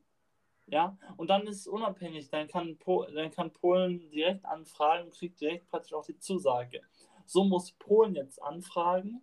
ja, 0.71 0.97
und 1.17 1.31
dann 1.31 1.47
ist 1.47 1.61
es 1.61 1.67
unabhängig. 1.67 2.29
Dann 2.31 2.49
kann, 2.49 2.79
dann 3.15 3.31
kann 3.31 3.53
Polen 3.53 4.11
direkt 4.11 4.45
anfragen 4.45 5.05
und 5.05 5.15
kriegt 5.15 5.41
direkt 5.41 5.69
praktisch 5.69 5.95
auch 5.95 6.05
die 6.05 6.19
Zusage. 6.19 6.83
So 7.25 7.45
muss 7.45 7.73
Polen 7.73 8.15
jetzt 8.15 8.43
anfragen 8.43 9.23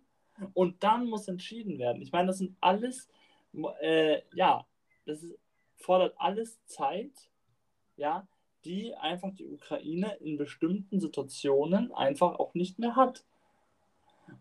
und 0.54 0.82
dann 0.82 1.06
muss 1.06 1.28
entschieden 1.28 1.78
werden. 1.78 2.02
Ich 2.02 2.12
meine, 2.12 2.28
das 2.28 2.38
sind 2.38 2.56
alles, 2.60 3.08
äh, 3.80 4.22
ja, 4.34 4.66
das 5.06 5.22
ist, 5.22 5.38
fordert 5.76 6.14
alles 6.18 6.64
Zeit, 6.66 7.12
ja, 7.96 8.26
die 8.64 8.94
einfach 8.94 9.32
die 9.34 9.46
Ukraine 9.46 10.16
in 10.16 10.36
bestimmten 10.36 11.00
Situationen 11.00 11.92
einfach 11.92 12.38
auch 12.38 12.54
nicht 12.54 12.78
mehr 12.78 12.96
hat. 12.96 13.24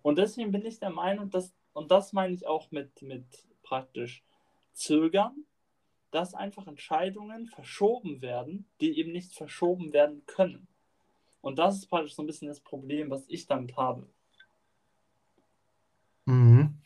Und 0.02 0.18
deswegen 0.18 0.52
bin 0.52 0.66
ich 0.66 0.80
der 0.80 0.90
Meinung, 0.90 1.30
dass, 1.30 1.54
und 1.74 1.92
das 1.92 2.14
meine 2.14 2.34
ich 2.34 2.48
auch 2.48 2.72
mit, 2.72 3.02
mit 3.04 3.26
praktisch 3.62 4.24
Zögern, 4.74 5.46
dass 6.16 6.34
einfach 6.34 6.66
Entscheidungen 6.66 7.46
verschoben 7.46 8.22
werden, 8.22 8.70
die 8.80 8.98
eben 8.98 9.12
nicht 9.12 9.34
verschoben 9.34 9.92
werden 9.92 10.26
können. 10.26 10.66
Und 11.42 11.60
das 11.60 11.76
ist 11.76 11.88
praktisch 11.88 12.16
so 12.16 12.24
ein 12.24 12.26
bisschen 12.26 12.48
das 12.48 12.62
Problem, 12.62 13.10
was 13.10 13.26
ich 13.28 13.48
damit 13.48 13.76
habe. 13.76 14.08
Mhm. 16.24 16.82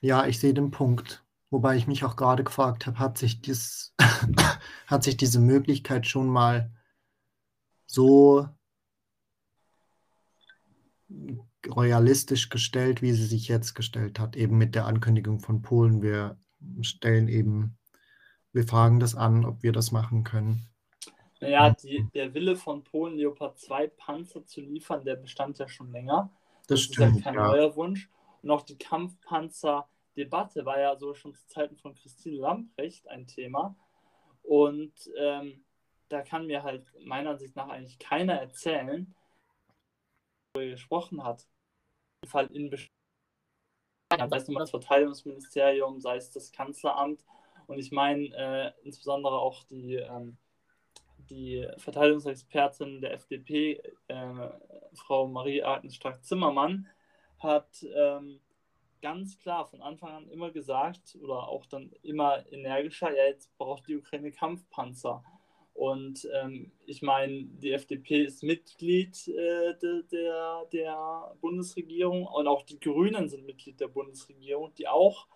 Ja, 0.00 0.26
ich 0.26 0.40
sehe 0.40 0.54
den 0.54 0.70
Punkt. 0.70 1.22
Wobei 1.50 1.76
ich 1.76 1.86
mich 1.86 2.02
auch 2.02 2.16
gerade 2.16 2.44
gefragt 2.44 2.86
habe, 2.86 2.98
hat 2.98 3.18
sich, 3.18 3.42
dies, 3.42 3.94
hat 4.86 5.04
sich 5.04 5.18
diese 5.18 5.38
Möglichkeit 5.38 6.06
schon 6.06 6.28
mal 6.28 6.72
so 7.84 8.48
royalistisch 11.68 12.48
gestellt, 12.48 13.02
wie 13.02 13.12
sie 13.12 13.26
sich 13.26 13.48
jetzt 13.48 13.74
gestellt 13.74 14.18
hat, 14.18 14.34
eben 14.34 14.56
mit 14.56 14.74
der 14.74 14.86
Ankündigung 14.86 15.40
von 15.40 15.60
Polen, 15.60 16.00
wir 16.00 16.38
stellen 16.82 17.28
eben, 17.28 17.78
wir 18.52 18.64
fragen 18.66 19.00
das 19.00 19.14
an, 19.14 19.44
ob 19.44 19.62
wir 19.62 19.72
das 19.72 19.92
machen 19.92 20.24
können. 20.24 20.66
Naja, 21.40 21.70
die, 21.70 22.06
der 22.14 22.34
Wille 22.34 22.56
von 22.56 22.84
Polen, 22.84 23.16
Leopard 23.16 23.58
2 23.58 23.86
Panzer 23.88 24.44
zu 24.44 24.60
liefern, 24.60 25.04
der 25.04 25.16
bestand 25.16 25.58
ja 25.58 25.68
schon 25.68 25.90
länger. 25.90 26.30
Das, 26.68 26.78
das 26.78 26.80
stimmt. 26.82 27.16
ist 27.16 27.24
ja 27.24 27.32
kein 27.32 27.34
ja. 27.34 27.48
neuer 27.48 27.76
Wunsch. 27.76 28.10
Und 28.42 28.50
auch 28.50 28.62
die 28.62 28.76
Kampfpanzer-Debatte 28.76 30.64
war 30.64 30.78
ja 30.78 30.96
so 30.96 31.14
schon 31.14 31.34
zu 31.34 31.46
Zeiten 31.46 31.76
von 31.76 31.94
Christine 31.94 32.36
Lamprecht 32.36 33.08
ein 33.08 33.26
Thema. 33.26 33.74
Und 34.42 34.92
ähm, 35.18 35.64
da 36.08 36.22
kann 36.22 36.46
mir 36.46 36.62
halt 36.62 36.86
meiner 37.04 37.30
Ansicht 37.30 37.56
nach 37.56 37.68
eigentlich 37.68 37.98
keiner 37.98 38.34
erzählen, 38.34 39.14
wo 40.54 40.60
er 40.60 40.70
gesprochen 40.70 41.24
hat. 41.24 41.46
Im 42.22 42.28
Fall 42.28 42.46
in 42.46 42.70
sei 44.28 44.36
es 44.36 44.48
nun 44.48 44.58
das 44.58 44.70
Verteidigungsministerium, 44.70 46.00
sei 46.00 46.16
es 46.16 46.30
das 46.30 46.52
Kanzleramt. 46.52 47.24
Und 47.66 47.78
ich 47.78 47.92
meine 47.92 48.26
äh, 48.34 48.72
insbesondere 48.82 49.38
auch 49.38 49.62
die, 49.64 49.94
ähm, 49.94 50.36
die 51.30 51.66
Verteidigungsexpertin 51.76 53.00
der 53.00 53.14
FDP, 53.14 53.80
äh, 54.08 54.50
Frau 54.94 55.28
Marie-Agnes 55.28 55.94
Strack-Zimmermann, 55.94 56.88
hat 57.38 57.86
ähm, 57.94 58.40
ganz 59.00 59.38
klar 59.38 59.66
von 59.66 59.82
Anfang 59.82 60.10
an 60.10 60.28
immer 60.28 60.50
gesagt 60.50 61.16
oder 61.22 61.48
auch 61.48 61.66
dann 61.66 61.92
immer 62.02 62.44
energischer, 62.52 63.14
ja, 63.14 63.24
jetzt 63.24 63.56
braucht 63.56 63.88
die 63.88 63.96
Ukraine 63.96 64.30
Kampfpanzer. 64.30 65.24
Und 65.80 66.28
ähm, 66.34 66.72
ich 66.84 67.00
meine, 67.00 67.44
die 67.44 67.72
FDP 67.72 68.24
ist 68.24 68.42
Mitglied 68.42 69.16
äh, 69.28 69.78
de, 69.80 70.02
der, 70.12 70.66
der 70.70 71.34
Bundesregierung 71.40 72.26
und 72.26 72.46
auch 72.46 72.64
die 72.64 72.78
Grünen 72.78 73.30
sind 73.30 73.46
Mitglied 73.46 73.80
der 73.80 73.88
Bundesregierung, 73.88 74.74
die 74.74 74.86
auch 74.86 75.26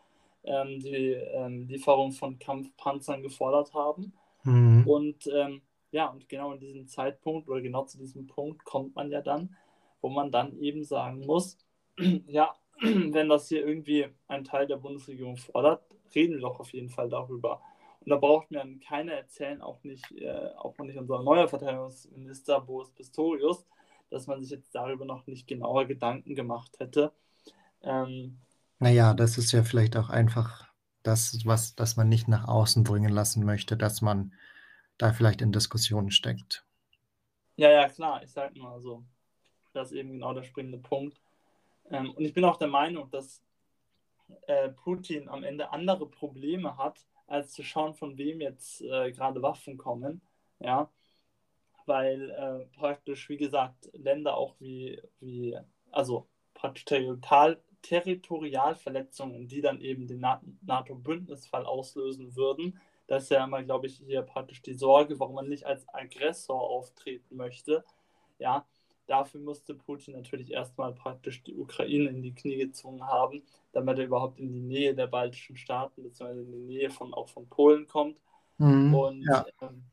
ähm, 0.42 0.80
die 0.80 1.12
ähm, 1.12 1.66
Lieferung 1.66 2.12
von 2.12 2.38
Kampfpanzern 2.38 3.22
gefordert 3.22 3.72
haben. 3.72 4.12
Mhm. 4.42 4.86
Und 4.86 5.26
ähm, 5.34 5.62
ja, 5.92 6.10
und 6.10 6.28
genau 6.28 6.52
in 6.52 6.60
diesem 6.60 6.88
Zeitpunkt 6.88 7.48
oder 7.48 7.62
genau 7.62 7.86
zu 7.86 7.96
diesem 7.96 8.26
Punkt 8.26 8.66
kommt 8.66 8.94
man 8.94 9.10
ja 9.10 9.22
dann, 9.22 9.56
wo 10.02 10.10
man 10.10 10.30
dann 10.30 10.58
eben 10.58 10.84
sagen 10.84 11.24
muss, 11.24 11.56
ja, 12.26 12.54
wenn 12.82 13.30
das 13.30 13.48
hier 13.48 13.66
irgendwie 13.66 14.08
ein 14.28 14.44
Teil 14.44 14.66
der 14.66 14.76
Bundesregierung 14.76 15.38
fordert, 15.38 15.86
reden 16.14 16.34
wir 16.34 16.42
doch 16.42 16.60
auf 16.60 16.74
jeden 16.74 16.90
Fall 16.90 17.08
darüber. 17.08 17.62
Und 18.04 18.10
da 18.10 18.16
braucht 18.16 18.50
mir 18.50 18.62
keiner 18.86 19.12
erzählen, 19.12 19.62
auch 19.62 19.82
nicht, 19.82 20.12
äh, 20.12 20.50
auch 20.56 20.76
nicht 20.78 20.98
unser 20.98 21.22
neuer 21.22 21.48
Verteidigungsminister 21.48 22.60
Boris 22.60 22.90
Pistorius, 22.90 23.66
dass 24.10 24.26
man 24.26 24.42
sich 24.42 24.50
jetzt 24.50 24.74
darüber 24.74 25.06
noch 25.06 25.26
nicht 25.26 25.46
genauer 25.46 25.86
Gedanken 25.86 26.34
gemacht 26.34 26.78
hätte. 26.78 27.12
Ähm, 27.82 28.38
naja, 28.78 29.14
das 29.14 29.38
ist 29.38 29.52
ja 29.52 29.62
vielleicht 29.62 29.96
auch 29.96 30.10
einfach 30.10 30.68
das, 31.02 31.38
was 31.44 31.74
dass 31.74 31.96
man 31.96 32.08
nicht 32.08 32.28
nach 32.28 32.46
außen 32.46 32.84
bringen 32.84 33.12
lassen 33.12 33.44
möchte, 33.44 33.76
dass 33.76 34.02
man 34.02 34.34
da 34.98 35.12
vielleicht 35.12 35.40
in 35.40 35.52
Diskussionen 35.52 36.10
steckt. 36.10 36.64
Ja, 37.56 37.70
ja, 37.70 37.88
klar, 37.88 38.22
ich 38.22 38.32
sage 38.32 38.58
nur, 38.58 38.70
also, 38.70 39.04
das 39.72 39.92
ist 39.92 39.98
eben 39.98 40.12
genau 40.12 40.34
der 40.34 40.42
springende 40.42 40.78
Punkt. 40.78 41.20
Ähm, 41.90 42.10
und 42.10 42.24
ich 42.24 42.34
bin 42.34 42.44
auch 42.44 42.56
der 42.56 42.68
Meinung, 42.68 43.10
dass 43.10 43.42
äh, 44.46 44.68
Putin 44.70 45.28
am 45.28 45.44
Ende 45.44 45.70
andere 45.72 46.06
Probleme 46.06 46.76
hat, 46.76 46.98
als 47.26 47.52
zu 47.52 47.62
schauen, 47.62 47.94
von 47.94 48.18
wem 48.18 48.40
jetzt 48.40 48.80
äh, 48.82 49.12
gerade 49.12 49.42
Waffen 49.42 49.78
kommen. 49.78 50.20
Ja, 50.60 50.90
weil 51.86 52.30
äh, 52.30 52.66
praktisch, 52.76 53.28
wie 53.28 53.36
gesagt, 53.36 53.90
Länder 53.92 54.36
auch 54.36 54.54
wie, 54.58 55.00
wie 55.20 55.56
also 55.90 56.26
praktisch 56.54 56.84
territorial, 56.84 57.60
Territorialverletzungen, 57.82 59.46
die 59.46 59.60
dann 59.60 59.80
eben 59.80 60.06
den 60.06 60.24
NATO-Bündnisfall 60.62 61.66
auslösen 61.66 62.34
würden. 62.34 62.80
Das 63.06 63.24
ist 63.24 63.30
ja 63.30 63.44
immer, 63.44 63.62
glaube 63.62 63.86
ich, 63.86 63.98
hier 63.98 64.22
praktisch 64.22 64.62
die 64.62 64.72
Sorge, 64.72 65.20
warum 65.20 65.34
man 65.34 65.48
nicht 65.48 65.66
als 65.66 65.86
Aggressor 65.92 66.58
auftreten 66.58 67.36
möchte. 67.36 67.84
Ja, 68.38 68.66
Dafür 69.06 69.40
musste 69.40 69.74
Putin 69.74 70.14
natürlich 70.14 70.50
erstmal 70.52 70.94
praktisch 70.94 71.42
die 71.42 71.54
Ukraine 71.54 72.08
in 72.08 72.22
die 72.22 72.34
Knie 72.34 72.56
gezwungen 72.56 73.06
haben, 73.06 73.42
damit 73.72 73.98
er 73.98 74.06
überhaupt 74.06 74.38
in 74.38 74.52
die 74.52 74.62
Nähe 74.62 74.94
der 74.94 75.06
baltischen 75.06 75.56
Staaten 75.56 76.02
bzw. 76.02 76.40
in 76.40 76.52
die 76.52 76.58
Nähe 76.58 76.90
von, 76.90 77.12
auch 77.12 77.28
von 77.28 77.46
Polen 77.48 77.86
kommt. 77.86 78.18
Mhm, 78.58 78.94
und 78.94 79.22
ja. 79.24 79.44
ähm, 79.60 79.84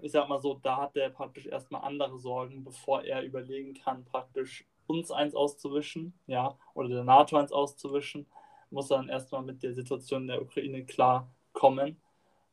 ich 0.00 0.12
sag 0.12 0.28
mal 0.28 0.40
so, 0.40 0.54
da 0.54 0.76
hat 0.76 0.96
er 0.96 1.10
praktisch 1.10 1.46
erstmal 1.46 1.82
andere 1.82 2.18
Sorgen, 2.18 2.62
bevor 2.62 3.02
er 3.02 3.22
überlegen 3.22 3.74
kann, 3.74 4.04
praktisch 4.04 4.64
uns 4.86 5.10
eins 5.10 5.34
auszuwischen, 5.34 6.18
ja, 6.26 6.56
oder 6.74 6.88
der 6.88 7.04
NATO 7.04 7.36
eins 7.36 7.52
auszuwischen, 7.52 8.26
muss 8.70 8.90
er 8.90 8.98
dann 8.98 9.08
erstmal 9.08 9.42
mit 9.42 9.62
der 9.62 9.74
Situation 9.74 10.22
in 10.22 10.28
der 10.28 10.42
Ukraine 10.42 10.84
klar 10.84 11.32
kommen. 11.52 12.00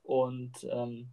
Und 0.03 0.67
ähm, 0.69 1.09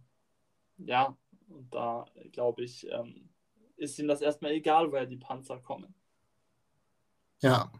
ja, 0.77 1.15
und 1.49 1.73
da 1.73 2.05
glaube 2.31 2.63
ich, 2.63 2.89
ähm, 2.91 3.29
ist 3.77 3.99
ihm 3.99 4.07
das 4.07 4.21
erstmal 4.21 4.51
egal, 4.51 4.91
woher 4.91 5.05
die 5.05 5.17
Panzer 5.17 5.59
kommen. 5.59 5.93
Ja, 7.41 7.71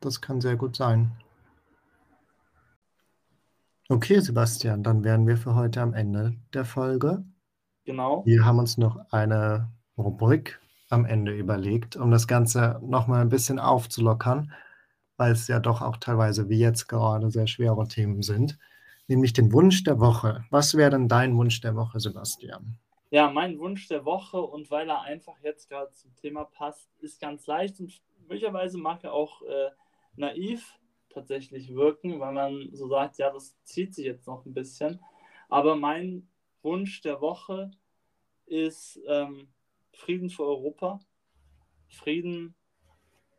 das 0.00 0.20
kann 0.20 0.40
sehr 0.40 0.56
gut 0.56 0.76
sein. 0.76 1.10
Okay, 3.88 4.20
Sebastian, 4.20 4.82
dann 4.82 5.02
wären 5.02 5.26
wir 5.26 5.36
für 5.36 5.54
heute 5.54 5.80
am 5.80 5.94
Ende 5.94 6.34
der 6.52 6.64
Folge. 6.64 7.24
Genau. 7.84 8.22
Wir 8.26 8.44
haben 8.44 8.58
uns 8.58 8.76
noch 8.76 9.00
eine 9.10 9.72
Rubrik 9.96 10.60
am 10.90 11.04
Ende 11.06 11.34
überlegt, 11.34 11.96
um 11.96 12.10
das 12.10 12.26
Ganze 12.26 12.78
nochmal 12.82 13.22
ein 13.22 13.30
bisschen 13.30 13.58
aufzulockern, 13.58 14.52
weil 15.16 15.32
es 15.32 15.48
ja 15.48 15.58
doch 15.58 15.80
auch 15.80 15.96
teilweise 15.96 16.48
wie 16.48 16.58
jetzt 16.58 16.86
gerade 16.86 17.30
sehr 17.30 17.46
schwere 17.46 17.88
Themen 17.88 18.22
sind, 18.22 18.58
nämlich 19.06 19.32
den 19.32 19.52
Wunsch 19.52 19.84
der 19.84 19.98
Woche. 20.00 20.44
Was 20.50 20.74
wäre 20.74 20.90
denn 20.90 21.08
dein 21.08 21.36
Wunsch 21.36 21.60
der 21.62 21.74
Woche, 21.74 21.98
Sebastian? 21.98 22.78
Ja, 23.10 23.30
mein 23.30 23.58
Wunsch 23.58 23.88
der 23.88 24.04
Woche 24.04 24.40
und 24.40 24.70
weil 24.70 24.88
er 24.88 25.00
einfach 25.02 25.38
jetzt 25.42 25.68
gerade 25.68 25.90
zum 25.92 26.14
Thema 26.16 26.44
passt, 26.44 26.90
ist 27.00 27.20
ganz 27.20 27.46
leicht 27.46 27.80
und 27.80 28.02
möglicherweise 28.20 28.76
mag 28.76 29.02
er 29.02 29.14
auch 29.14 29.40
äh, 29.42 29.70
naiv 30.16 30.78
tatsächlich 31.08 31.74
wirken, 31.74 32.20
weil 32.20 32.34
man 32.34 32.68
so 32.72 32.86
sagt, 32.88 33.16
ja, 33.18 33.30
das 33.30 33.56
zieht 33.64 33.94
sich 33.94 34.04
jetzt 34.04 34.26
noch 34.26 34.44
ein 34.44 34.52
bisschen. 34.52 35.00
Aber 35.48 35.74
mein 35.74 36.28
Wunsch 36.62 37.00
der 37.00 37.22
Woche 37.22 37.70
ist 38.44 39.00
ähm, 39.08 39.48
Frieden 39.92 40.28
für 40.28 40.44
Europa, 40.44 41.00
Frieden 41.88 42.54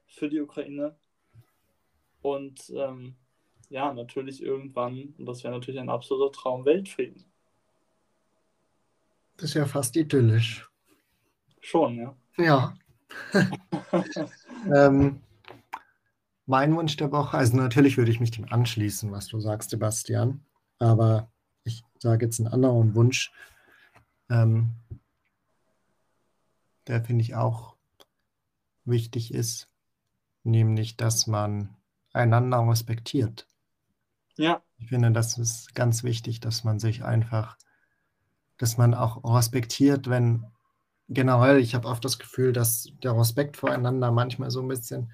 für 0.07 0.29
die 0.29 0.41
Ukraine 0.41 0.97
und 2.21 2.71
ähm, 2.75 3.15
ja, 3.69 3.93
natürlich 3.93 4.41
irgendwann, 4.41 5.13
und 5.19 5.25
das 5.27 5.43
wäre 5.43 5.53
natürlich 5.53 5.79
ein 5.79 5.89
absoluter 5.89 6.31
Traum, 6.31 6.65
Weltfrieden. 6.65 7.28
Das 9.39 9.51
ist 9.51 9.53
ja 9.53 9.65
fast 9.65 9.95
idyllisch. 9.95 10.69
Schon, 11.61 11.95
ja. 11.97 12.15
Ja. 12.37 12.73
ähm, 14.75 15.21
mein 16.45 16.75
Wunsch 16.75 16.97
der 16.97 17.13
Woche, 17.13 17.37
also 17.37 17.55
natürlich 17.55 17.95
würde 17.95 18.11
ich 18.11 18.19
mich 18.19 18.31
dem 18.31 18.51
anschließen, 18.51 19.13
was 19.13 19.27
du 19.27 19.39
sagst, 19.39 19.69
Sebastian, 19.69 20.43
aber 20.77 21.31
ich 21.63 21.85
sage 21.99 22.25
jetzt 22.25 22.41
einen 22.41 22.49
anderen 22.49 22.95
Wunsch, 22.95 23.31
ähm, 24.29 24.73
der 26.87 27.01
finde 27.01 27.21
ich 27.21 27.35
auch 27.35 27.77
wichtig 28.83 29.33
ist, 29.33 29.69
nämlich, 30.43 30.97
dass 30.97 31.27
man 31.27 31.77
einander 32.11 32.67
respektiert. 32.67 33.47
Ja. 34.35 34.61
Ich 34.79 34.89
finde, 34.89 35.11
das 35.11 35.37
ist 35.37 35.75
ganz 35.75 36.03
wichtig, 36.03 36.41
dass 36.41 36.65
man 36.65 36.79
sich 36.79 37.05
einfach 37.05 37.57
dass 38.59 38.77
man 38.77 38.93
auch 38.93 39.23
respektiert, 39.23 40.09
wenn 40.09 40.45
generell, 41.07 41.57
ich 41.57 41.73
habe 41.73 41.87
oft 41.87 42.05
das 42.05 42.19
Gefühl, 42.19 42.53
dass 42.53 42.89
der 43.03 43.17
Respekt 43.17 43.57
voreinander 43.57 44.11
manchmal 44.11 44.51
so 44.51 44.61
ein 44.61 44.67
bisschen 44.67 45.11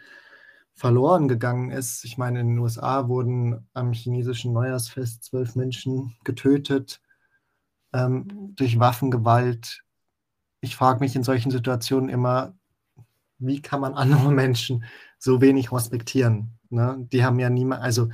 verloren 0.73 1.29
gegangen 1.29 1.71
ist. 1.71 2.03
Ich 2.03 2.17
meine, 2.17 2.41
in 2.41 2.49
den 2.49 2.59
USA 2.59 3.07
wurden 3.07 3.65
am 3.73 3.93
chinesischen 3.93 4.51
Neujahrsfest 4.51 5.23
zwölf 5.23 5.55
Menschen 5.55 6.17
getötet 6.25 7.01
ähm, 7.93 8.53
durch 8.55 8.77
Waffengewalt. 8.77 9.83
Ich 10.59 10.75
frage 10.75 10.99
mich 10.99 11.15
in 11.15 11.23
solchen 11.23 11.51
Situationen 11.51 12.09
immer, 12.09 12.55
wie 13.37 13.61
kann 13.61 13.79
man 13.79 13.93
andere 13.93 14.31
Menschen 14.31 14.83
so 15.17 15.39
wenig 15.39 15.71
respektieren? 15.71 16.57
Ne? 16.69 17.07
Die 17.13 17.23
haben 17.23 17.39
ja 17.39 17.49
niemand, 17.49 17.81
also 17.81 18.09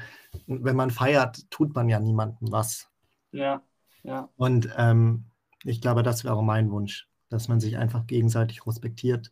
wenn 0.45 0.75
man 0.75 0.91
feiert, 0.91 1.49
tut 1.49 1.73
man 1.73 1.89
ja 1.89 1.99
niemandem 1.99 2.51
was. 2.51 2.89
Ja. 3.31 3.63
Ja. 4.03 4.29
Und 4.35 4.69
ähm, 4.77 5.25
ich 5.63 5.81
glaube, 5.81 6.03
das 6.03 6.23
wäre 6.23 6.43
mein 6.43 6.71
Wunsch, 6.71 7.07
dass 7.29 7.47
man 7.47 7.59
sich 7.59 7.77
einfach 7.77 8.07
gegenseitig 8.07 8.65
respektiert 8.65 9.31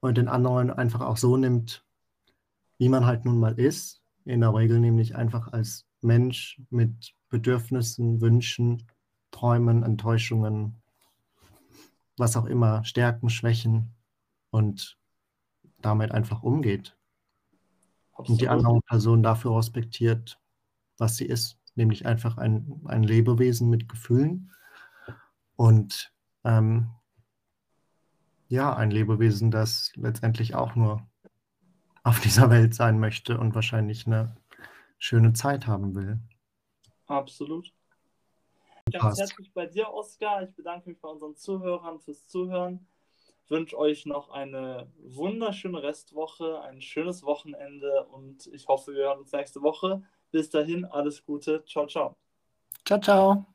und 0.00 0.16
den 0.16 0.28
anderen 0.28 0.70
einfach 0.70 1.00
auch 1.00 1.16
so 1.16 1.36
nimmt, 1.36 1.84
wie 2.78 2.88
man 2.88 3.06
halt 3.06 3.24
nun 3.24 3.38
mal 3.38 3.58
ist. 3.58 4.02
In 4.24 4.40
der 4.40 4.54
Regel 4.54 4.80
nämlich 4.80 5.16
einfach 5.16 5.52
als 5.52 5.86
Mensch 6.00 6.60
mit 6.70 7.14
Bedürfnissen, 7.28 8.20
Wünschen, 8.20 8.86
Träumen, 9.30 9.82
Enttäuschungen, 9.82 10.80
was 12.16 12.36
auch 12.36 12.46
immer, 12.46 12.84
Stärken, 12.84 13.30
Schwächen 13.30 13.94
und 14.50 14.98
damit 15.78 16.12
einfach 16.12 16.42
umgeht. 16.42 16.96
Absolut. 18.12 18.30
Und 18.30 18.40
die 18.40 18.48
andere 18.48 18.80
Person 18.82 19.22
dafür 19.22 19.56
respektiert, 19.56 20.38
was 20.98 21.16
sie 21.16 21.24
ist 21.26 21.59
nämlich 21.74 22.06
einfach 22.06 22.36
ein, 22.36 22.82
ein 22.86 23.02
Lebewesen 23.02 23.70
mit 23.70 23.88
Gefühlen. 23.88 24.52
Und 25.56 26.12
ähm, 26.44 26.90
ja, 28.48 28.74
ein 28.74 28.90
Lebewesen, 28.90 29.50
das 29.50 29.92
letztendlich 29.96 30.54
auch 30.54 30.74
nur 30.74 31.06
auf 32.02 32.20
dieser 32.20 32.50
Welt 32.50 32.74
sein 32.74 32.98
möchte 32.98 33.38
und 33.38 33.54
wahrscheinlich 33.54 34.06
eine 34.06 34.36
schöne 34.98 35.32
Zeit 35.32 35.66
haben 35.66 35.94
will. 35.94 36.18
Absolut. 37.06 37.72
Ganz 38.90 39.18
herzlich 39.18 39.52
bei 39.52 39.66
dir, 39.66 39.92
Oskar. 39.92 40.42
Ich 40.42 40.54
bedanke 40.54 40.88
mich 40.88 41.00
bei 41.00 41.08
unseren 41.08 41.36
Zuhörern 41.36 42.00
fürs 42.00 42.26
Zuhören. 42.26 42.86
Ich 43.44 43.50
wünsche 43.50 43.76
euch 43.78 44.06
noch 44.06 44.30
eine 44.30 44.90
wunderschöne 44.98 45.82
Restwoche, 45.82 46.60
ein 46.62 46.80
schönes 46.80 47.22
Wochenende 47.22 48.06
und 48.06 48.46
ich 48.48 48.68
hoffe, 48.68 48.94
wir 48.94 49.04
hören 49.04 49.20
uns 49.20 49.32
nächste 49.32 49.62
Woche. 49.62 50.02
Bis 50.30 50.50
dahin, 50.50 50.84
alles 50.84 51.24
Gute. 51.24 51.64
Ciao, 51.64 51.86
ciao. 51.86 52.16
Ciao, 52.84 52.98
ciao. 53.00 53.46